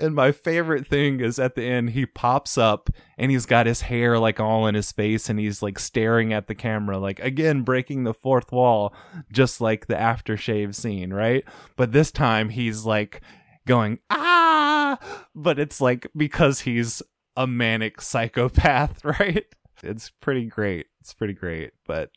[0.00, 3.82] and my favorite thing is at the end, he pops up and he's got his
[3.82, 7.62] hair like all in his face and he's like staring at the camera, like again,
[7.62, 8.94] breaking the fourth wall,
[9.32, 11.44] just like the aftershave scene, right?
[11.76, 13.20] But this time he's like
[13.66, 14.98] going, ah,
[15.34, 17.02] but it's like because he's
[17.36, 19.44] a manic psychopath, right?
[19.82, 20.86] It's pretty great.
[21.00, 21.72] It's pretty great.
[21.86, 22.10] But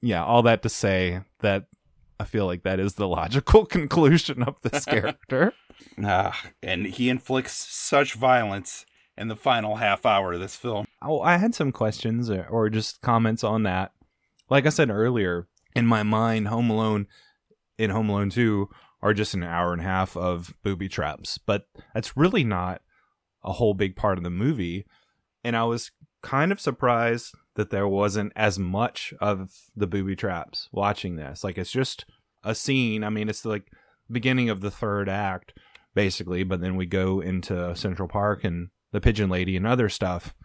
[0.00, 1.66] yeah, all that to say that
[2.20, 5.52] I feel like that is the logical conclusion of this character.
[6.02, 8.84] Ah, and he inflicts such violence
[9.16, 10.86] in the final half hour of this film.
[11.00, 13.92] Oh, I had some questions or, or just comments on that.
[14.50, 15.46] Like I said earlier,
[15.76, 17.06] in my mind, Home Alone
[17.78, 18.68] in Home Alone 2
[19.02, 22.82] are just an hour and a half of booby traps, but that's really not
[23.44, 24.84] a whole big part of the movie.
[25.44, 25.92] And I was
[26.22, 31.42] kind of surprised that there wasn't as much of the booby traps watching this.
[31.42, 32.04] Like it's just
[32.44, 33.02] a scene.
[33.02, 33.72] I mean, it's like
[34.08, 35.54] beginning of the third act
[35.92, 40.36] basically, but then we go into Central Park and the Pigeon Lady and other stuff.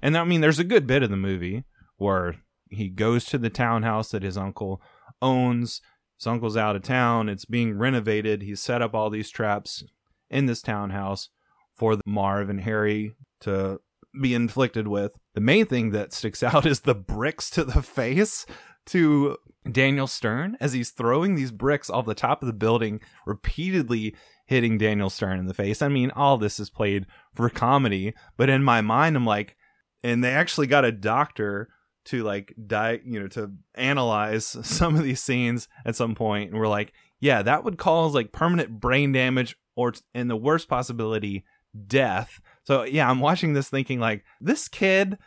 [0.00, 1.64] And I mean, there's a good bit of the movie
[1.96, 2.36] where
[2.70, 4.80] he goes to the townhouse that his uncle
[5.20, 5.80] owns.
[6.18, 7.28] His uncle's out of town.
[7.28, 8.42] It's being renovated.
[8.42, 9.82] He's set up all these traps
[10.30, 11.30] in this townhouse
[11.74, 13.80] for Marv and Harry to
[14.22, 15.18] be inflicted with.
[15.34, 18.46] The main thing that sticks out is the bricks to the face
[18.86, 19.36] to
[19.70, 24.14] Daniel Stern as he's throwing these bricks off the top of the building, repeatedly
[24.46, 25.82] hitting Daniel Stern in the face.
[25.82, 29.56] I mean, all this is played for comedy, but in my mind, I'm like,
[30.02, 31.68] and they actually got a doctor
[32.06, 36.58] to like die, you know, to analyze some of these scenes at some point, and
[36.58, 41.44] we're like, yeah, that would cause like permanent brain damage, or in the worst possibility,
[41.86, 42.40] death.
[42.64, 45.18] So yeah, I'm watching this thinking like, this kid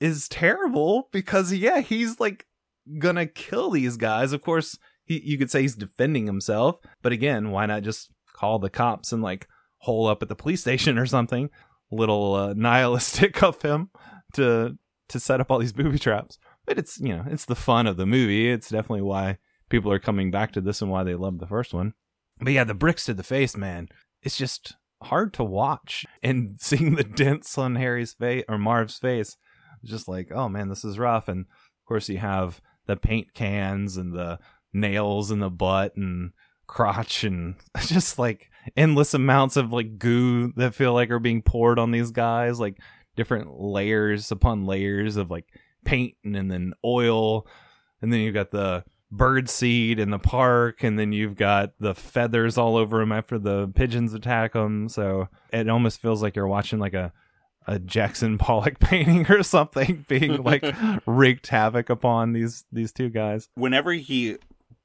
[0.00, 2.46] is terrible because yeah, he's like
[2.98, 4.32] gonna kill these guys.
[4.32, 8.58] Of course, he, you could say he's defending himself, but again, why not just call
[8.58, 9.48] the cops and like
[9.78, 11.50] hole up at the police station or something?
[11.90, 13.90] Little uh, nihilistic of him
[14.34, 14.78] to
[15.08, 16.38] to set up all these booby traps.
[16.66, 18.48] But it's you know it's the fun of the movie.
[18.50, 19.38] It's definitely why
[19.68, 21.94] people are coming back to this and why they love the first one.
[22.38, 23.88] But yeah, the bricks to the face, man.
[24.22, 29.36] It's just hard to watch and seeing the dents on Harry's face or Marv's face.
[29.84, 31.28] Just like, oh man, this is rough.
[31.28, 34.38] And of course, you have the paint cans and the
[34.72, 36.32] nails in the butt and
[36.66, 41.78] crotch and just like endless amounts of like goo that feel like are being poured
[41.78, 42.78] on these guys like
[43.16, 45.46] different layers upon layers of like
[45.84, 47.46] paint and, and then oil
[48.00, 51.94] and then you've got the bird seed in the park and then you've got the
[51.94, 56.46] feathers all over him after the pigeons attack him so it almost feels like you're
[56.46, 57.12] watching like a
[57.66, 60.64] a Jackson Pollock painting or something being like
[61.06, 63.48] wreaked havoc upon these these two guys.
[63.54, 64.36] Whenever he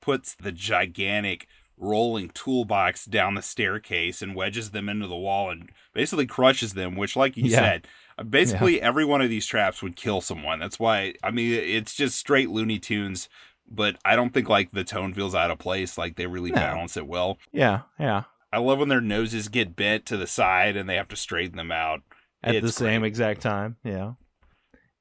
[0.02, 1.48] puts the gigantic
[1.78, 6.96] rolling toolbox down the staircase and wedges them into the wall and basically crushes them,
[6.96, 7.60] which, like you Yeah.
[7.60, 7.88] said,
[8.18, 10.60] uh, basically every one of these traps would kill someone.
[10.60, 13.28] That's why, I mean, it's just straight Looney Tunes,
[13.70, 15.98] but I don't think like the tone feels out of place.
[15.98, 16.56] Like they really No.
[16.58, 17.38] balance it well.
[17.52, 18.24] Yeah, yeah.
[18.54, 21.58] I love when their noses get bent to the side and they have to straighten
[21.58, 22.02] them out.
[22.44, 23.08] At the It's same great.
[23.10, 23.78] exact time.
[23.84, 24.14] Yeah.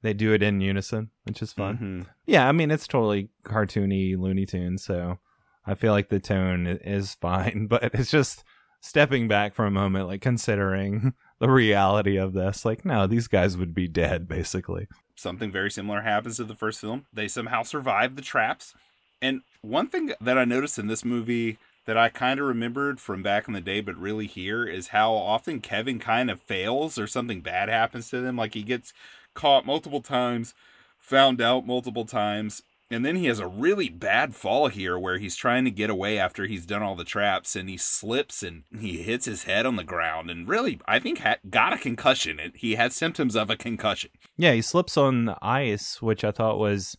[0.02, 1.78] They do it in unison, which is fun.
[1.78, 2.06] Mhm.
[2.26, 5.18] Yeah, I mean it's totally cartoony Looney Tunes, so
[5.66, 8.44] I feel like the tone is fine, but it's just
[8.80, 12.64] stepping back for a moment, like considering the reality of this.
[12.66, 14.88] Like, no, these guys would be dead, basically.
[15.24, 17.06] Something very similar happens to the first film.
[17.12, 18.74] They somehow survive the traps.
[19.20, 23.22] And one thing that I noticed in this movie that I kind of remembered from
[23.22, 27.06] back in the day, but really here, is how often Kevin kind of fails or
[27.06, 28.36] something bad happens to them.
[28.36, 28.92] Like he gets
[29.34, 30.54] caught multiple times,
[30.98, 32.62] found out multiple times,
[32.94, 36.16] And then he has a really bad fall here where he's trying to get away
[36.18, 39.76] after he's done all the traps and he slips and he hits his head on
[39.76, 42.38] the ground and really, I think, ha- got a concussion.
[42.38, 44.10] It, he had symptoms of a concussion.
[44.36, 46.96] Yeah, he slips on ice, which I thought was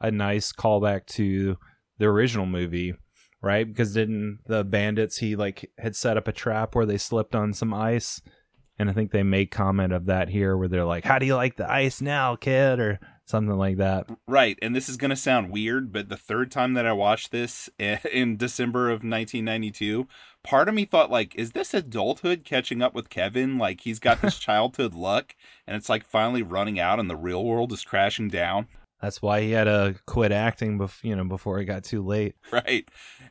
[0.00, 1.56] a nice callback to
[1.98, 2.94] the original movie,
[3.40, 3.66] right?
[3.66, 7.52] Because didn't the bandits he like had set up a trap where they slipped on
[7.52, 8.20] some ice,
[8.78, 11.34] and I think they made comment of that here where they're like, "How do you
[11.34, 14.08] like the ice now, kid?" or something like that.
[14.26, 14.58] Right.
[14.62, 17.68] And this is going to sound weird, but the third time that I watched this
[17.78, 20.06] in December of 1992,
[20.42, 23.58] part of me thought, like, is this adulthood catching up with Kevin?
[23.58, 25.34] Like, he's got this childhood luck
[25.66, 28.68] and it's like finally running out and the real world is crashing down.
[29.02, 32.34] That's why he had to quit acting, bef- you know, before it got too late.
[32.50, 32.88] Right.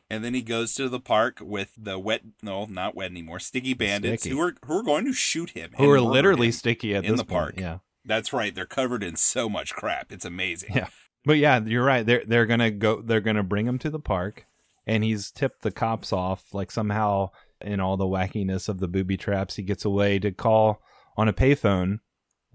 [0.08, 3.74] And then he goes to the park with the wet, no, not wet anymore, sticky
[3.74, 4.36] bandits Sticky.
[4.36, 5.72] who are who are going to shoot him.
[5.76, 7.56] Who are literally sticky at in this the point.
[7.56, 7.60] park.
[7.60, 7.78] Yeah.
[8.06, 8.54] That's right.
[8.54, 10.12] They're covered in so much crap.
[10.12, 10.70] It's amazing.
[10.74, 10.88] Yeah.
[11.24, 12.06] But yeah, you're right.
[12.06, 13.02] They're they're gonna go.
[13.02, 14.46] They're gonna bring him to the park,
[14.86, 16.54] and he's tipped the cops off.
[16.54, 17.30] Like somehow,
[17.60, 20.80] in all the wackiness of the booby traps, he gets away to call
[21.16, 21.98] on a payphone.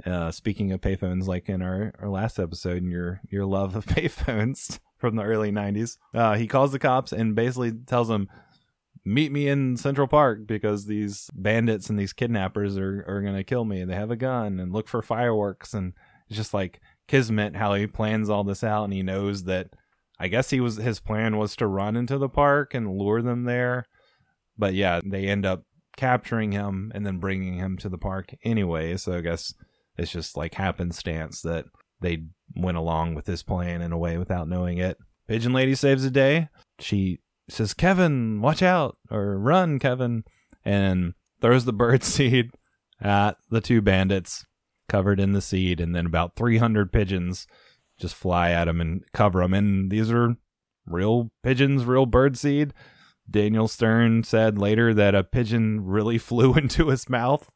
[0.06, 3.86] Uh, speaking of payphones, like in our, our last episode, and your your love of
[3.88, 8.30] payphones from the early '90s, uh, he calls the cops and basically tells them,
[9.03, 13.65] "Meet me in Central Park because these bandits and these kidnappers are are gonna kill
[13.65, 13.84] me.
[13.84, 15.94] They have a gun and look for fireworks." And
[16.28, 19.72] it's just like kismet how he plans all this out and he knows that
[20.19, 23.44] I guess he was his plan was to run into the park and lure them
[23.45, 23.86] there.
[24.57, 25.64] But yeah, they end up
[25.98, 28.98] capturing him and then bringing him to the park anyway.
[28.98, 29.53] So I guess
[29.98, 31.65] it's just like happenstance that
[32.02, 32.23] they
[32.56, 34.98] went along with his plan in a way without knowing it.
[35.28, 36.49] Pigeon Lady saves the day.
[36.80, 37.19] She
[37.52, 40.23] says, Kevin, watch out, or run, Kevin,
[40.64, 42.52] and throws the bird seed
[42.99, 44.45] at the two bandits
[44.88, 47.48] covered in the seed, and then about 300 pigeons
[47.98, 49.53] just fly at him and cover him.
[49.53, 50.36] And these are
[50.86, 52.73] real pigeons, real bird seed.
[53.30, 57.49] Daniel Stern said later that a pigeon really flew into his mouth.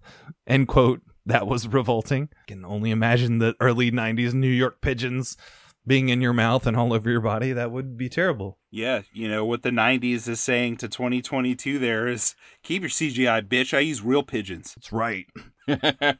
[0.47, 1.01] End quote.
[1.27, 2.29] That was revolting.
[2.43, 5.35] I can only imagine the early 90s New York pigeons
[5.87, 7.53] being in your mouth and all over your body.
[7.53, 8.57] That would be terrible.
[8.71, 13.47] Yeah, you know what the 90s is saying to 2022 there is keep your CGI,
[13.47, 13.75] bitch.
[13.75, 14.75] I use real pigeons.
[14.75, 15.27] That's right.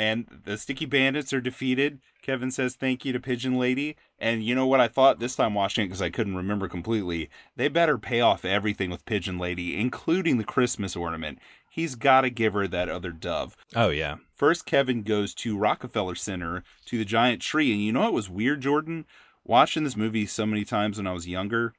[0.00, 2.00] and the sticky bandits are defeated.
[2.22, 3.96] Kevin says thank you to Pigeon Lady.
[4.18, 7.28] And you know what I thought this time watching it because I couldn't remember completely?
[7.56, 11.38] They better pay off everything with Pigeon Lady, including the Christmas ornament.
[11.68, 13.58] He's got to give her that other dove.
[13.76, 14.16] Oh, yeah.
[14.34, 17.70] First, Kevin goes to Rockefeller Center to the giant tree.
[17.70, 19.04] And you know what was weird, Jordan?
[19.44, 21.74] Watching this movie so many times when I was younger,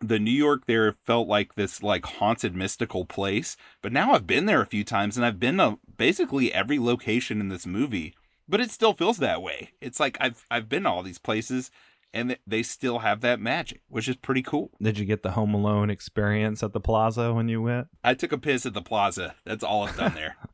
[0.00, 3.56] the New York there felt like this like haunted mystical place.
[3.82, 7.40] But now I've been there a few times and I've been to basically every location
[7.40, 8.14] in this movie.
[8.48, 9.72] But it still feels that way.
[9.80, 11.70] It's like I've I've been to all these places
[12.12, 14.70] and they still have that magic, which is pretty cool.
[14.82, 17.86] Did you get the Home Alone experience at the plaza when you went?
[18.02, 19.36] I took a piss at the plaza.
[19.44, 20.36] That's all I've done there.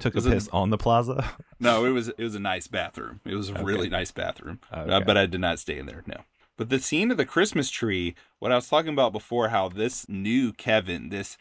[0.00, 1.28] Took a piss on the plaza?
[1.58, 3.20] No, it was it was a nice bathroom.
[3.24, 6.04] It was a really nice bathroom, Uh, but I did not stay in there.
[6.06, 6.20] No.
[6.58, 10.08] But the scene of the Christmas tree, what I was talking about before, how this
[10.08, 11.38] new Kevin, this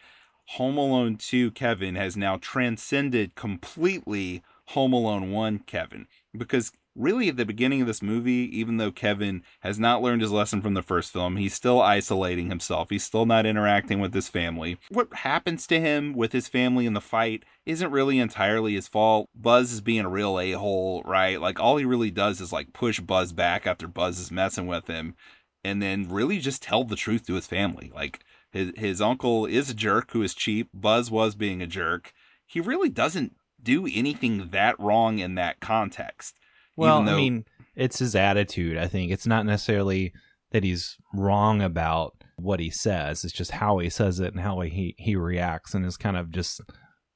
[0.51, 6.05] Home Alone 2 Kevin, has now transcended completely Home Alone 1 Kevin.
[6.37, 10.31] Because really, at the beginning of this movie, even though Kevin has not learned his
[10.31, 12.89] lesson from the first film, he's still isolating himself.
[12.89, 14.77] He's still not interacting with his family.
[14.89, 19.29] What happens to him with his family in the fight isn't really entirely his fault.
[19.35, 21.39] Buzz is being a real a hole, right?
[21.39, 24.87] Like, all he really does is like push Buzz back after Buzz is messing with
[24.87, 25.15] him
[25.63, 27.91] and then really just tell the truth to his family.
[27.93, 30.69] Like, his, his uncle is a jerk who is cheap.
[30.73, 32.13] Buzz was being a jerk.
[32.45, 36.39] He really doesn't do anything that wrong in that context.
[36.77, 37.45] Well, Even I mean,
[37.75, 38.77] it's his attitude.
[38.77, 40.13] I think it's not necessarily
[40.51, 43.25] that he's wrong about what he says.
[43.25, 46.31] It's just how he says it and how he he reacts, and is kind of
[46.31, 46.61] just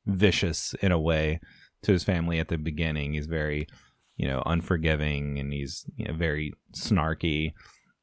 [0.05, 1.39] vicious in a way
[1.83, 3.13] to his family at the beginning.
[3.13, 3.67] He's very,
[4.17, 7.53] you know, unforgiving, and he's you know very snarky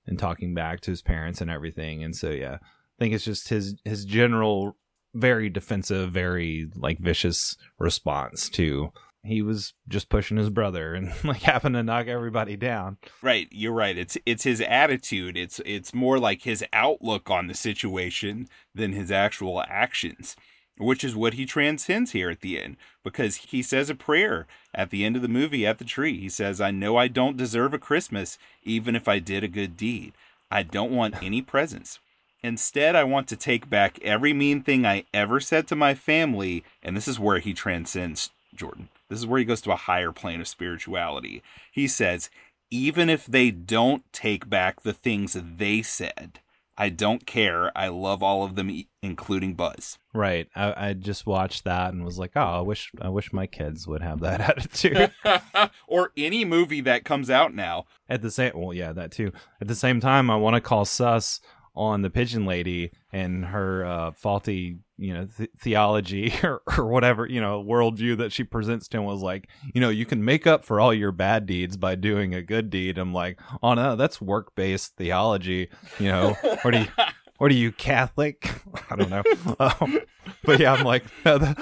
[0.07, 2.03] and talking back to his parents and everything.
[2.03, 4.77] And so, yeah, I think it's just his his general
[5.15, 8.93] very defensive, very like vicious response to
[9.25, 12.99] he was just pushing his brother and like having to knock everybody down.
[13.23, 13.97] Right, you're right.
[13.97, 15.37] It's it's his attitude.
[15.37, 20.37] It's it's more like his outlook on the situation than his actual actions,
[20.79, 24.91] which is what he transcends here at the end because he says a prayer at
[24.91, 26.19] the end of the movie at the tree.
[26.19, 29.77] He says, "I know I don't deserve a Christmas even if I did a good
[29.77, 30.13] deed.
[30.51, 31.99] I don't want any presents.
[32.41, 36.63] Instead, I want to take back every mean thing I ever said to my family."
[36.85, 38.89] And this is where he transcends Jordan.
[39.09, 41.43] This is where he goes to a higher plane of spirituality.
[41.73, 42.31] He says,
[42.71, 46.41] even if they don't take back the things they said,
[46.81, 47.77] I don't care.
[47.77, 49.99] I love all of them, including Buzz.
[50.15, 50.49] Right.
[50.55, 53.89] I, I just watched that and was like, oh, I wish I wish my kids
[53.89, 55.11] would have that attitude.
[55.89, 57.87] or any movie that comes out now.
[58.09, 59.33] At the same, well, yeah, that too.
[59.61, 61.41] At the same time, I want to call sus
[61.79, 67.25] on the pigeon lady and her uh, faulty, you know, th- theology or, or whatever,
[67.25, 70.47] you know, worldview that she presents to him was like, you know, you can make
[70.47, 72.99] up for all your bad deeds by doing a good deed.
[72.99, 76.89] I'm like, oh no, that's work based theology, you know, or do you,
[77.39, 78.53] or do you Catholic?
[78.91, 79.23] I don't know.
[79.61, 80.01] Um,
[80.45, 81.57] but yeah, I'm like, no, that,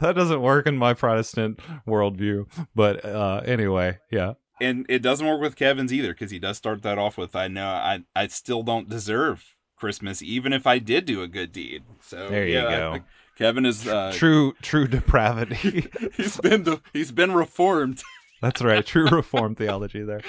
[0.00, 2.46] that doesn't work in my Protestant worldview.
[2.74, 4.34] But uh, anyway, yeah.
[4.60, 7.48] And it doesn't work with Kevin's either because he does start that off with, I
[7.48, 11.82] know I, I still don't deserve Christmas, even if I did do a good deed.
[12.00, 12.92] So There you yeah, I go.
[12.92, 13.04] think
[13.36, 15.88] Kevin is uh, True, true depravity.
[16.16, 18.00] he's been he's been reformed.
[18.40, 18.86] That's right.
[18.86, 20.20] True reform theology there.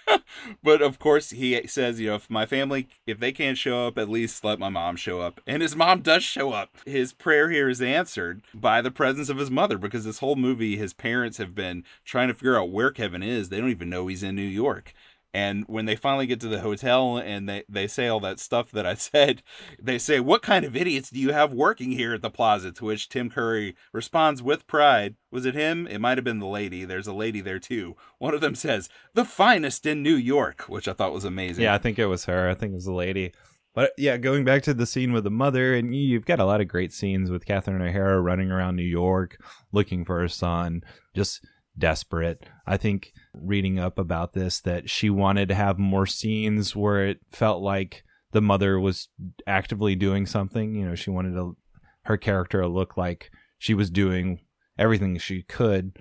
[0.62, 3.98] but of course he says you know if my family if they can't show up
[3.98, 7.50] at least let my mom show up and his mom does show up his prayer
[7.50, 11.38] here is answered by the presence of his mother because this whole movie his parents
[11.38, 14.36] have been trying to figure out where kevin is they don't even know he's in
[14.36, 14.94] new york
[15.38, 18.72] and when they finally get to the hotel and they, they say all that stuff
[18.72, 19.44] that I said,
[19.80, 22.72] they say, What kind of idiots do you have working here at the plaza?
[22.72, 25.14] To which Tim Curry responds with pride.
[25.30, 25.86] Was it him?
[25.86, 26.84] It might have been the lady.
[26.84, 27.94] There's a lady there too.
[28.18, 31.62] One of them says, The finest in New York, which I thought was amazing.
[31.62, 32.48] Yeah, I think it was her.
[32.48, 33.32] I think it was the lady.
[33.74, 36.60] But yeah, going back to the scene with the mother, and you've got a lot
[36.60, 39.40] of great scenes with Catherine O'Hara running around New York
[39.70, 40.82] looking for her son,
[41.14, 41.44] just
[41.78, 42.44] desperate.
[42.66, 47.20] I think reading up about this that she wanted to have more scenes where it
[47.30, 49.08] felt like the mother was
[49.46, 50.74] actively doing something.
[50.74, 51.56] You know, she wanted to,
[52.04, 54.40] her character to look like she was doing
[54.78, 55.96] everything she could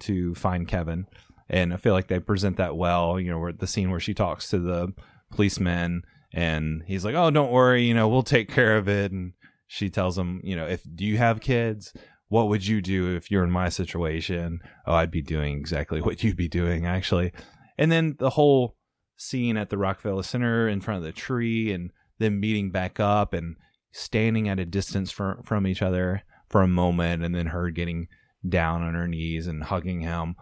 [0.00, 1.06] to find Kevin.
[1.48, 4.14] And I feel like they present that well, you know, where the scene where she
[4.14, 4.92] talks to the
[5.30, 6.02] policeman
[6.32, 9.34] and he's like, "Oh, don't worry, you know, we'll take care of it." And
[9.66, 11.92] she tells him, you know, if do you have kids?
[12.32, 14.60] What would you do if you're in my situation?
[14.86, 17.30] Oh, I'd be doing exactly what you'd be doing, actually.
[17.76, 18.74] And then the whole
[19.18, 23.34] scene at the Rockefeller Center in front of the tree, and them meeting back up
[23.34, 23.56] and
[23.90, 28.08] standing at a distance from from each other for a moment, and then her getting
[28.48, 30.34] down on her knees and hugging him.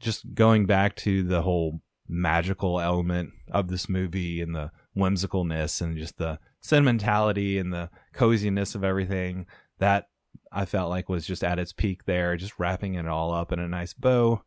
[0.00, 5.96] Just going back to the whole magical element of this movie and the whimsicalness and
[5.96, 9.46] just the sentimentality and the coziness of everything
[9.78, 10.08] that
[10.52, 13.58] I felt like was just at its peak there, just wrapping it all up in
[13.58, 14.42] a nice bow.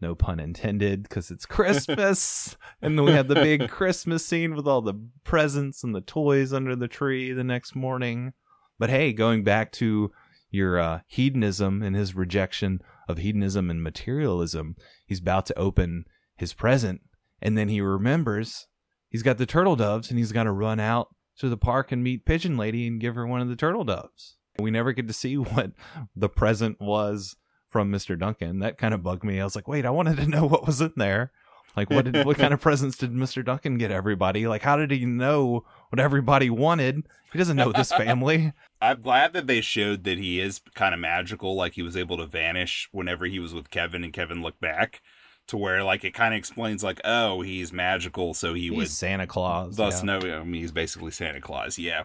[0.00, 2.56] No pun intended, because it's Christmas.
[2.82, 6.52] and then we had the big Christmas scene with all the presents and the toys
[6.52, 8.32] under the tree the next morning.
[8.78, 10.10] But hey, going back to
[10.50, 14.76] your uh, hedonism and his rejection of hedonism and materialism,
[15.06, 16.04] he's about to open
[16.36, 17.00] his present,
[17.40, 18.66] and then he remembers
[19.08, 22.02] he's got the turtle doves, and he's got to run out to the park and
[22.02, 24.36] meet Pigeon Lady and give her one of the turtle doves.
[24.58, 25.72] We never get to see what
[26.14, 27.36] the present was
[27.68, 28.18] from Mr.
[28.18, 28.60] Duncan.
[28.60, 29.40] That kind of bugged me.
[29.40, 31.32] I was like, wait, I wanted to know what was in there.
[31.76, 33.44] Like, what did, what kind of presents did Mr.
[33.44, 34.46] Duncan get everybody?
[34.46, 37.02] Like, how did he know what everybody wanted?
[37.32, 38.52] He doesn't know this family.
[38.80, 42.16] I'm glad that they showed that he is kind of magical, like he was able
[42.18, 45.02] to vanish whenever he was with Kevin and Kevin looked back.
[45.48, 48.88] To where like it kind of explains like oh he's magical so he He's would
[48.88, 49.76] Santa Claus.
[49.76, 50.06] thus yeah.
[50.06, 52.04] know I mean, he's basically Santa Claus yeah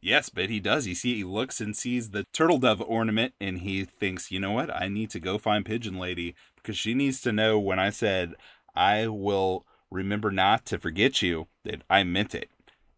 [0.00, 3.58] yes but he does You see he looks and sees the turtle dove ornament and
[3.58, 7.20] he thinks you know what I need to go find Pigeon Lady because she needs
[7.22, 8.34] to know when I said
[8.74, 12.50] I will remember not to forget you that I meant it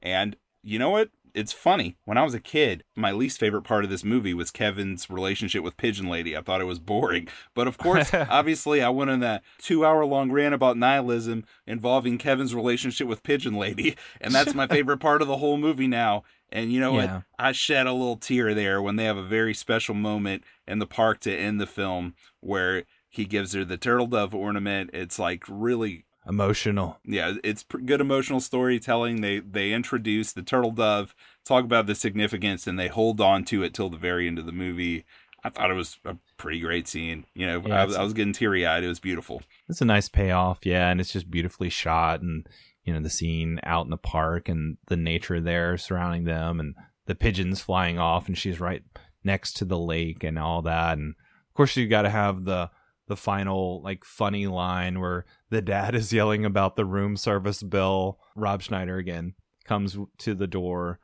[0.03, 1.97] and you know what it's funny.
[2.05, 5.63] When I was a kid, my least favorite part of this movie was Kevin's relationship
[5.63, 6.37] with Pigeon Lady.
[6.37, 7.29] I thought it was boring.
[7.55, 12.19] But of course, obviously, I went on that two hour long rant about nihilism involving
[12.19, 13.97] Kevin's relationship with Pigeon Lady.
[14.21, 16.25] And that's my favorite part of the whole movie now.
[16.53, 17.15] And you know Yeah.
[17.17, 17.23] what?
[17.39, 20.87] I shed a little tear there when they have a very special moment in the
[20.87, 24.91] park to end the film where he gives her the turtle dove ornament.
[24.93, 26.99] It's like really Emotional.
[27.05, 29.21] yeah, it's pr- good emotional storytelling.
[29.21, 31.15] They they introduce the turtle dove,
[31.45, 34.47] talk about the significance, and they hold on to it till the very end of
[34.47, 35.05] the movie.
[35.43, 37.25] I thought it was a pretty great scene.
[37.35, 38.85] You know, Yeah, I, I was getting teary eyed.
[38.85, 39.43] It was beautiful.
[39.69, 42.47] It's a nice payoff, yeah, and it's just beautifully shot, and
[42.85, 46.75] you know the scene out in the park and the nature there surrounding them, and
[47.07, 48.83] the pigeons flying off, and she's right
[49.25, 51.15] next to the lake and all that, and
[51.49, 52.71] of course you got to have the
[53.11, 58.19] the final like funny line where the dad is yelling about the room service bill.
[58.35, 59.35] Rob Schneider again
[59.65, 61.01] comes to the door.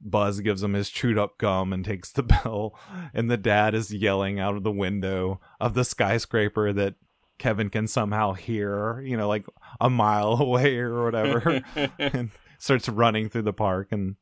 [0.00, 2.76] Buzz gives him his chewed up gum and takes the bill,
[3.12, 6.94] and the dad is yelling out of the window of the skyscraper that
[7.38, 9.46] Kevin can somehow hear, you know, like
[9.80, 11.62] a mile away or whatever,
[11.98, 14.16] and starts running through the park and,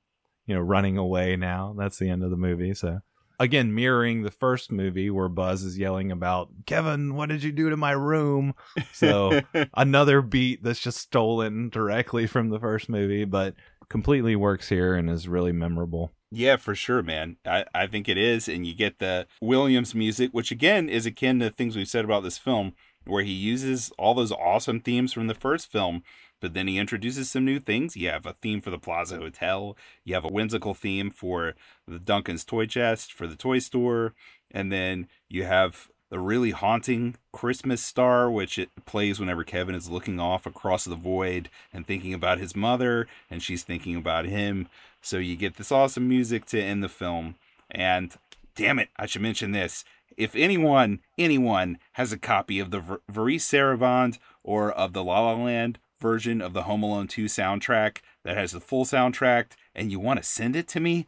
[0.47, 1.75] you know, running away now.
[1.79, 2.75] That's the end of the movie.
[2.75, 3.01] So,
[3.39, 7.71] again, mirroring the first movie where Buzz is yelling about, Kevin, what did you do
[7.71, 8.55] to my room?
[8.93, 9.41] So,
[9.75, 13.55] another beat that's just stolen directly from the first movie, but
[13.89, 16.13] completely works here and is really memorable.
[16.33, 17.37] Yeah, for sure, man.
[17.45, 18.49] I, I think it is.
[18.49, 22.23] And you get the Williams music, which again is akin to things we've said about
[22.23, 22.75] this film,
[23.07, 26.03] where he uses all those awesome themes from the first film,
[26.41, 27.97] but then he introduces some new things.
[27.97, 31.55] You have a theme for the Plaza Hotel, you have a whimsical theme for
[31.87, 34.15] the Duncan's Toy Chest, for the toy store,
[34.51, 39.89] and then you have the really haunting Christmas star, which it plays whenever Kevin is
[39.89, 44.69] looking off across the void and thinking about his mother, and she's thinking about him.
[45.01, 47.37] So you get this awesome music to end the film.
[47.71, 48.13] And
[48.57, 49.85] damn it, I should mention this.
[50.21, 55.43] If anyone, anyone has a copy of the Ver- Sarabande or of the La La
[55.43, 59.99] Land version of the Home Alone 2 soundtrack that has the full soundtrack and you
[59.99, 61.07] want to send it to me,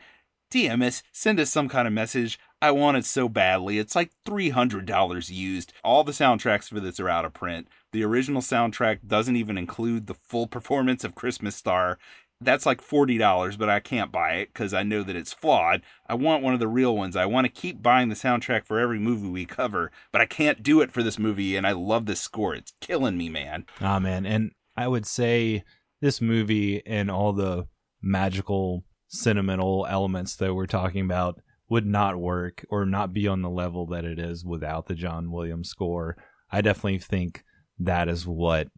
[0.50, 2.38] DM us, send us some kind of message.
[2.62, 3.78] I want it so badly.
[3.78, 5.74] It's like $300 used.
[5.84, 7.68] All the soundtracks for this are out of print.
[7.92, 11.98] The original soundtrack doesn't even include the full performance of Christmas Star.
[12.44, 15.82] That's like $40, but I can't buy it because I know that it's flawed.
[16.08, 17.16] I want one of the real ones.
[17.16, 20.62] I want to keep buying the soundtrack for every movie we cover, but I can't
[20.62, 22.54] do it for this movie, and I love this score.
[22.54, 23.66] It's killing me, man.
[23.80, 24.26] Ah, man.
[24.26, 25.64] And I would say
[26.00, 27.66] this movie and all the
[28.02, 33.48] magical, sentimental elements that we're talking about would not work or not be on the
[33.48, 36.16] level that it is without the John Williams score.
[36.50, 37.44] I definitely think
[37.78, 38.68] that is what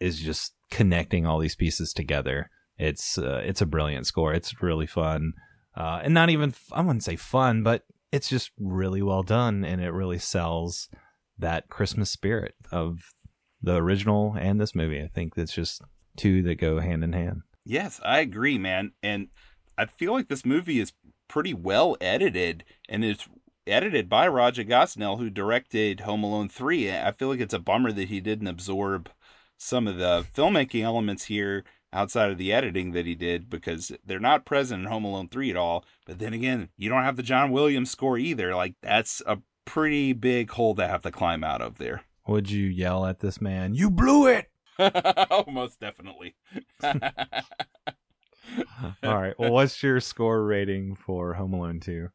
[0.00, 2.48] is just connecting all these pieces together.
[2.82, 4.34] It's uh, it's a brilliant score.
[4.34, 5.34] It's really fun,
[5.76, 9.80] uh, and not even I wouldn't say fun, but it's just really well done, and
[9.80, 10.88] it really sells
[11.38, 13.14] that Christmas spirit of
[13.62, 15.00] the original and this movie.
[15.00, 15.80] I think it's just
[16.16, 17.42] two that go hand in hand.
[17.64, 18.92] Yes, I agree, man.
[19.00, 19.28] And
[19.78, 20.92] I feel like this movie is
[21.28, 23.28] pretty well edited and it's
[23.64, 26.90] edited by Raja Gosnell, who directed Home Alone 3.
[26.90, 29.08] I feel like it's a bummer that he didn't absorb
[29.56, 34.18] some of the filmmaking elements here outside of the editing that he did because they're
[34.18, 35.84] not present in Home Alone 3 at all.
[36.06, 38.54] But then again, you don't have the John Williams score either.
[38.54, 42.04] Like, that's a pretty big hole to have to climb out of there.
[42.26, 43.74] Would you yell at this man?
[43.74, 44.50] You blew it!
[44.78, 46.34] oh, most definitely.
[46.82, 46.94] All
[49.02, 49.34] right.
[49.38, 52.08] Well, what's your score rating for Home Alone 2?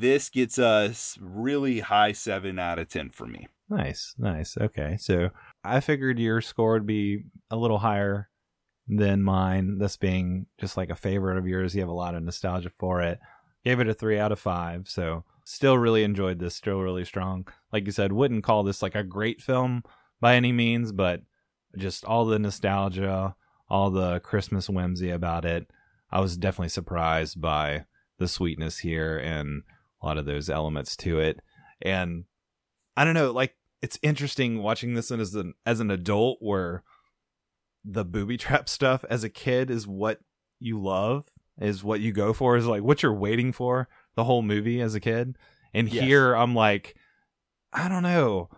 [0.00, 3.48] this gets us really high 7 out of 10 for me.
[3.68, 4.56] Nice, nice.
[4.58, 5.30] Okay, so
[5.62, 8.28] I figured your score would be a little higher
[8.98, 9.78] than mine.
[9.78, 13.00] This being just like a favorite of yours, you have a lot of nostalgia for
[13.02, 13.18] it.
[13.64, 16.56] Gave it a three out of five, so still really enjoyed this.
[16.56, 17.46] Still really strong.
[17.72, 19.82] Like you said, wouldn't call this like a great film
[20.20, 21.22] by any means, but
[21.76, 23.34] just all the nostalgia,
[23.68, 25.66] all the Christmas whimsy about it.
[26.10, 27.84] I was definitely surprised by
[28.18, 29.62] the sweetness here and
[30.02, 31.40] a lot of those elements to it.
[31.82, 32.24] And
[32.96, 36.82] I don't know, like it's interesting watching this as an as an adult where
[37.84, 40.20] the booby trap stuff as a kid is what
[40.58, 41.24] you love,
[41.58, 44.94] is what you go for, is like what you're waiting for the whole movie as
[44.94, 45.36] a kid.
[45.72, 46.04] And Yes.
[46.04, 46.96] here I'm like,
[47.72, 48.48] I don't know.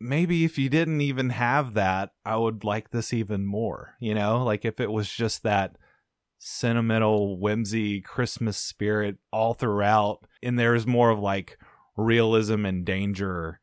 [0.00, 3.94] Maybe if you didn't even have that, I would like this even more.
[4.00, 5.76] You know, like if it was just that
[6.38, 11.56] sentimental whimsy Christmas spirit all throughout, and there's more of like
[11.96, 13.60] realism and danger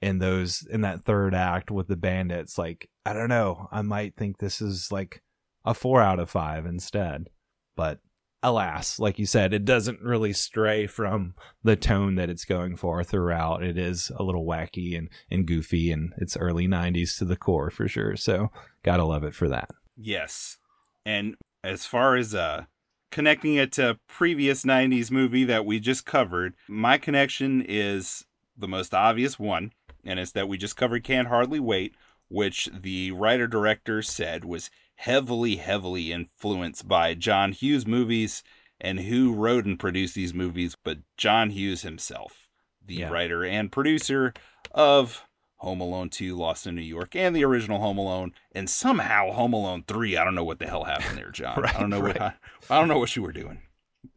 [0.00, 2.56] in those in that third act with the bandits.
[2.56, 5.22] Like I don't know, I might think this is like
[5.64, 7.28] a four out of five instead,
[7.76, 8.00] but
[8.42, 13.02] alas, like you said, it doesn't really stray from the tone that it's going for
[13.02, 13.62] throughout.
[13.62, 17.70] It is a little wacky and, and goofy, and it's early 90s to the core
[17.70, 18.16] for sure.
[18.16, 18.50] So,
[18.82, 19.70] gotta love it for that.
[19.96, 20.58] Yes.
[21.06, 22.64] And as far as uh
[23.10, 28.24] connecting it to previous 90s movie that we just covered, my connection is
[28.56, 29.72] the most obvious one,
[30.04, 31.94] and it's that we just covered Can't Hardly Wait,
[32.28, 38.42] which the writer director said was heavily heavily influenced by John Hughes movies
[38.80, 42.48] and who wrote and produced these movies but John Hughes himself,
[42.84, 43.08] the Yeah.
[43.10, 44.32] writer and producer
[44.72, 45.24] of
[45.58, 49.52] Home Alone 2, Lost in New York, and the original Home Alone, and somehow Home
[49.54, 50.16] Alone 3.
[50.16, 51.64] I don't know what the hell happened there, John.
[51.64, 52.34] I don't know what I,
[52.70, 53.62] I don't know what you were doing.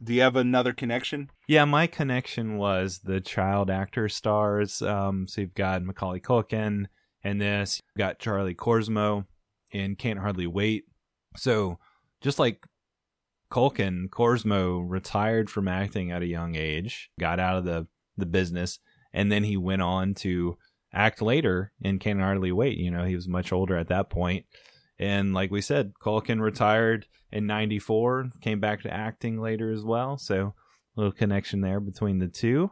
[0.04, 1.30] Do you have another connection?
[1.48, 4.82] Yeah, my connection was the child actor stars.
[4.82, 6.88] Um, so you've got Macaulay Culkin
[7.24, 9.26] in this, you've got Charlie Korsmo
[9.72, 10.86] in Can't Hardly Wait.
[11.36, 11.80] So
[12.22, 12.66] just like
[13.52, 17.88] Culkin, Korsmo retired from acting at a young age, got out of the,
[18.18, 18.80] the business,
[19.14, 20.58] and then he went on to
[20.94, 22.78] act later in Can't Hardly Wait.
[22.78, 24.46] You know, he was much older at that point.
[25.00, 30.18] And like we said, Culkin retired in 94, came back to acting later as well.
[30.18, 30.54] So
[30.96, 32.72] little connection there between the two.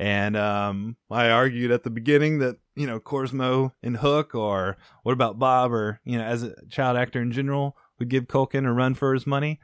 [0.00, 5.12] And um, I argued at the beginning that, you know, Korsmo and Hook, or what
[5.12, 8.72] about Bob, or, you know, as a child actor in general, would give Culkin a
[8.72, 9.60] run for his money.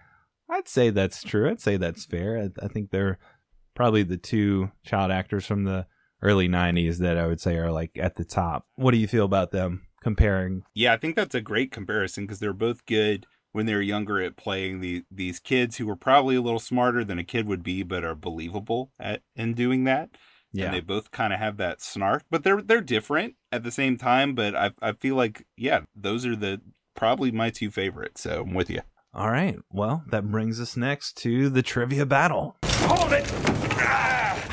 [0.51, 1.49] I'd say that's true.
[1.49, 2.39] I'd say that's fair.
[2.39, 3.19] I, I think they're
[3.75, 5.87] probably the two child actors from the
[6.21, 8.67] early 90s that I would say are like at the top.
[8.75, 10.65] What do you feel about them comparing?
[10.75, 13.25] Yeah, I think that's a great comparison because they're both good
[13.57, 17.03] when they were younger at playing the, these kids who were probably a little smarter
[17.03, 20.11] than a kid would be, but are believable at in doing that.
[20.53, 20.67] Yeah.
[20.67, 23.97] And they both kind of have that snark, but they're they're different at the same
[23.97, 24.35] time.
[24.35, 26.61] But I I feel like yeah, those are the
[26.95, 28.21] probably my two favorites.
[28.21, 28.83] So I'm with you.
[29.15, 29.59] All right.
[29.73, 32.59] Well, that brings us next to the trivia battle.
[32.63, 33.25] Hold it!
[33.79, 34.45] Ah!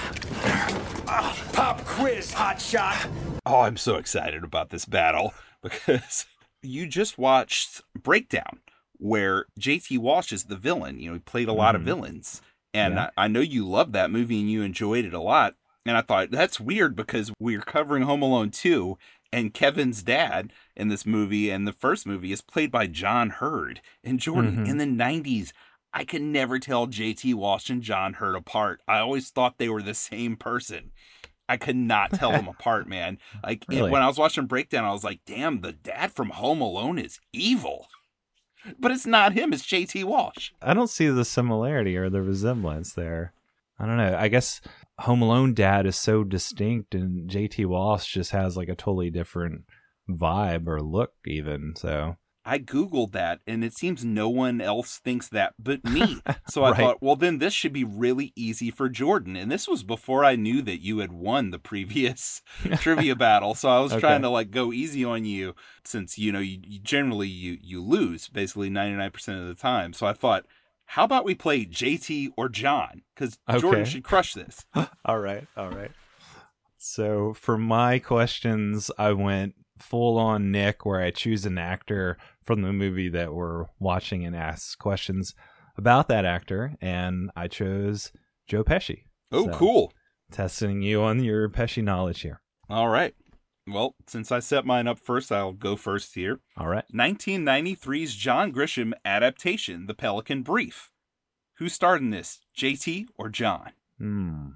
[1.07, 3.05] Ah, pop quiz, hot shot.
[3.45, 6.25] Oh, I'm so excited about this battle because
[6.61, 8.59] you just watched Breakdown,
[9.03, 10.97] where JT Walsh is the villain.
[10.99, 11.85] You know, he played a lot of Mhm.
[11.85, 12.41] villains.
[12.73, 13.09] And Yeah.
[13.17, 15.55] I, I know you loved that movie and you enjoyed it a lot.
[15.85, 18.97] And I thought that's weird because we're covering Home Alone 2,
[19.34, 23.81] and Kevin's dad in this movie and the first movie is played by John Heard.
[24.05, 24.69] And Jordan, Mhm.
[24.69, 25.51] in the 90s,
[25.91, 28.81] I could never tell JT Walsh and John Heard apart.
[28.88, 30.91] I always thought they were the same person.
[31.49, 33.19] I could not tell them apart, man.
[33.43, 33.91] Like Really?
[33.91, 37.19] when I was watching Breakdown, I was like, "Damn, the dad from Home Alone is
[37.34, 37.88] evil."
[38.80, 40.52] But it's not him; it's JT Walsh.
[40.61, 43.34] I don't see the similarity or the resemblance there.
[43.80, 44.15] I don't know.
[44.18, 44.61] I guess
[44.99, 49.64] Home Alone dad is so distinct, and JT Walsh just has like a totally different
[50.10, 51.73] vibe or look, even.
[51.76, 56.21] So I googled that, and it seems no one else thinks that but me.
[56.45, 56.79] So I Right.
[56.79, 59.35] thought, well, then this should be really easy for Jordan.
[59.35, 62.41] And this was before I knew that you had won the previous
[62.75, 63.55] trivia battle.
[63.55, 64.01] So I was Okay.
[64.01, 65.55] trying to like go easy on you,
[65.85, 69.55] since you know you, you generally you you lose basically ninety nine percent of the
[69.55, 69.93] time.
[69.93, 70.45] So I thought,
[70.85, 73.03] how about we play JT or John?
[73.15, 74.65] Because Jordan should crush this.
[75.05, 75.91] all right, all right.
[76.77, 82.61] So for my questions, I went full on Nick, where I choose an actor from
[82.61, 85.33] the movie that we're watching and ask questions
[85.77, 88.11] about that actor, and I chose
[88.47, 89.03] Joe Pesci.
[89.31, 89.93] Oh, So, cool.
[90.31, 92.41] Testing you on your Pesci knowledge here.
[92.69, 93.15] All right.
[93.67, 96.39] Well, since I set mine up first, I'll go first here.
[96.57, 96.83] All right.
[96.93, 100.91] 1993's John Grisham adaptation, The Pelican Brief.
[101.57, 103.71] Who starred in this, JT or John?
[103.97, 104.47] Hmm.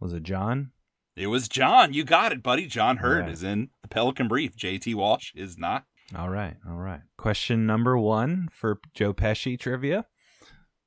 [0.00, 0.72] Was it John?
[1.16, 1.92] It was John.
[1.92, 2.66] You got it, buddy.
[2.66, 3.30] John Heard Right.
[3.32, 4.56] is in The Pelican Brief.
[4.56, 5.84] JT Walsh is not.
[6.16, 7.00] All right, all right.
[7.16, 10.06] Question number one for Joe Pesci trivia.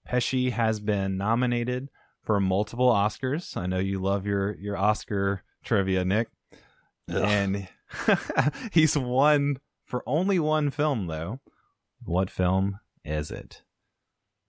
[0.07, 1.89] Pesci has been nominated
[2.23, 3.55] for multiple Oscars.
[3.57, 6.27] I know you love your your Oscar trivia, Nick.
[7.09, 7.21] Ugh.
[7.23, 7.67] And
[8.71, 11.39] he's won for only one film though.
[12.03, 13.63] What film is it?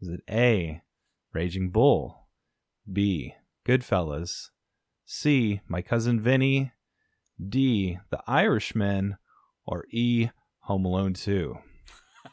[0.01, 0.83] Is it A,
[1.33, 2.29] Raging Bull,
[2.91, 3.35] B,
[3.67, 4.51] Goodfellas,
[5.07, 6.73] C, My Cousin Vinny,
[7.49, 9.17] D, The Irishman,
[9.65, 10.31] or E,
[10.63, 11.57] Home Alone 2?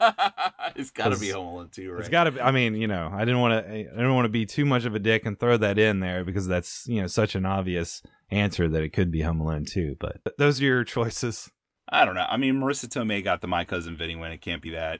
[0.74, 2.00] it's got to be Home Alone 2, right?
[2.00, 2.40] It's got to be.
[2.40, 3.72] I mean, you know, I didn't want to.
[3.72, 6.24] I didn't want to be too much of a dick and throw that in there
[6.24, 8.02] because that's you know such an obvious
[8.32, 9.96] answer that it could be Home Alone 2.
[10.00, 11.48] But those are your choices.
[11.88, 12.26] I don't know.
[12.28, 14.32] I mean, Marisa Tomei got the My Cousin Vinny win.
[14.32, 14.98] It can't be that.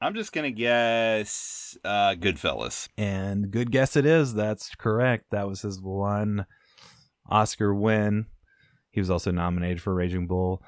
[0.00, 2.88] I'm just going to guess uh, Goodfellas.
[2.96, 4.32] And good guess it is.
[4.32, 5.26] That's correct.
[5.30, 6.46] That was his one
[7.30, 8.26] Oscar win.
[8.90, 10.62] He was also nominated for Raging Bull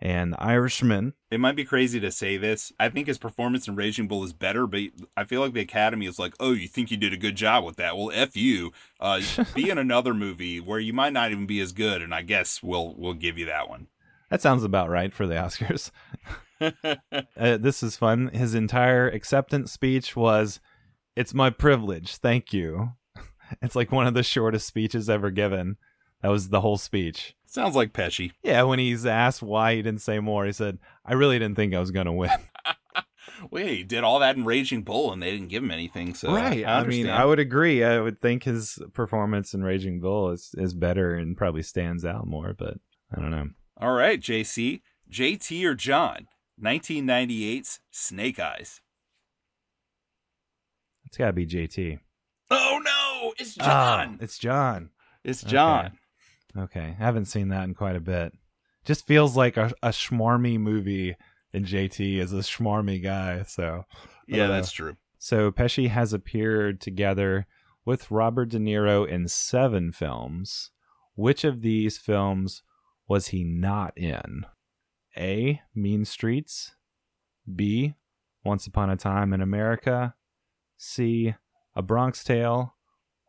[0.00, 1.14] and The Irishman.
[1.30, 2.72] It might be crazy to say this.
[2.78, 4.80] I think his performance in Raging Bull is better, but
[5.16, 7.64] I feel like the Academy is like, oh, you think you did a good job
[7.64, 7.96] with that?
[7.96, 8.72] Well, f you.
[9.00, 9.22] Uh,
[9.54, 12.62] be in another movie where you might not even be as good, and I guess
[12.62, 13.88] we'll we'll give you that one.
[14.30, 15.90] That sounds about right for the Oscars.
[16.60, 18.28] uh, this is fun.
[18.28, 20.60] His entire acceptance speech was,
[21.16, 22.16] "It's my privilege.
[22.16, 22.92] Thank you."
[23.62, 25.76] It's like one of the shortest speeches ever given.
[26.22, 27.36] That was the whole speech.
[27.46, 28.32] Sounds like Pesci.
[28.42, 31.74] Yeah, when he's asked why he didn't say more, he said, "I really didn't think
[31.74, 32.30] I was going to win."
[33.50, 36.14] Wait, he did all that in Raging Bull, and they didn't give him anything.
[36.14, 36.64] So right.
[36.66, 37.08] I, I, mean.
[37.08, 37.84] I would agree.
[37.84, 42.26] I would think his performance in Raging Bull is is better and probably stands out
[42.26, 42.54] more.
[42.56, 42.78] But
[43.14, 43.50] I don't know.
[43.76, 46.26] All right, JC, JT or John?
[46.62, 48.80] 1998's Snake Eyes.
[51.04, 51.98] It's got to be JT.
[52.50, 53.03] Oh no,
[53.38, 54.18] it's Oh, John.
[54.20, 54.90] it's John.
[55.24, 55.98] it's John.
[56.56, 58.32] Okay, I haven't seen that in quite a bit.
[58.84, 61.16] Just feels like a, a schmarmy movie,
[61.52, 63.42] and JT is a schmarmy guy.
[63.44, 63.84] So,
[64.28, 64.96] Yeah, Uh, that's true.
[65.18, 67.46] so Pesci has appeared together
[67.84, 70.70] with Robert De Niro in seven films.
[71.16, 72.62] Which of these films
[73.08, 74.46] was he not in?
[75.16, 75.60] A.
[75.74, 76.74] Mean Streets.
[77.52, 77.94] B.
[78.44, 80.14] Once Upon a Time in America.
[80.76, 81.34] C.
[81.76, 82.73] A Bronx Tale.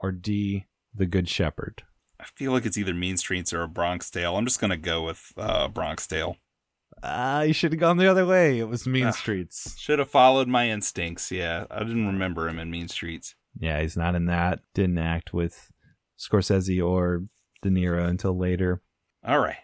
[0.06, 0.66] Or D.
[0.94, 1.82] The Good Shepherd.
[2.20, 4.38] I feel like it's either Mean Streets or a Bronx Tale.
[4.38, 6.38] I'm just gonna go with uh, Bronx Tale.
[7.02, 8.60] Ah, you should have gone the other way.
[8.60, 9.12] It was Mean Ah.
[9.12, 9.76] Streets.
[9.80, 11.32] Should have followed my instincts.
[11.32, 13.34] Yeah, I didn't remember him in Mean Streets.
[13.58, 14.60] Yeah, he's not in that.
[14.76, 15.72] Didn't act with
[16.20, 17.24] Scorsese or
[17.64, 18.84] De Niro until later.
[19.26, 19.58] All right,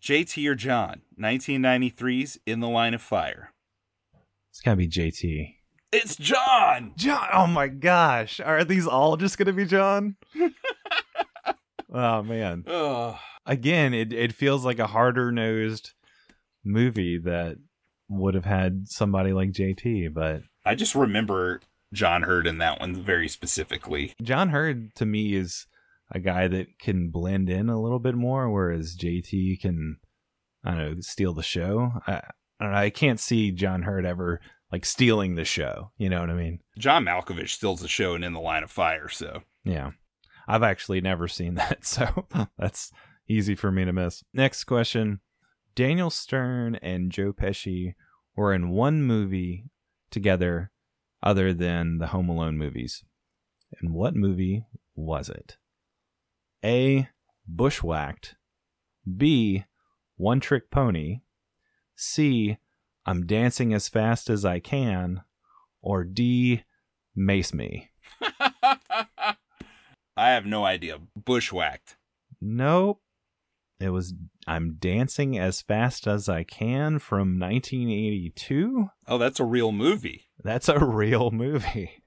[0.00, 3.52] JT or John, 1993's In the Line of Fire.
[4.50, 5.56] It's gotta be JT.
[5.92, 6.92] It's John.
[6.96, 7.28] John.
[7.32, 10.16] Oh my gosh, are these all just gonna be John?
[11.92, 12.64] oh man.
[12.66, 15.92] Oh, Again, it it feels like a harder nosed
[16.64, 17.56] movie that
[18.08, 21.60] would have had somebody like JT, but I just remember
[21.92, 24.14] John Heard in that one very specifically.
[24.22, 25.66] John Heard to me is
[26.12, 29.96] a guy that can blend in a little bit more, whereas JT can,
[30.64, 31.92] I don't know, steal the show.
[32.06, 32.12] I,
[32.60, 32.78] I don't know.
[32.78, 34.40] I can't see John Heard ever
[34.72, 35.90] like stealing the show.
[35.98, 36.60] You know what I mean?
[36.78, 39.08] John Malkovich steals the show and In the Line of Fire.
[39.08, 39.92] So Yeah.
[40.48, 42.26] I've actually never seen that, so
[42.58, 42.92] that's
[43.28, 44.22] easy for me to miss.
[44.32, 45.20] Next question.
[45.74, 47.94] Daniel Stern and Joe Pesci
[48.34, 49.66] were in one movie
[50.10, 50.72] together
[51.22, 53.04] other than the Home Alone movies.
[53.80, 54.64] And what movie
[54.96, 55.58] was it?
[56.64, 57.08] A.
[57.46, 58.36] Bushwhacked.
[59.16, 59.64] B.
[60.16, 61.20] One Trick Pony.
[61.96, 62.58] C.
[63.06, 65.22] I'm dancing as fast as I can.
[65.82, 66.64] Or D.
[67.16, 67.90] Mace Me.
[68.40, 69.36] I
[70.16, 70.98] have no idea.
[71.16, 71.96] Bushwhacked.
[72.40, 73.00] Nope.
[73.78, 74.12] It was
[74.46, 78.90] I'm dancing as fast as I can from 1982.
[79.08, 80.26] Oh, that's a real movie.
[80.42, 82.02] That's a real movie,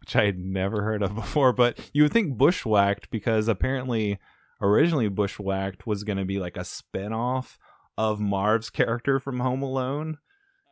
[0.00, 1.54] which I had never heard of before.
[1.54, 4.18] But you would think Bushwhacked because apparently
[4.60, 7.58] originally Bushwhacked was going to be like a spin-off
[7.96, 10.18] of Marv's character from Home Alone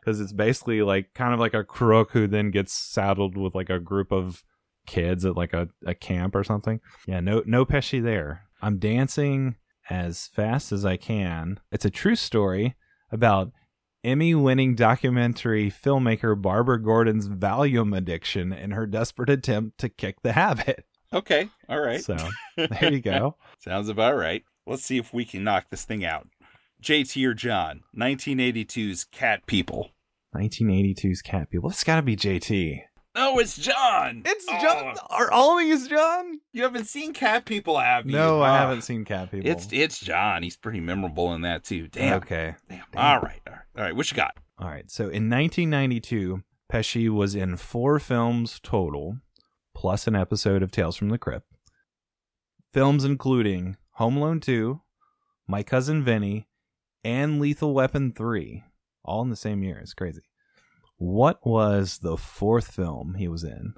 [0.03, 3.71] because it's basically like kind of like a crook who then gets saddled with like
[3.71, 4.45] a group of
[4.87, 6.81] kids at like a, a camp or something.
[7.07, 8.45] Yeah, no no Pesci there.
[8.61, 9.57] I'm dancing
[9.91, 11.61] as fast as I can.
[11.71, 12.77] It's a true story
[13.11, 13.53] about
[14.05, 20.33] Emmy winning documentary filmmaker Barbara Gordon's Valium addiction and her desperate attempt to kick the
[20.33, 20.85] habit.
[21.13, 21.51] Okay.
[21.69, 22.03] All right.
[22.03, 22.17] So
[22.57, 23.37] there you go.
[23.59, 24.43] Sounds about right.
[24.67, 26.27] Let's see if we can knock this thing out.
[26.83, 29.91] JT or John, 1982's Cat People.
[30.35, 31.71] 1982's Cat People.
[31.71, 32.81] It's got to be JT.
[33.15, 34.23] No, it's John.
[34.25, 34.97] It's Oh, John.
[35.11, 36.41] Are all these John?
[36.53, 38.13] You haven't seen Cat People, have you?
[38.13, 39.51] No, I Ah, haven't seen Cat People.
[39.51, 40.43] It's it's John.
[40.43, 41.89] He's pretty memorable in that too.
[41.89, 42.15] Damn.
[42.15, 42.55] okay.
[42.71, 42.85] Damn.
[42.97, 43.41] All right.
[43.47, 43.63] All right.
[43.77, 43.95] All right.
[43.97, 44.37] What you got?
[44.59, 44.91] All right.
[44.91, 46.43] So in 1992,
[46.73, 49.19] Pesci was in four films total,
[49.75, 51.47] plus an episode of Tales from the Crypt.
[52.73, 54.81] Films including Home Alone 2,
[55.47, 56.49] My Cousin Vinny,
[57.05, 58.65] and Lethal Weapon 3,
[59.05, 59.79] all in the same year.
[59.79, 60.23] It's crazy.
[60.97, 63.75] What was the fourth film he was in?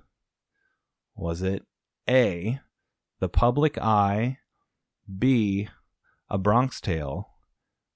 [1.17, 1.63] Was it
[2.09, 2.61] A,
[3.21, 4.39] The Public Eye,
[5.19, 5.69] B,
[6.29, 7.29] A Bronx Tale,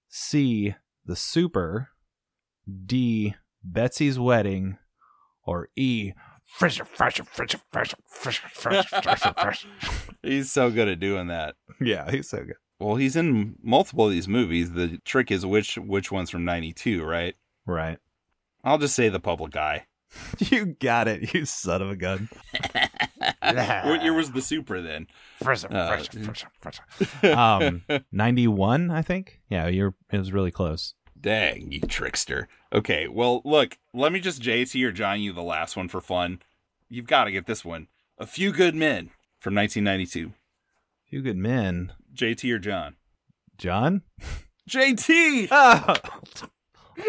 [0.09, 0.75] C,
[1.05, 1.89] The Super,
[2.87, 4.79] D, Betsy's Wedding,
[5.45, 6.13] or E,
[6.49, 9.69] Fresher, fresher, fresher, fresher, fresher, fresher, fresher, fresher.
[10.23, 11.57] He's so good at doing that.
[11.79, 12.57] Yeah, he's so good.
[12.79, 14.73] Well, he's in multiple of these movies.
[14.73, 17.35] The trick is which which one's from '92, right?
[17.67, 17.99] Right.
[18.65, 19.87] I'll just say the public eye.
[20.39, 22.31] You got it, you son of a gun.
[23.43, 25.07] what year was the super then?
[25.43, 27.37] Fresher, Uh, fresher, fresher.
[27.37, 27.83] Um,
[28.13, 29.41] 91, I think.
[29.51, 29.95] Yeah, you're.
[30.11, 30.95] It was really close.
[31.21, 32.49] Dang, you trickster.
[32.73, 36.41] Okay, well, look, let me just JT or John you the last one for fun.
[36.89, 37.89] You've got to get this one.
[38.19, 39.11] A Few Good Men
[39.41, 40.33] from 1992.
[41.09, 41.93] Few good men.
[42.15, 42.97] JT or John?
[43.57, 44.03] John.
[44.71, 45.49] JT!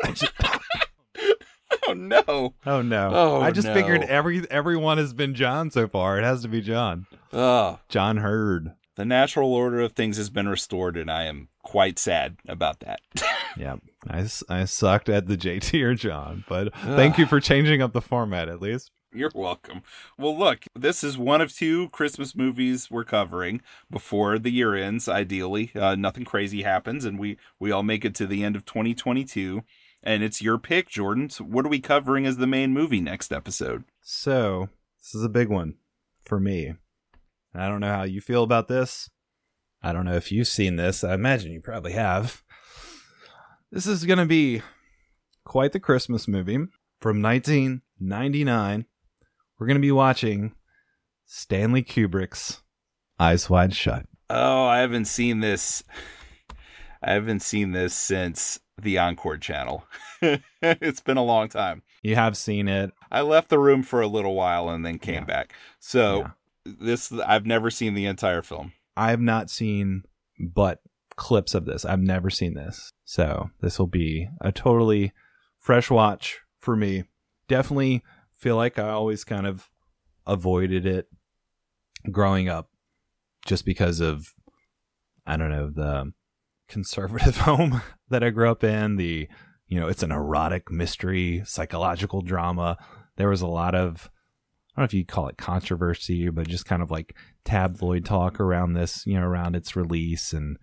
[0.04, 0.32] Oh, just-
[1.88, 2.54] Oh, no.
[2.68, 3.12] oh no!
[3.14, 3.74] Oh, I just no.
[3.74, 6.20] figured every everyone has been John so far.
[6.20, 7.08] It has to be John.
[7.34, 8.74] Oh, John Heard.
[8.96, 13.02] the natural order of things has been restored, and I am quite sad about that.
[13.58, 13.78] Yeah,
[14.08, 18.02] I, I sucked at the JT or John, but thank you for changing up the
[18.02, 18.92] format at least.
[19.11, 19.81] You're welcome.
[20.19, 25.10] Well, look, this is one of two Christmas movies we're covering before the year ends.
[25.10, 28.65] Ideally, uh, nothing crazy happens, and we we all make it to the end of
[28.65, 29.64] 2022.
[30.03, 31.31] And it's your pick, Jordan.
[31.31, 33.84] So what are we covering as the main movie next episode?
[34.02, 34.69] So
[35.02, 35.76] this is a big one
[36.23, 36.76] for me.
[37.56, 39.10] I don't know how you feel about this.
[39.81, 41.03] I don't know if you've seen this.
[41.03, 42.44] I imagine you probably have.
[43.72, 44.61] This is going to be
[45.45, 46.57] quite the Christmas movie
[46.99, 48.86] from 1999.
[49.60, 50.53] We're going to be watching
[51.26, 52.61] Stanley Kubrick's
[53.19, 54.06] Eyes Wide Shut.
[54.30, 55.84] Oh, I haven't seen this.
[57.03, 59.86] I haven't seen this since the Encore channel.
[60.61, 61.81] it's been a long time.
[62.02, 62.91] You have seen it.
[63.11, 65.23] I left the room for a little while and then came Yeah.
[65.26, 65.53] back.
[65.80, 66.31] So Yeah.
[66.65, 68.73] this I've never seen the entire film.
[68.95, 70.03] I have not seen
[70.40, 70.81] but
[71.18, 71.84] clips of this.
[71.84, 72.91] I've never seen this.
[73.03, 75.11] So this will be a totally
[75.57, 77.03] fresh watch for me.
[77.49, 78.03] Definitely
[78.40, 79.70] feel like I always kind of
[80.26, 81.07] avoided it
[82.11, 82.70] growing up
[83.45, 84.34] just because of
[85.26, 86.11] I don't know, the
[86.68, 89.28] conservative home that I grew up in, the
[89.68, 92.78] you know, it's an erotic mystery, psychological drama.
[93.18, 94.10] There was a lot of
[94.76, 98.40] I don't know if you call it controversy, but just kind of like tabloid talk
[98.40, 100.32] around this, you know, around its release.
[100.32, 100.57] And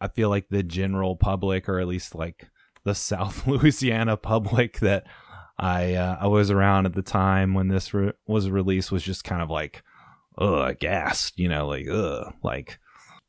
[0.00, 2.48] I feel like the general public, or at least like
[2.84, 5.06] the South Louisiana public that
[5.58, 9.24] I uh, I was around at the time when this re- was released, was just
[9.24, 9.82] kind of like,
[10.38, 12.78] ugh, aghast, you know, like ugh, like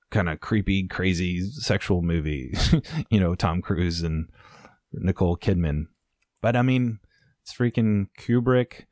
[0.09, 2.55] kind of creepy, crazy sexual movie,
[3.09, 4.29] you know, Tom Cruise and
[4.93, 5.87] Nicole Kidman.
[6.41, 6.99] But I mean,
[7.41, 8.85] it's freaking Kubrick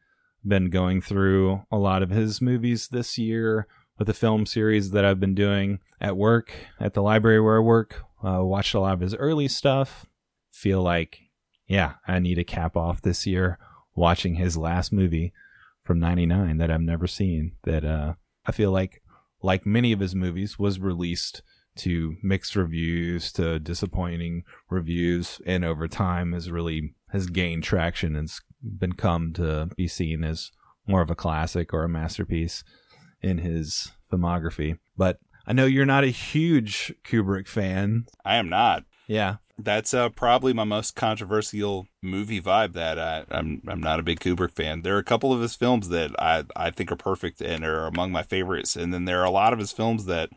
[0.46, 3.68] been going through a lot of his movies this year
[3.98, 7.62] with the film series that I've been doing at work, at the library where I
[7.62, 8.04] work.
[8.24, 10.08] Uh, watched a lot of his early stuff.
[10.52, 11.30] Feel like,
[11.72, 13.58] yeah, I need to cap off this year
[13.96, 15.32] watching his last movie
[15.86, 17.54] from 99 that I've never seen.
[17.64, 18.16] That uh,
[18.46, 19.02] I feel like,
[19.42, 21.42] like many of his movies, was released
[21.78, 28.30] to mixed reviews, to disappointing reviews, and over time has really has gained traction and
[28.62, 30.52] been come to be seen as
[30.86, 32.66] more of a classic or a masterpiece
[33.22, 34.78] in his filmography.
[34.98, 38.08] But I know you're not a huge Kubrick fan.
[38.26, 38.84] I am not.
[39.08, 39.38] Yeah.
[39.64, 42.74] That's uh, probably my most controversial movie vibe.
[42.74, 44.82] That I, I'm I'm not a big Kubrick fan.
[44.82, 47.86] There are a couple of his films that I I think are perfect and are
[47.86, 50.30] among my favorites, and then there are a lot of his films that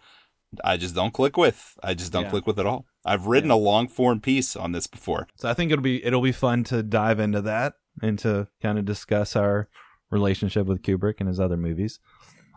[0.62, 1.76] I just don't click with.
[1.82, 2.30] I just don't Yeah.
[2.30, 2.86] click with at all.
[3.04, 5.26] I've written a long form piece on this before.
[5.36, 8.78] So I think it'll be it'll be fun to dive into that and to kind
[8.78, 9.68] of discuss our
[10.10, 11.98] relationship with Kubrick and his other movies.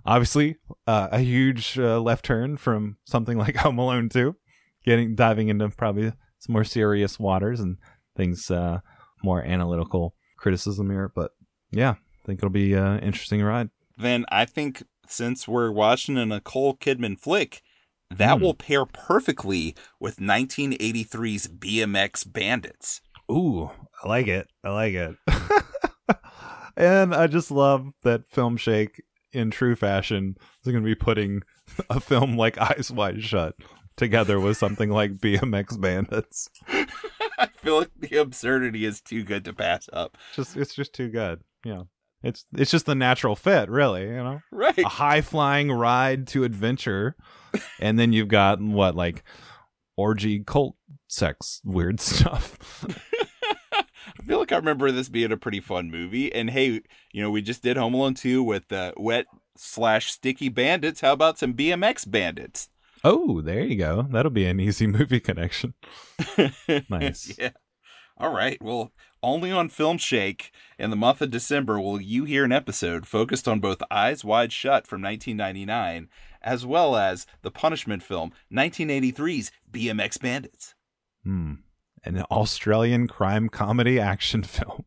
[0.06, 4.36] Obviously, uh, a huge uh, left turn from something like Home Alone 2,
[4.86, 7.78] getting diving into probably some more serious waters and
[8.16, 8.80] things uh,
[9.24, 11.12] more analytical criticism here.
[11.14, 11.32] But
[11.72, 13.70] yeah, I think it'll be an interesting ride.
[13.98, 17.62] Then I think since we're watching a Nicole Kidman flick,
[18.10, 18.44] that Hmm.
[18.44, 23.02] will pair perfectly with 1983's BMX Bandits.
[23.32, 23.70] Ooh,
[24.04, 24.48] I like it.
[24.64, 25.16] I like it.
[26.78, 29.02] and I just love that Film Shake,
[29.34, 31.42] in true fashion, is going to be putting
[31.90, 33.56] a film like Eyes Wide Shut
[33.98, 36.50] together with something like BMX Bandits.
[37.38, 40.18] I feel like the absurdity is too good to pass up.
[40.34, 41.42] Just it's just too good.
[41.66, 41.84] Yeah.
[42.24, 44.42] It's it's just the natural fit, really, you know.
[44.52, 44.78] Right.
[44.80, 47.16] A high flying ride to adventure,
[47.80, 49.24] and then you've got what like
[49.96, 50.76] orgy cult
[51.08, 52.86] sex weird stuff.
[54.20, 56.34] I feel like I remember this being a pretty fun movie.
[56.34, 59.26] And hey, you know, we just did Home Alone 2 with uh, wet
[59.56, 61.02] slash sticky bandits.
[61.02, 62.70] How about some BMX bandits?
[63.04, 64.08] Oh, there you go.
[64.10, 65.74] That'll be an easy movie connection.
[66.90, 67.34] Nice.
[67.40, 67.52] yeah.
[68.18, 68.60] All right.
[68.62, 68.92] Well,
[69.22, 73.48] only on Film Shake in the month of December will you hear an episode focused
[73.48, 76.10] on both Eyes Wide Shut from 1999
[76.42, 80.76] as well as the punishment film 1983's BMX Bandits.
[81.24, 81.56] Hmm.
[82.04, 84.86] An Australian crime comedy action film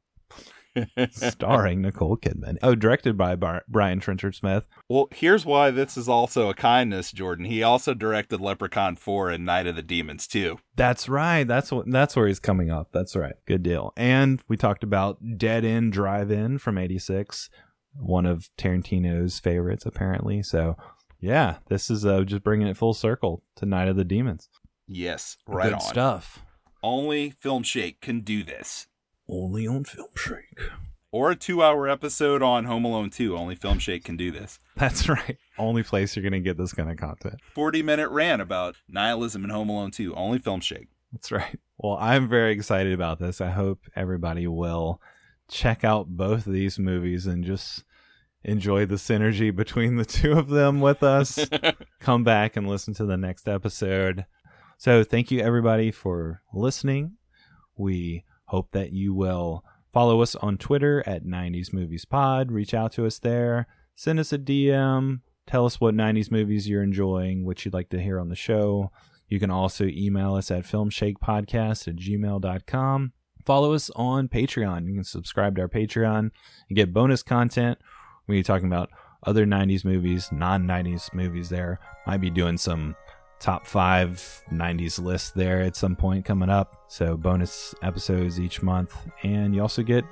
[1.10, 2.56] starring Nicole Kidman.
[2.62, 4.66] Oh, directed by Bar- Brian Trenchard Smith.
[4.88, 7.44] Well, here's why this is also a kindness, Jordan.
[7.46, 10.58] He also directed Leprechaun 4 and Night of the Demons too.
[10.76, 11.44] That's right.
[11.44, 11.90] That's what.
[11.90, 12.88] That's where he's coming up.
[12.92, 13.34] That's right.
[13.46, 13.92] Good deal.
[13.96, 17.50] And we talked about Dead End Drive In from '86,
[17.94, 20.42] one of Tarantino's favorites, apparently.
[20.42, 20.76] So,
[21.20, 24.48] yeah, this is uh, just bringing it full circle to Night of the Demons.
[24.86, 25.80] Yes, right Good on.
[25.80, 26.42] stuff.
[26.82, 28.86] Only Film Shake can do this.
[29.30, 30.58] Only on Film Shake.
[31.12, 33.36] Or a two hour episode on Home Alone 2.
[33.36, 34.58] Only Film Shake can do this.
[34.76, 35.36] That's right.
[35.56, 37.36] Only place you're gonna get this kind of content.
[37.54, 40.14] 40 minute rant about nihilism in Home Alone 2.
[40.16, 40.88] Only Film Shake.
[41.12, 41.58] That's right.
[41.78, 43.40] Well, I'm very excited about this.
[43.40, 45.00] I hope everybody will
[45.48, 47.84] check out both of these movies and just
[48.42, 51.48] enjoy the synergy between the two of them with us.
[52.00, 54.26] Come back and listen to the next episode.
[54.76, 57.16] So, thank you everybody for listening.
[57.76, 62.50] We hope that you will follow us on Twitter at 90s Movies Pod.
[62.50, 63.68] Reach out to us there.
[63.94, 65.20] Send us a DM.
[65.46, 68.90] Tell us what 90s movies you're enjoying, what you'd like to hear on the show.
[69.28, 73.12] You can also email us at filmshakepodcast at gmail.com.
[73.46, 74.88] Follow us on Patreon.
[74.88, 76.18] You can subscribe to our Patreon
[76.68, 77.78] and get bonus content.
[78.26, 78.90] We're talking about
[79.24, 81.78] other 90s movies, non 90s movies there.
[82.04, 82.96] Might be doing some
[83.40, 86.84] top five 90s list there at some point coming up.
[86.88, 88.96] So, bonus episodes each month.
[89.22, 90.04] And you also get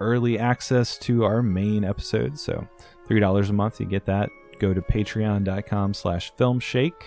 [0.00, 2.40] early access to our main episodes.
[2.40, 2.66] So,
[3.08, 4.30] $3 a month, you get that.
[4.58, 7.02] Go to patreon.com slash filmshake.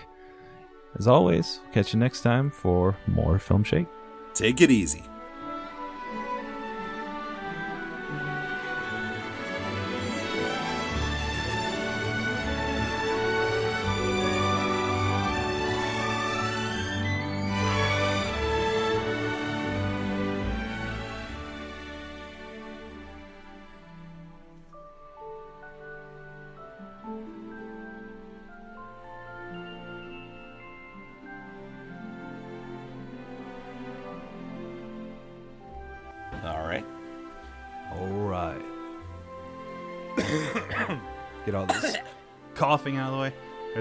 [0.98, 3.86] As always, catch you next time for more Film Shake.
[4.34, 5.02] Take it easy.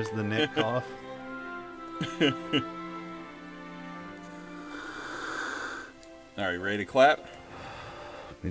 [0.01, 0.83] There's the Nick cough.
[6.39, 7.23] All right, ready to clap?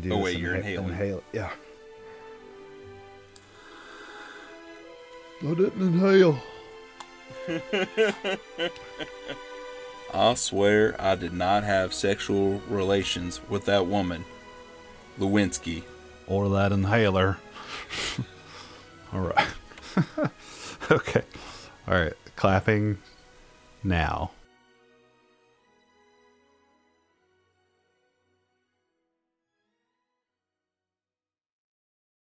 [0.01, 0.89] Do Oh, wait, you're inha- inhaling.
[0.91, 1.51] Inhale, yeah.
[5.43, 6.39] I didn't inhale.
[10.15, 14.25] I swear I did not have sexual relations with that woman,
[15.19, 15.83] Lewinsky.
[16.29, 17.39] Or that inhaler.
[19.13, 19.49] all right.
[20.95, 21.23] okay.
[21.87, 22.15] All right.
[22.37, 22.99] Clapping
[23.85, 24.31] now.